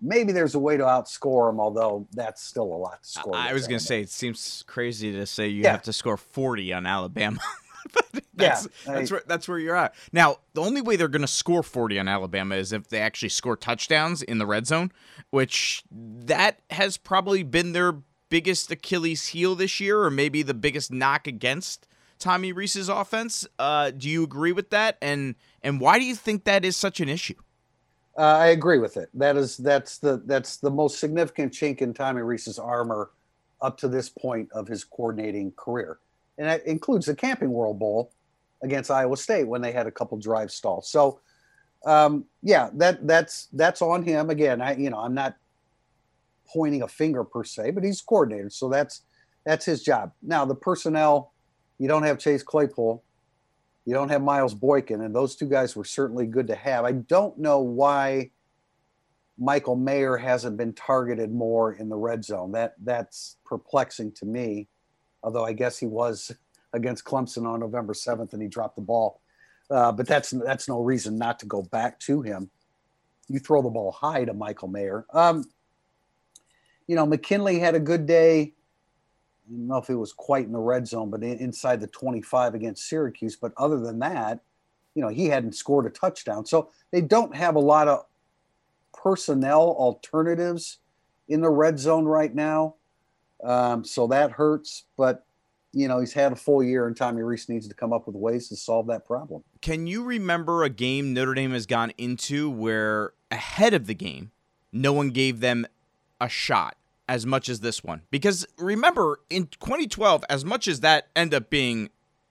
maybe 0.00 0.32
there's 0.32 0.54
a 0.54 0.58
way 0.58 0.76
to 0.76 0.82
outscore 0.82 1.48
them, 1.48 1.60
although 1.60 2.06
that's 2.12 2.42
still 2.42 2.64
a 2.64 2.76
lot 2.76 3.02
to 3.02 3.08
score. 3.08 3.36
I 3.36 3.52
was 3.52 3.66
going 3.66 3.78
to 3.78 3.84
say 3.84 4.00
it 4.00 4.10
seems 4.10 4.64
crazy 4.66 5.12
to 5.12 5.24
say 5.24 5.48
you 5.48 5.62
yeah. 5.62 5.72
have 5.72 5.82
to 5.82 5.92
score 5.92 6.16
40 6.16 6.72
on 6.72 6.84
Alabama. 6.86 7.38
that's, 8.34 8.68
yeah, 8.86 8.94
that's 8.94 9.10
where 9.10 9.22
that's 9.26 9.48
where 9.48 9.58
you're 9.58 9.76
at. 9.76 9.94
Now, 10.12 10.38
the 10.54 10.60
only 10.60 10.80
way 10.80 10.96
they're 10.96 11.08
going 11.08 11.22
to 11.22 11.28
score 11.28 11.62
40 11.62 12.00
on 12.00 12.08
Alabama 12.08 12.56
is 12.56 12.72
if 12.72 12.88
they 12.88 12.98
actually 12.98 13.28
score 13.28 13.56
touchdowns 13.56 14.22
in 14.22 14.38
the 14.38 14.46
red 14.46 14.66
zone, 14.66 14.90
which 15.30 15.84
that 15.90 16.60
has 16.70 16.96
probably 16.96 17.44
been 17.44 17.72
their 17.72 17.94
biggest 18.28 18.70
Achilles 18.72 19.28
heel 19.28 19.54
this 19.54 19.78
year, 19.78 20.02
or 20.02 20.10
maybe 20.10 20.42
the 20.42 20.54
biggest 20.54 20.92
knock 20.92 21.28
against 21.28 21.86
Tommy 22.18 22.52
Rees's 22.52 22.88
offense. 22.88 23.46
Uh, 23.58 23.90
do 23.90 24.08
you 24.08 24.24
agree 24.24 24.52
with 24.52 24.70
that? 24.70 24.98
And 25.00 25.34
and 25.62 25.80
why 25.80 25.98
do 25.98 26.04
you 26.04 26.14
think 26.14 26.44
that 26.44 26.64
is 26.64 26.76
such 26.76 27.00
an 27.00 27.08
issue? 27.08 27.34
Uh, 28.18 28.22
I 28.22 28.46
agree 28.48 28.78
with 28.78 28.96
it. 28.96 29.10
That 29.14 29.36
is 29.36 29.56
that's 29.58 29.98
the 29.98 30.22
that's 30.24 30.56
the 30.56 30.70
most 30.70 30.98
significant 30.98 31.52
chink 31.52 31.82
in 31.82 31.92
Tommy 31.92 32.22
Rees's 32.22 32.58
armor 32.58 33.10
up 33.60 33.76
to 33.78 33.88
this 33.88 34.08
point 34.08 34.48
of 34.52 34.66
his 34.66 34.84
coordinating 34.84 35.52
career, 35.56 35.98
and 36.38 36.48
that 36.48 36.66
includes 36.66 37.06
the 37.06 37.14
Camping 37.14 37.50
World 37.50 37.78
Bowl 37.78 38.12
against 38.62 38.90
Iowa 38.90 39.16
State 39.16 39.44
when 39.44 39.60
they 39.60 39.72
had 39.72 39.86
a 39.86 39.90
couple 39.90 40.16
drive 40.16 40.50
stalls. 40.50 40.88
So, 40.88 41.20
um, 41.84 42.24
yeah, 42.42 42.70
that 42.74 43.06
that's 43.06 43.48
that's 43.52 43.82
on 43.82 44.02
him 44.02 44.30
again. 44.30 44.62
I 44.62 44.76
you 44.76 44.88
know 44.88 44.98
I'm 44.98 45.14
not 45.14 45.36
pointing 46.48 46.82
a 46.82 46.88
finger 46.88 47.22
per 47.22 47.44
se, 47.44 47.72
but 47.72 47.84
he's 47.84 48.00
coordinator, 48.00 48.48
so 48.48 48.70
that's 48.70 49.02
that's 49.44 49.66
his 49.66 49.82
job. 49.82 50.12
Now 50.22 50.46
the 50.46 50.54
personnel, 50.54 51.34
you 51.78 51.88
don't 51.88 52.02
have 52.02 52.18
Chase 52.18 52.42
Claypool, 52.42 53.02
you 53.84 53.94
don't 53.94 54.08
have 54.08 54.22
Miles 54.22 54.54
Boykin, 54.54 55.02
and 55.02 55.14
those 55.14 55.36
two 55.36 55.48
guys 55.48 55.76
were 55.76 55.84
certainly 55.84 56.26
good 56.26 56.48
to 56.48 56.54
have. 56.56 56.84
I 56.84 56.92
don't 56.92 57.38
know 57.38 57.60
why 57.60 58.30
Michael 59.38 59.76
Mayer 59.76 60.16
hasn't 60.16 60.56
been 60.56 60.72
targeted 60.72 61.32
more 61.32 61.72
in 61.72 61.88
the 61.88 61.96
red 61.96 62.24
zone. 62.24 62.52
That 62.52 62.74
that's 62.82 63.36
perplexing 63.44 64.12
to 64.12 64.26
me. 64.26 64.68
Although 65.22 65.44
I 65.44 65.52
guess 65.52 65.78
he 65.78 65.86
was 65.86 66.32
against 66.72 67.04
Clemson 67.04 67.46
on 67.46 67.60
November 67.60 67.94
seventh 67.94 68.32
and 68.32 68.42
he 68.42 68.48
dropped 68.48 68.76
the 68.76 68.82
ball, 68.82 69.20
uh, 69.70 69.92
but 69.92 70.06
that's 70.06 70.30
that's 70.30 70.68
no 70.68 70.80
reason 70.80 71.16
not 71.16 71.38
to 71.40 71.46
go 71.46 71.62
back 71.62 72.00
to 72.00 72.22
him. 72.22 72.50
You 73.28 73.38
throw 73.38 73.62
the 73.62 73.70
ball 73.70 73.92
high 73.92 74.24
to 74.24 74.32
Michael 74.32 74.68
Mayer. 74.68 75.04
Um, 75.12 75.44
you 76.86 76.94
know, 76.94 77.06
McKinley 77.06 77.58
had 77.58 77.74
a 77.74 77.80
good 77.80 78.06
day. 78.06 78.54
I 79.46 79.52
don't 79.52 79.68
know 79.68 79.76
if 79.76 79.90
it 79.90 79.94
was 79.94 80.12
quite 80.12 80.46
in 80.46 80.52
the 80.52 80.58
red 80.58 80.88
zone, 80.88 81.10
but 81.10 81.22
inside 81.22 81.80
the 81.80 81.86
25 81.86 82.54
against 82.54 82.88
Syracuse. 82.88 83.36
But 83.36 83.52
other 83.56 83.78
than 83.78 84.00
that, 84.00 84.40
you 84.94 85.02
know, 85.02 85.08
he 85.08 85.26
hadn't 85.26 85.54
scored 85.54 85.86
a 85.86 85.90
touchdown. 85.90 86.46
So 86.46 86.70
they 86.90 87.00
don't 87.00 87.36
have 87.36 87.54
a 87.54 87.60
lot 87.60 87.86
of 87.86 88.06
personnel 88.92 89.76
alternatives 89.78 90.78
in 91.28 91.42
the 91.42 91.50
red 91.50 91.78
zone 91.78 92.06
right 92.06 92.34
now. 92.34 92.74
Um, 93.44 93.84
so 93.84 94.08
that 94.08 94.32
hurts. 94.32 94.84
But, 94.96 95.24
you 95.72 95.86
know, 95.86 96.00
he's 96.00 96.14
had 96.14 96.32
a 96.32 96.36
full 96.36 96.62
year, 96.62 96.88
and 96.88 96.96
Tommy 96.96 97.22
Rees 97.22 97.48
needs 97.48 97.68
to 97.68 97.74
come 97.74 97.92
up 97.92 98.06
with 98.06 98.16
ways 98.16 98.48
to 98.48 98.56
solve 98.56 98.88
that 98.88 99.06
problem. 99.06 99.44
Can 99.60 99.86
you 99.86 100.02
remember 100.02 100.64
a 100.64 100.70
game 100.70 101.12
Notre 101.12 101.34
Dame 101.34 101.52
has 101.52 101.66
gone 101.66 101.92
into 101.98 102.50
where 102.50 103.12
ahead 103.30 103.74
of 103.74 103.86
the 103.86 103.94
game, 103.94 104.32
no 104.72 104.92
one 104.92 105.10
gave 105.10 105.38
them 105.38 105.66
a 106.20 106.28
shot? 106.28 106.76
As 107.08 107.26
much 107.26 107.48
as 107.48 107.60
this 107.60 107.84
one. 107.84 108.02
Because 108.10 108.46
remember, 108.58 109.20
in 109.30 109.46
2012, 109.46 110.24
as 110.28 110.44
much 110.44 110.68
as 110.68 110.80
that 110.80 111.08
end 111.14 111.34
up 111.34 111.50
being, 111.50 111.90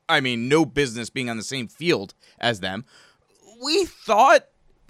I 0.10 0.20
mean, 0.20 0.48
no 0.48 0.66
business 0.66 1.10
being 1.10 1.30
on 1.30 1.38
the 1.38 1.44
same 1.44 1.68
field 1.68 2.14
as 2.40 2.60
them, 2.60 2.86
we 3.64 3.86
thought 3.86 4.48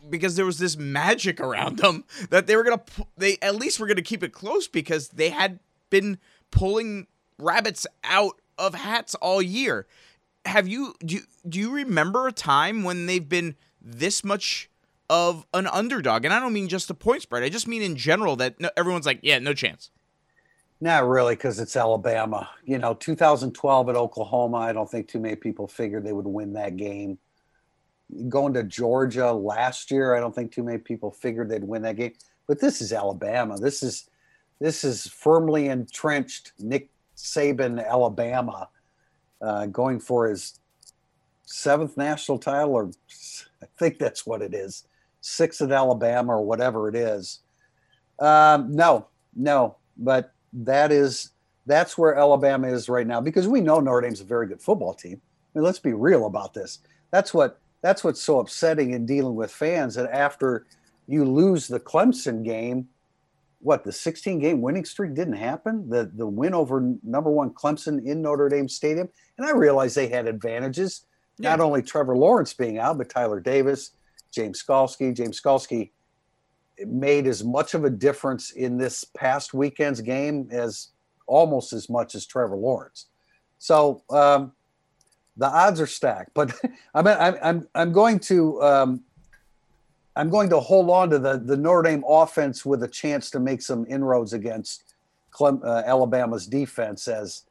because 0.09 0.36
there 0.36 0.45
was 0.45 0.59
this 0.59 0.77
magic 0.77 1.39
around 1.39 1.77
them 1.77 2.03
that 2.29 2.47
they 2.47 2.55
were 2.55 2.63
gonna 2.63 2.83
they 3.17 3.38
at 3.41 3.55
least 3.55 3.79
were 3.79 3.88
gonna 3.88 4.01
keep 4.01 4.23
it 4.23 4.33
close 4.33 4.67
because 4.67 5.09
they 5.09 5.29
had 5.29 5.59
been 5.89 6.19
pulling 6.51 7.07
rabbits 7.39 7.88
out 8.03 8.39
of 8.57 8.75
hats 8.75 9.15
all 9.15 9.41
year. 9.41 9.88
Have 10.45 10.67
you 10.67 10.93
do 11.03 11.15
you, 11.15 11.21
do 11.47 11.59
you 11.59 11.71
remember 11.71 12.27
a 12.27 12.31
time 12.31 12.83
when 12.83 13.05
they've 13.05 13.27
been 13.27 13.55
this 13.81 14.23
much 14.23 14.69
of 15.09 15.45
an 15.53 15.67
underdog. 15.67 16.25
And 16.25 16.33
I 16.33 16.39
don't 16.39 16.53
mean 16.53 16.67
just 16.67 16.87
the 16.87 16.93
point 16.93 17.21
spread. 17.21 17.43
I 17.43 17.49
just 17.49 17.67
mean 17.67 17.81
in 17.81 17.95
general 17.95 18.35
that 18.37 18.59
no, 18.59 18.69
everyone's 18.75 19.05
like, 19.05 19.19
yeah, 19.21 19.39
no 19.39 19.53
chance. 19.53 19.91
Not 20.81 21.07
really, 21.07 21.35
because 21.35 21.59
it's 21.59 21.75
Alabama. 21.75 22.49
You 22.65 22.77
know, 22.77 22.93
2012 22.93 23.89
at 23.89 23.95
Oklahoma, 23.95 24.57
I 24.57 24.73
don't 24.73 24.89
think 24.89 25.07
too 25.07 25.19
many 25.19 25.35
people 25.35 25.67
figured 25.67 26.03
they 26.03 26.13
would 26.13 26.27
win 26.27 26.53
that 26.53 26.75
game. 26.75 27.17
Going 28.29 28.53
to 28.53 28.63
Georgia 28.63 29.31
last 29.31 29.89
year, 29.89 30.15
I 30.15 30.19
don't 30.19 30.35
think 30.35 30.51
too 30.51 30.63
many 30.63 30.77
people 30.77 31.11
figured 31.11 31.49
they'd 31.49 31.63
win 31.63 31.81
that 31.83 31.95
game. 31.95 32.13
But 32.45 32.59
this 32.59 32.81
is 32.81 32.93
Alabama. 32.93 33.57
This 33.57 33.81
is 33.83 34.09
this 34.59 34.83
is 34.83 35.07
firmly 35.07 35.67
entrenched 35.67 36.53
Nick 36.59 36.89
Saban, 37.17 37.85
Alabama, 37.85 38.69
uh, 39.41 39.65
going 39.67 39.99
for 39.99 40.29
his 40.29 40.59
seventh 41.43 41.97
national 41.97 42.37
title, 42.37 42.73
or 42.73 42.91
I 43.61 43.65
think 43.77 43.97
that's 43.97 44.25
what 44.25 44.41
it 44.41 44.53
is 44.53 44.85
six 45.26 45.59
at 45.59 45.71
Alabama 45.71 46.34
or 46.34 46.45
whatever 46.45 46.88
it 46.88 46.95
is. 46.95 47.39
Um, 48.19 48.71
no, 48.76 49.07
no, 49.36 49.78
but 49.97 50.32
that 50.53 50.91
is 50.91 51.32
that's 51.65 51.97
where 51.97 52.15
Alabama 52.15 52.67
is 52.67 52.88
right 52.88 53.07
now 53.07 53.19
because 53.19 53.47
we 53.47 53.59
know 53.59 53.80
Notre 53.80 54.01
Dame's 54.01 54.21
a 54.21 54.26
very 54.26 54.47
good 54.47 54.61
football 54.61 54.93
team. 54.93 55.19
I 55.19 55.59
mean, 55.59 55.65
let's 55.65 55.80
be 55.80 55.93
real 55.93 56.28
about 56.28 56.53
this. 56.53 56.80
That's 57.11 57.34
what 57.34 57.59
that's 57.82 58.03
what's 58.03 58.21
so 58.21 58.39
upsetting 58.39 58.91
in 58.91 59.05
dealing 59.05 59.36
with 59.36 59.51
fans 59.51 59.95
that 59.95 60.09
after 60.11 60.67
you 61.07 61.26
lose 61.26 61.67
the 61.67 61.80
Clemson 61.80 62.43
game, 62.43 62.88
what 63.59 63.84
the 63.84 63.91
16 63.91 64.39
game 64.39 64.61
winning 64.61 64.86
streak 64.86 65.15
didn't 65.15 65.34
happen. 65.34 65.89
The 65.89 66.11
the 66.13 66.28
win 66.28 66.53
over 66.53 66.93
number 67.03 67.32
one 67.32 67.49
Clemson 67.49 68.05
in 68.05 68.21
Notre 68.21 68.47
Dame 68.47 68.69
Stadium, 68.69 69.09
and 69.38 69.47
I 69.47 69.51
realized 69.51 69.95
they 69.95 70.07
had 70.07 70.28
advantages. 70.28 71.05
Yeah. 71.38 71.49
Not 71.49 71.61
only 71.61 71.82
Trevor 71.82 72.15
Lawrence 72.15 72.53
being 72.53 72.78
out, 72.78 72.97
but 72.97 73.09
Tyler 73.09 73.41
Davis, 73.41 73.91
James 74.36 74.61
Skalski. 74.61 75.15
James 75.15 75.41
Skalski 75.41 75.91
made 76.86 77.25
as 77.25 77.43
much 77.43 77.73
of 77.73 77.86
a 77.86 77.89
difference 77.89 78.51
in 78.51 78.77
this 78.77 79.03
past 79.03 79.53
weekend's 79.53 80.01
game 80.01 80.47
as 80.51 80.89
almost 81.25 81.73
as 81.73 81.89
much 81.89 82.15
as 82.15 82.25
Trevor 82.25 82.57
Lawrence. 82.57 83.07
So 83.57 84.03
um, 84.09 84.51
the 85.38 85.47
odds 85.47 85.79
are 85.79 85.88
stacked, 85.88 86.31
but 86.33 86.53
I'm, 86.93 87.07
I'm, 87.07 87.67
I'm 87.73 87.91
going 87.91 88.19
to 88.19 88.61
um, 88.61 89.03
I'm 90.15 90.29
going 90.29 90.49
to 90.49 90.59
hold 90.59 90.89
on 90.89 91.09
to 91.09 91.19
the 91.19 91.38
the 91.38 91.57
Notre 91.57 91.83
Dame 91.83 92.03
offense 92.07 92.65
with 92.65 92.83
a 92.83 92.88
chance 92.88 93.29
to 93.31 93.39
make 93.39 93.61
some 93.61 93.86
inroads 93.89 94.33
against 94.33 94.95
Clem, 95.31 95.61
uh, 95.63 95.83
Alabama's 95.86 96.47
defense 96.47 97.07
as 97.07 97.43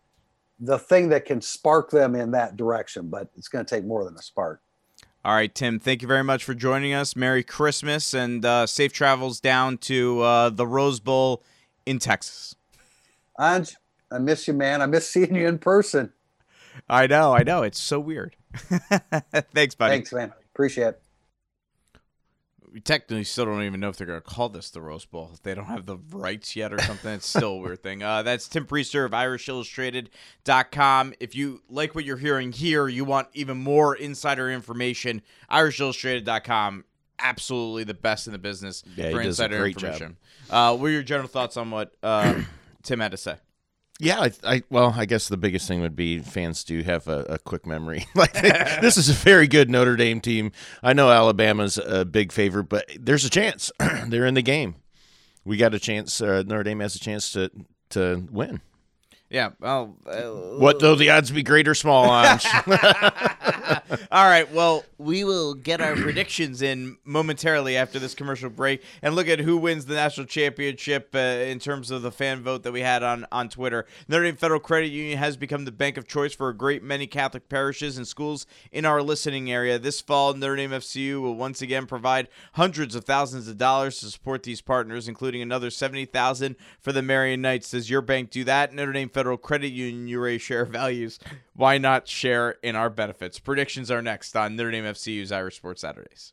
the 0.61 0.79
thing 0.79 1.09
that 1.11 1.25
can 1.27 1.41
spark 1.41 1.91
them 1.91 2.15
in 2.15 2.31
that 2.31 2.57
direction. 2.57 3.09
But 3.09 3.29
it's 3.37 3.49
going 3.49 3.65
to 3.65 3.75
take 3.75 3.85
more 3.85 4.05
than 4.05 4.15
a 4.15 4.23
spark. 4.23 4.61
All 5.25 5.35
right, 5.35 5.55
Tim, 5.55 5.79
thank 5.79 6.03
you 6.03 6.09
very 6.09 6.23
much 6.23 6.45
for 6.45 6.53
joining 6.53 6.93
us. 6.93 7.17
Merry 7.17 7.43
Christmas 7.43 8.13
and 8.13 8.45
uh, 8.45 8.67
safe 8.67 8.93
travels 8.93 9.41
down 9.41 9.79
to 9.79 10.21
uh, 10.21 10.51
the 10.51 10.67
Rose 10.67 11.01
Bowl 11.01 11.43
in 11.87 11.99
Texas. 11.99 12.55
Anj, 13.41 13.77
I 14.13 14.19
miss 14.19 14.47
you, 14.47 14.53
man. 14.53 14.83
I 14.83 14.87
miss 14.87 15.09
seeing 15.09 15.35
you 15.35 15.49
in 15.49 15.59
person. 15.59 16.13
I 16.89 17.07
know, 17.07 17.33
I 17.33 17.43
know. 17.43 17.63
It's 17.63 17.81
so 17.81 17.99
weird. 18.01 18.37
Thanks, 18.55 19.75
buddy. 19.75 19.95
Thanks, 19.95 20.13
man. 20.13 20.33
Appreciate 20.53 20.89
it 20.89 21.04
we 22.75 22.81
technically 22.81 23.23
still 23.23 23.45
don't 23.45 23.63
even 23.63 23.79
know 23.79 23.89
if 23.89 23.97
they're 23.97 24.07
going 24.07 24.21
to 24.21 24.29
call 24.29 24.49
this 24.49 24.71
the 24.71 24.81
Rose 24.81 25.05
Bowl. 25.05 25.31
If 25.33 25.45
they 25.45 25.55
don't 25.55 25.67
have 25.67 25.87
the 25.87 25.97
rights 26.11 26.57
yet 26.57 26.73
or 26.73 26.81
something, 26.81 27.15
it's 27.15 27.29
still 27.29 27.53
a 27.53 27.57
weird 27.57 27.85
thing. 27.85 28.03
Uh, 28.03 28.25
that's 28.25 28.49
Tim 28.49 28.67
Prister 28.67 29.05
of 29.05 29.13
IrishIllustrated.com. 29.13 31.15
If 31.21 31.37
you 31.37 31.63
like 31.71 31.95
what 31.95 32.05
you're 32.05 32.17
hearing 32.17 32.51
here, 32.51 32.89
you 32.89 33.05
want 33.05 33.29
even 33.33 33.59
more 33.59 33.95
insider 33.95 34.51
information, 34.51 35.23
IrishIllustrated.com. 35.53 36.85
Absolutely 37.21 37.85
the 37.85 37.95
best 37.95 38.27
in 38.27 38.33
the 38.33 38.41
business 38.41 38.83
yeah, 38.97 39.13
for 39.13 39.21
insider 39.21 39.65
information. 39.65 40.17
Uh, 40.51 40.77
what 40.77 40.89
are 40.89 40.91
your 40.91 41.05
general 41.05 41.29
thoughts 41.29 41.57
on 41.57 41.71
what 41.71 41.95
uh, 42.03 42.43
Tim 42.83 42.99
had 42.99 43.13
to 43.13 43.17
say? 43.17 43.37
Yeah, 44.01 44.21
I, 44.21 44.33
I, 44.43 44.63
well, 44.71 44.93
I 44.97 45.05
guess 45.05 45.29
the 45.29 45.37
biggest 45.37 45.69
thing 45.69 45.81
would 45.81 45.95
be 45.95 46.19
fans 46.19 46.65
do 46.65 46.83
have 46.83 47.07
a, 47.07 47.21
a 47.31 47.39
quick 47.39 47.65
memory. 47.65 48.07
like 48.15 48.33
this 48.81 48.97
is 48.97 49.09
a 49.09 49.13
very 49.13 49.47
good 49.47 49.71
Notre 49.71 49.97
Dame 49.97 50.21
team. 50.21 50.51
I 50.83 50.93
know 50.93 51.11
Alabama's 51.11 51.79
a 51.79 52.05
big 52.05 52.33
favorite, 52.33 52.65
but 52.65 52.91
there's 52.99 53.25
a 53.25 53.31
chance 53.31 53.71
they're 54.07 54.27
in 54.27 54.35
the 54.35 54.43
game. 54.43 54.77
We 55.45 55.57
got 55.57 55.75
a 55.75 55.79
chance. 55.79 56.21
Uh, 56.21 56.43
Notre 56.45 56.65
Dame 56.65 56.81
has 56.81 56.97
a 56.97 57.01
chance 57.01 57.31
to 57.33 57.51
to 57.91 58.27
win. 58.31 58.61
Yeah. 59.31 59.51
Well, 59.59 59.97
uh, 60.07 60.59
what 60.59 60.81
though 60.81 60.95
the 60.95 61.11
odds 61.11 61.31
be 61.31 61.43
great 61.43 61.67
or 61.67 61.75
small? 61.75 62.09
Odds? 62.09 62.47
All 64.13 64.25
right. 64.25 64.51
Well, 64.53 64.85
we 64.99 65.25
will 65.25 65.55
get 65.55 65.81
our 65.81 65.97
predictions 65.97 66.63
in 66.63 66.99
momentarily 67.05 67.77
after 67.77 67.99
this 67.99 68.15
commercial 68.15 68.51
break 68.51 68.83
and 69.03 69.15
look 69.15 69.29
at 69.29 69.41
who 69.41 69.57
wins 69.57 69.87
the 69.87 69.95
national 69.95 70.27
championship 70.27 71.11
uh, 71.15 71.19
in 71.19 71.59
terms 71.59 71.91
of 71.91 72.03
the 72.03 72.13
fan 72.13 72.43
vote 72.43 72.63
that 72.63 72.73
we 72.73 72.83
had 72.83 73.03
on 73.03 73.27
on 73.33 73.49
Twitter. 73.49 73.87
Notre 74.09 74.25
Dame 74.25 74.37
Federal 74.37 74.61
Credit 74.61 74.89
Union 74.89 75.19
has 75.19 75.37
become 75.37 75.65
the 75.65 75.73
bank 75.73 75.97
of 75.97 76.07
choice 76.07 76.35
for 76.35 76.49
a 76.49 76.55
great 76.55 76.83
many 76.83 77.07
Catholic 77.07 77.49
parishes 77.49 77.97
and 77.97 78.07
schools 78.07 78.47
in 78.73 78.85
our 78.85 79.03
listening 79.03 79.51
area. 79.51 79.79
This 79.79 80.01
fall, 80.01 80.35
Notre 80.35 80.57
Dame 80.57 80.71
FCU 80.71 81.21
will 81.21 81.35
once 81.35 81.63
again 81.63 81.87
provide 81.87 82.29
hundreds 82.53 82.95
of 82.95 83.05
thousands 83.05 83.49
of 83.49 83.59
dollars 83.59 83.99
to 84.01 84.07
support 84.07 84.43
these 84.43 84.61
partners, 84.61 85.09
including 85.09 85.43
another 85.43 85.71
seventy 85.71 86.05
thousand 86.05 86.57
for 86.81 86.93
the 86.93 87.03
Marian 87.03 87.43
Knights. 87.43 87.71
Does 87.71 87.89
your 87.89 88.03
bank 88.03 88.31
do 88.31 88.45
that? 88.45 88.73
Notre 88.75 88.93
Dame 88.93 89.09
Federal 89.15 89.39
Credit 89.39 89.69
Union 89.69 90.09
URA 90.09 90.39
share 90.39 90.65
values. 90.65 91.19
Why 91.55 91.79
not 91.79 92.09
share 92.09 92.57
in 92.63 92.75
our 92.77 92.91
benefits? 92.91 93.39
Predictions 93.39 93.91
are 93.91 94.03
next 94.03 94.37
on 94.37 94.57
Notre 94.57 94.73
Dame 94.73 94.85
FCU's 94.85 95.31
Irish 95.33 95.57
Sports 95.57 95.83
Saturdays. 95.83 96.33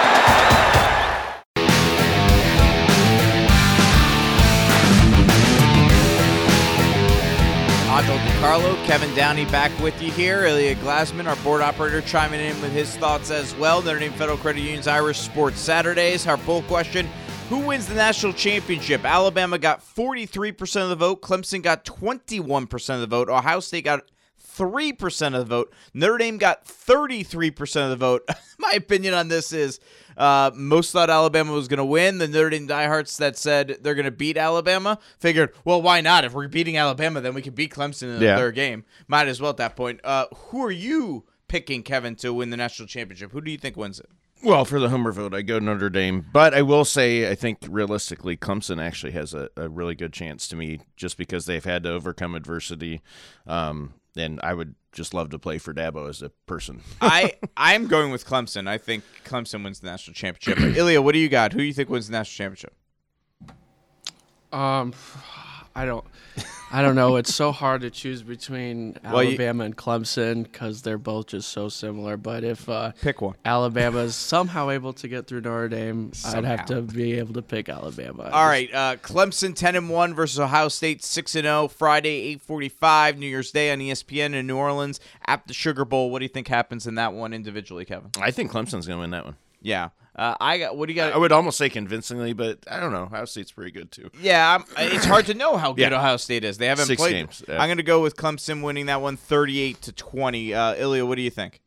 Angelo 8.01 8.17
DiCarlo, 8.17 8.85
Kevin 8.87 9.13
Downey 9.13 9.45
back 9.45 9.71
with 9.79 10.01
you 10.01 10.11
here. 10.11 10.45
Ilya 10.45 10.73
Glasman, 10.77 11.27
our 11.27 11.35
board 11.43 11.61
operator, 11.61 12.01
chiming 12.01 12.39
in 12.39 12.59
with 12.59 12.71
his 12.71 12.97
thoughts 12.97 13.29
as 13.29 13.55
well. 13.57 13.79
Notre 13.83 13.99
Dame 13.99 14.11
Federal 14.13 14.39
Credit 14.39 14.59
Union's 14.59 14.87
Irish 14.87 15.19
Sports 15.19 15.59
Saturdays. 15.59 16.25
Our 16.25 16.37
poll 16.37 16.63
question 16.63 17.07
Who 17.49 17.59
wins 17.59 17.85
the 17.85 17.93
national 17.93 18.33
championship? 18.33 19.05
Alabama 19.05 19.59
got 19.59 19.85
43% 19.85 20.81
of 20.81 20.89
the 20.89 20.95
vote. 20.95 21.21
Clemson 21.21 21.61
got 21.61 21.85
21% 21.85 22.95
of 22.95 23.01
the 23.01 23.05
vote. 23.05 23.29
Ohio 23.29 23.59
State 23.59 23.83
got 23.83 24.01
3% 24.57 25.27
of 25.27 25.39
the 25.39 25.45
vote. 25.45 25.73
Notre 25.93 26.17
Dame 26.17 26.37
got 26.37 26.65
33% 26.65 27.83
of 27.83 27.89
the 27.89 27.95
vote. 27.95 28.27
My 28.59 28.71
opinion 28.71 29.13
on 29.13 29.27
this 29.27 29.51
is 29.53 29.79
uh, 30.17 30.51
most 30.53 30.91
thought 30.91 31.09
Alabama 31.09 31.51
was 31.53 31.67
going 31.67 31.77
to 31.79 31.85
win. 31.85 32.17
The 32.17 32.27
Notre 32.27 32.49
Dame 32.49 32.67
diehards 32.67 33.17
that 33.17 33.37
said 33.37 33.77
they're 33.81 33.95
going 33.95 34.05
to 34.05 34.11
beat 34.11 34.37
Alabama 34.37 34.99
figured, 35.19 35.53
well, 35.65 35.81
why 35.81 36.01
not? 36.01 36.25
If 36.25 36.33
we're 36.33 36.47
beating 36.47 36.77
Alabama, 36.77 37.21
then 37.21 37.33
we 37.33 37.41
can 37.41 37.53
beat 37.53 37.73
Clemson 37.73 38.03
in 38.13 38.19
the 38.19 38.25
Yeah. 38.25 38.35
third 38.37 38.55
game. 38.55 38.83
Might 39.07 39.27
as 39.27 39.41
well 39.41 39.49
at 39.51 39.57
that 39.57 39.75
point. 39.75 39.99
Uh, 40.03 40.25
who 40.35 40.63
are 40.63 40.71
you 40.71 41.25
picking, 41.47 41.83
Kevin, 41.83 42.15
to 42.17 42.33
win 42.33 42.49
the 42.49 42.57
national 42.57 42.87
championship? 42.87 43.31
Who 43.31 43.41
do 43.41 43.51
you 43.51 43.57
think 43.57 43.75
wins 43.77 43.99
it? 43.99 44.07
Well, 44.43 44.65
for 44.65 44.79
the 44.79 44.89
Homer 44.89 45.11
vote, 45.11 45.35
I 45.35 45.43
go 45.43 45.59
Notre 45.59 45.89
Dame. 45.91 46.25
But 46.33 46.55
I 46.55 46.63
will 46.63 46.83
say, 46.83 47.29
I 47.29 47.35
think 47.35 47.59
realistically, 47.69 48.35
Clemson 48.37 48.81
actually 48.81 49.11
has 49.11 49.35
a, 49.35 49.49
a 49.55 49.69
really 49.69 49.93
good 49.93 50.13
chance 50.13 50.47
to 50.47 50.55
me 50.55 50.79
just 50.95 51.15
because 51.15 51.45
they've 51.45 51.63
had 51.63 51.83
to 51.83 51.91
overcome 51.91 52.33
adversity. 52.33 53.01
Um, 53.45 53.93
and 54.15 54.39
I 54.43 54.53
would 54.53 54.75
just 54.91 55.13
love 55.13 55.29
to 55.29 55.39
play 55.39 55.57
for 55.57 55.73
Dabo 55.73 56.09
as 56.09 56.21
a 56.21 56.29
person. 56.47 56.81
I 57.01 57.33
I'm 57.55 57.87
going 57.87 58.11
with 58.11 58.25
Clemson. 58.25 58.67
I 58.67 58.77
think 58.77 59.03
Clemson 59.25 59.63
wins 59.63 59.79
the 59.79 59.87
national 59.87 60.13
championship. 60.13 60.75
Ilya, 60.77 61.01
what 61.01 61.13
do 61.13 61.19
you 61.19 61.29
got? 61.29 61.53
Who 61.53 61.59
do 61.59 61.65
you 61.65 61.73
think 61.73 61.89
wins 61.89 62.07
the 62.07 62.13
national 62.13 62.45
championship? 62.45 62.73
Um, 64.51 64.93
I 65.75 65.85
don't, 65.85 66.03
I 66.73 66.81
don't 66.81 66.95
know. 66.95 67.17
It's 67.17 67.33
so 67.33 67.51
hard 67.51 67.81
to 67.81 67.89
choose 67.89 68.23
between 68.23 68.97
Well, 69.03 69.21
you- 69.23 69.29
Alabama 69.29 69.65
and 69.65 69.75
Clemson 69.75 70.43
because 70.43 70.81
they're 70.81 70.97
both 70.97 71.27
just 71.27 71.49
so 71.49 71.67
similar. 71.69 72.17
But 72.17 72.43
if 72.43 72.67
uh, 72.69 72.91
pick 73.01 73.21
one, 73.21 73.35
Alabama's 73.43 74.15
somehow 74.15 74.69
able 74.69 74.93
to 74.93 75.07
get 75.07 75.27
through 75.27 75.41
Notre 75.41 75.67
Dame, 75.69 76.11
I'd 76.25 76.45
have 76.45 76.65
to 76.67 76.81
be 76.81 77.13
able 77.19 77.33
to 77.33 77.41
pick 77.41 77.67
Alabama. 77.69 78.29
All 78.31 78.45
right, 78.45 78.73
uh, 78.73 78.95
Clemson 78.97 79.53
ten 79.53 79.75
and 79.75 79.89
one 79.89 80.13
versus 80.13 80.39
Ohio 80.39 80.69
State 80.69 81.03
six 81.03 81.35
and 81.35 81.43
zero. 81.45 81.67
Friday 81.67 82.09
eight 82.09 82.41
forty 82.41 82.69
five, 82.69 83.17
New 83.17 83.27
Year's 83.27 83.51
Day 83.51 83.71
on 83.71 83.79
ESPN 83.79 84.33
in 84.33 84.47
New 84.47 84.57
Orleans 84.57 84.99
at 85.27 85.45
the 85.47 85.53
Sugar 85.53 85.83
Bowl. 85.85 86.09
What 86.09 86.19
do 86.19 86.25
you 86.25 86.29
think 86.29 86.47
happens 86.47 86.87
in 86.87 86.95
that 86.95 87.13
one 87.13 87.33
individually, 87.33 87.85
Kevin? 87.85 88.11
I 88.19 88.31
think 88.31 88.51
Clemson's 88.51 88.87
going 88.87 88.97
to 88.97 89.01
win 89.01 89.11
that 89.11 89.25
one. 89.25 89.35
Yeah, 89.61 89.89
uh, 90.15 90.35
I 90.39 90.57
got. 90.57 90.75
What 90.77 90.87
do 90.87 90.93
you 90.93 90.97
got? 90.97 91.13
I 91.13 91.17
would 91.17 91.31
almost 91.31 91.57
say 91.57 91.69
convincingly, 91.69 92.33
but 92.33 92.59
I 92.69 92.79
don't 92.79 92.91
know. 92.91 93.03
Ohio 93.03 93.25
State's 93.25 93.51
pretty 93.51 93.71
good 93.71 93.91
too. 93.91 94.09
Yeah, 94.21 94.55
I'm, 94.57 94.65
it's 94.93 95.05
hard 95.05 95.25
to 95.27 95.33
know 95.33 95.57
how 95.57 95.71
good 95.73 95.91
Yeah. 95.91 95.97
Ohio 95.97 96.17
State 96.17 96.43
is. 96.43 96.57
They 96.57 96.65
haven't 96.67 96.85
Six 96.87 97.01
played. 97.01 97.13
games, 97.13 97.43
yeah. 97.47 97.61
I'm 97.61 97.67
going 97.67 97.77
to 97.77 97.83
go 97.83 98.01
with 98.01 98.15
Clemson 98.17 98.61
winning 98.63 98.87
that 98.87 99.01
one, 99.01 99.15
38 99.17 99.81
to 99.83 99.91
20. 99.93 100.53
Uh, 100.53 100.75
Ilya, 100.75 101.05
what 101.05 101.15
do 101.15 101.21
you 101.21 101.29
think? 101.29 101.61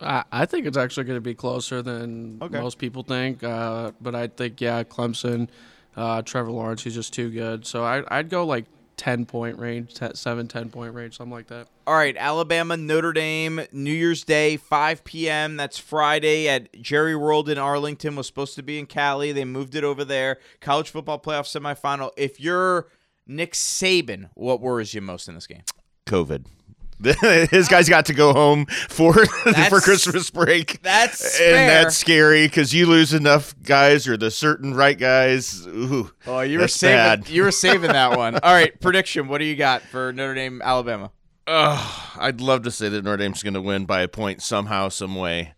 I, 0.00 0.24
I 0.30 0.44
think 0.46 0.66
it's 0.66 0.76
actually 0.76 1.04
going 1.04 1.16
to 1.16 1.22
be 1.22 1.34
closer 1.34 1.82
than 1.82 2.38
Okay. 2.42 2.60
most 2.60 2.78
people 2.78 3.02
think. 3.02 3.42
Uh, 3.42 3.92
but 4.00 4.14
I 4.14 4.26
think, 4.26 4.60
yeah, 4.60 4.82
Clemson, 4.84 5.48
uh, 5.96 6.22
Trevor 6.22 6.50
Lawrence, 6.50 6.82
he's 6.82 6.94
just 6.94 7.12
too 7.14 7.30
good. 7.30 7.64
So 7.66 7.82
I, 7.84 8.02
I'd 8.08 8.28
go 8.28 8.44
like 8.44 8.66
10 8.96 9.26
point 9.26 9.58
range, 9.58 9.94
10, 9.94 10.14
7, 10.14 10.48
10 10.48 10.70
point 10.70 10.94
range, 10.94 11.16
something 11.16 11.32
like 11.32 11.48
that. 11.48 11.68
All 11.86 11.94
right, 11.94 12.16
Alabama, 12.16 12.76
Notre 12.76 13.12
Dame, 13.12 13.60
New 13.72 13.92
Year's 13.92 14.24
Day, 14.24 14.56
5 14.56 15.04
p.m. 15.04 15.56
That's 15.56 15.78
Friday 15.78 16.48
at 16.48 16.80
Jerry 16.80 17.14
World 17.14 17.48
in 17.48 17.58
Arlington. 17.58 18.16
Was 18.16 18.26
supposed 18.26 18.54
to 18.56 18.62
be 18.62 18.78
in 18.78 18.86
Cali. 18.86 19.32
They 19.32 19.44
moved 19.44 19.74
it 19.74 19.84
over 19.84 20.04
there. 20.04 20.38
College 20.60 20.90
football 20.90 21.18
playoff 21.18 21.44
semifinal. 21.44 22.10
If 22.16 22.40
you're 22.40 22.88
Nick 23.26 23.52
Saban, 23.52 24.30
what 24.34 24.60
worries 24.60 24.94
you 24.94 25.00
most 25.00 25.28
in 25.28 25.34
this 25.34 25.46
game? 25.46 25.62
COVID. 26.06 26.46
His 27.50 27.68
guys 27.68 27.88
got 27.88 28.06
to 28.06 28.14
go 28.14 28.32
home 28.32 28.66
for 28.88 29.12
for 29.68 29.80
Christmas 29.80 30.30
break. 30.30 30.80
That's 30.82 31.22
and 31.40 31.54
fair. 31.54 31.66
that's 31.84 31.96
scary 31.96 32.46
because 32.46 32.72
you 32.72 32.86
lose 32.86 33.12
enough 33.12 33.54
guys 33.62 34.08
or 34.08 34.16
the 34.16 34.30
certain 34.30 34.74
right 34.74 34.98
guys. 34.98 35.66
Ooh, 35.66 36.10
Oh, 36.26 36.40
you 36.40 36.58
were 36.58 36.68
saving. 36.68 36.96
bad. 36.96 37.28
You 37.28 37.42
were 37.42 37.50
saving 37.52 37.92
that 37.92 38.16
one. 38.18 38.36
All 38.36 38.52
right, 38.54 38.78
prediction. 38.80 39.28
What 39.28 39.38
do 39.38 39.44
you 39.44 39.56
got 39.56 39.82
for 39.82 40.12
Notre 40.12 40.34
Dame, 40.34 40.62
Alabama? 40.62 41.10
Ugh, 41.46 42.10
I'd 42.18 42.40
love 42.40 42.62
to 42.62 42.70
say 42.70 42.88
that 42.88 43.04
Notre 43.04 43.18
Dame's 43.18 43.42
going 43.42 43.54
to 43.54 43.62
win 43.62 43.84
by 43.84 44.00
a 44.00 44.08
point 44.08 44.42
somehow, 44.42 44.88
some 44.88 45.14
way. 45.14 45.52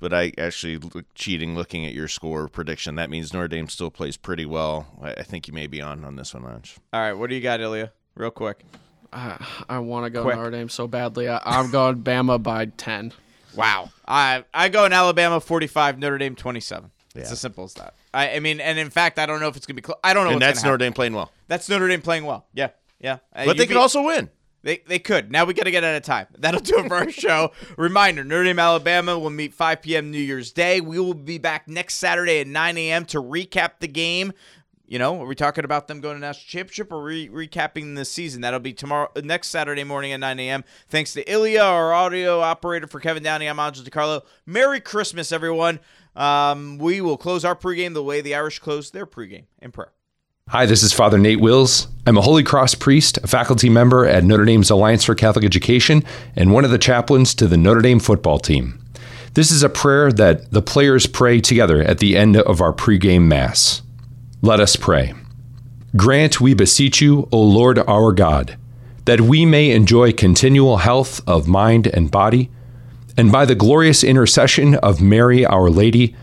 But 0.00 0.12
I 0.12 0.32
actually 0.36 0.78
look 0.78 1.04
cheating 1.14 1.54
looking 1.54 1.86
at 1.86 1.94
your 1.94 2.08
score 2.08 2.48
prediction. 2.48 2.96
That 2.96 3.08
means 3.08 3.32
Notre 3.32 3.46
Dame 3.46 3.68
still 3.68 3.90
plays 3.90 4.16
pretty 4.16 4.44
well. 4.44 4.88
I, 5.00 5.12
I 5.12 5.22
think 5.22 5.46
you 5.46 5.54
may 5.54 5.68
be 5.68 5.80
on 5.80 6.04
on 6.04 6.16
this 6.16 6.34
one, 6.34 6.42
Lodge. 6.42 6.76
All 6.92 7.00
right, 7.00 7.12
what 7.12 7.30
do 7.30 7.36
you 7.36 7.40
got, 7.40 7.60
Ilya? 7.60 7.92
Real 8.16 8.32
quick. 8.32 8.64
I, 9.12 9.44
I 9.68 9.78
want 9.80 10.06
to 10.06 10.10
go 10.10 10.22
Quick. 10.22 10.36
Notre 10.36 10.50
Dame 10.50 10.68
so 10.68 10.86
badly. 10.86 11.28
I, 11.28 11.40
I'm 11.44 11.70
going 11.70 11.96
Bama 12.02 12.42
by 12.42 12.66
10. 12.66 13.12
Wow. 13.54 13.90
I 14.08 14.44
I 14.54 14.68
go 14.70 14.84
in 14.86 14.92
Alabama 14.92 15.40
45, 15.40 15.98
Notre 15.98 16.18
Dame 16.18 16.34
27. 16.34 16.90
It's 17.14 17.30
as 17.30 17.40
simple 17.40 17.64
as 17.64 17.74
that. 17.74 17.94
I, 18.14 18.36
I 18.36 18.40
mean, 18.40 18.58
and 18.60 18.78
in 18.78 18.88
fact, 18.88 19.18
I 19.18 19.26
don't 19.26 19.38
know 19.40 19.48
if 19.48 19.56
it's 19.56 19.66
gonna 19.66 19.74
be. 19.74 19.82
Close. 19.82 19.98
I 20.02 20.14
don't 20.14 20.24
know. 20.24 20.30
And 20.30 20.36
what's 20.36 20.46
that's 20.46 20.62
gonna 20.62 20.72
Notre 20.72 20.84
happen. 20.84 20.92
Dame 20.92 20.94
playing 20.94 21.12
well. 21.14 21.30
That's 21.48 21.68
Notre 21.68 21.86
Dame 21.88 22.00
playing 22.00 22.24
well. 22.24 22.46
Yeah, 22.54 22.68
yeah. 23.00 23.18
Uh, 23.34 23.44
But 23.44 23.58
they 23.58 23.64
could 23.66 23.74
beat- 23.74 23.80
also 23.80 24.02
win. 24.02 24.30
They, 24.64 24.78
they 24.86 25.00
could. 25.00 25.32
Now 25.32 25.44
we 25.44 25.54
got 25.54 25.64
to 25.64 25.72
get 25.72 25.82
out 25.82 25.96
of 25.96 26.04
time. 26.04 26.28
That'll 26.38 26.60
do 26.60 26.78
it 26.78 26.86
for 26.88 26.94
our 26.94 27.10
show. 27.10 27.50
Reminder 27.76 28.22
Notre 28.22 28.44
Dame, 28.44 28.60
Alabama 28.60 29.18
will 29.18 29.28
meet 29.30 29.52
5 29.54 29.82
p.m. 29.82 30.12
New 30.12 30.20
Year's 30.20 30.52
Day. 30.52 30.80
We 30.80 31.00
will 31.00 31.14
be 31.14 31.36
back 31.38 31.66
next 31.66 31.96
Saturday 31.96 32.40
at 32.40 32.46
9 32.46 32.78
a.m. 32.78 33.04
to 33.06 33.20
recap 33.20 33.80
the 33.80 33.88
game. 33.88 34.32
You 34.86 34.98
know, 34.98 35.20
are 35.22 35.26
we 35.26 35.34
talking 35.34 35.64
about 35.64 35.88
them 35.88 36.00
going 36.00 36.16
to 36.16 36.20
national 36.20 36.46
championship 36.48 36.92
or 36.92 37.02
re- 37.02 37.28
recapping 37.28 37.96
the 37.96 38.04
season? 38.04 38.42
That'll 38.42 38.60
be 38.60 38.72
tomorrow, 38.72 39.10
next 39.22 39.48
Saturday 39.48 39.84
morning 39.84 40.12
at 40.12 40.20
9 40.20 40.38
a.m. 40.40 40.64
Thanks 40.88 41.12
to 41.14 41.30
Ilya, 41.30 41.62
our 41.62 41.92
audio 41.92 42.40
operator 42.40 42.86
for 42.86 43.00
Kevin 43.00 43.22
Downey. 43.22 43.46
I'm 43.46 43.58
Angelo 43.58 43.88
DiCarlo. 43.88 44.22
Merry 44.44 44.80
Christmas, 44.80 45.32
everyone. 45.32 45.80
Um, 46.14 46.78
we 46.78 47.00
will 47.00 47.16
close 47.16 47.44
our 47.44 47.56
pregame 47.56 47.94
the 47.94 48.02
way 48.02 48.20
the 48.20 48.34
Irish 48.34 48.58
closed 48.58 48.92
their 48.92 49.06
pregame 49.06 49.44
in 49.60 49.72
prayer. 49.72 49.92
Hi, 50.48 50.66
this 50.66 50.82
is 50.82 50.92
Father 50.92 51.16
Nate 51.16 51.40
Wills. 51.40 51.86
I'm 52.06 52.18
a 52.18 52.20
Holy 52.20 52.42
Cross 52.42 52.74
priest, 52.74 53.16
a 53.22 53.26
faculty 53.26 53.70
member 53.70 54.04
at 54.04 54.24
Notre 54.24 54.44
Dame's 54.44 54.68
Alliance 54.68 55.04
for 55.04 55.14
Catholic 55.14 55.44
Education, 55.44 56.04
and 56.36 56.52
one 56.52 56.64
of 56.64 56.70
the 56.70 56.78
chaplains 56.78 57.34
to 57.36 57.46
the 57.46 57.56
Notre 57.56 57.80
Dame 57.80 58.00
football 58.00 58.38
team. 58.38 58.78
This 59.34 59.50
is 59.50 59.62
a 59.62 59.70
prayer 59.70 60.12
that 60.12 60.50
the 60.50 60.60
players 60.60 61.06
pray 61.06 61.40
together 61.40 61.80
at 61.80 61.98
the 61.98 62.18
end 62.18 62.36
of 62.36 62.60
our 62.60 62.74
pregame 62.74 63.22
Mass. 63.22 63.80
Let 64.44 64.58
us 64.58 64.74
pray. 64.74 65.14
Grant, 65.96 66.40
we 66.40 66.52
beseech 66.52 67.00
you, 67.00 67.28
O 67.30 67.40
Lord 67.40 67.78
our 67.78 68.10
God, 68.10 68.56
that 69.04 69.20
we 69.20 69.46
may 69.46 69.70
enjoy 69.70 70.12
continual 70.12 70.78
health 70.78 71.20
of 71.28 71.46
mind 71.46 71.86
and 71.86 72.10
body, 72.10 72.50
and 73.16 73.30
by 73.30 73.44
the 73.44 73.54
glorious 73.54 74.02
intercession 74.02 74.74
of 74.74 75.00
Mary 75.00 75.46
our 75.46 75.70
Lady, 75.70 76.16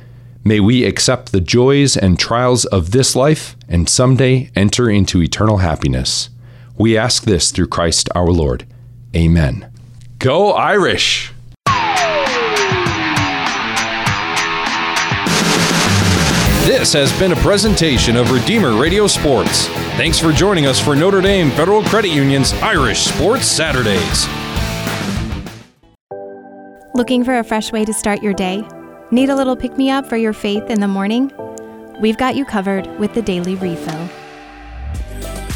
may 0.44 0.60
we 0.60 0.84
accept 0.84 1.32
the 1.32 1.40
joys 1.40 1.96
and 1.96 2.20
trials 2.20 2.66
of 2.66 2.92
this 2.92 3.16
life 3.16 3.56
and 3.70 3.88
someday 3.88 4.52
enter 4.54 4.90
into 4.90 5.22
eternal 5.22 5.60
happiness. 5.60 6.30
We 6.78 6.98
ask 6.98 7.24
this 7.24 7.52
through 7.52 7.68
Christ 7.68 8.10
our 8.16 8.32
Lord. 8.32 8.66
Amen. 9.16 9.72
Go 10.18 10.52
Irish! 10.52 11.32
This 16.70 16.94
has 16.94 17.12
been 17.18 17.32
a 17.32 17.36
presentation 17.38 18.16
of 18.16 18.30
Redeemer 18.30 18.80
Radio 18.80 19.08
Sports. 19.08 19.66
Thanks 19.98 20.20
for 20.20 20.32
joining 20.32 20.68
us 20.68 20.80
for 20.80 20.96
Notre 20.96 21.20
Dame 21.20 21.50
Federal 21.50 21.82
Credit 21.82 22.10
Union's 22.10 22.54
Irish 22.62 23.00
Sports 23.00 23.48
Saturdays. 23.48 24.28
Looking 26.94 27.24
for 27.24 27.40
a 27.40 27.44
fresh 27.44 27.72
way 27.72 27.86
to 27.86 27.92
start 27.92 28.22
your 28.22 28.34
day? 28.34 28.62
Need 29.10 29.32
a 29.32 29.36
little 29.36 29.56
pick 29.56 29.80
me 29.80 29.90
up 29.90 30.06
for 30.06 30.16
your 30.16 30.32
faith 30.32 30.70
in 30.70 30.80
the 30.80 30.88
morning? 30.88 31.32
We've 32.02 32.18
got 32.18 32.36
you 32.36 32.46
covered 32.46 32.86
with 33.00 33.16
the 33.16 33.24
Daily 33.24 33.56
Refill. 33.56 34.08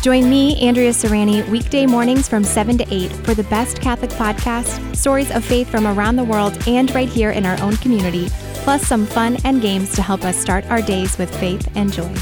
Join 0.01 0.31
me, 0.31 0.59
Andrea 0.61 0.89
Serrani, 0.89 1.47
weekday 1.47 1.85
mornings 1.85 2.27
from 2.27 2.43
7 2.43 2.75
to 2.79 2.85
8 2.89 3.11
for 3.17 3.35
the 3.35 3.43
best 3.43 3.79
Catholic 3.81 4.09
podcast, 4.09 4.95
stories 4.95 5.29
of 5.29 5.45
faith 5.45 5.69
from 5.69 5.85
around 5.85 6.15
the 6.15 6.23
world 6.23 6.57
and 6.67 6.89
right 6.95 7.07
here 7.07 7.29
in 7.29 7.45
our 7.45 7.61
own 7.61 7.77
community, 7.77 8.29
plus 8.63 8.85
some 8.85 9.05
fun 9.05 9.37
and 9.43 9.61
games 9.61 9.93
to 9.95 10.01
help 10.01 10.23
us 10.23 10.37
start 10.37 10.65
our 10.67 10.81
days 10.81 11.17
with 11.17 11.33
faith 11.39 11.69
and 11.75 11.91
joy. 11.91 12.13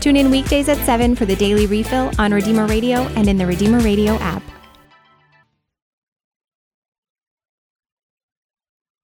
Tune 0.00 0.16
in 0.16 0.30
weekdays 0.30 0.68
at 0.68 0.78
7 0.78 1.14
for 1.14 1.26
the 1.26 1.36
Daily 1.36 1.66
Refill 1.66 2.10
on 2.18 2.32
Redeemer 2.32 2.66
Radio 2.66 3.00
and 3.16 3.28
in 3.28 3.36
the 3.36 3.46
Redeemer 3.46 3.80
Radio 3.80 4.14
app. 4.14 4.51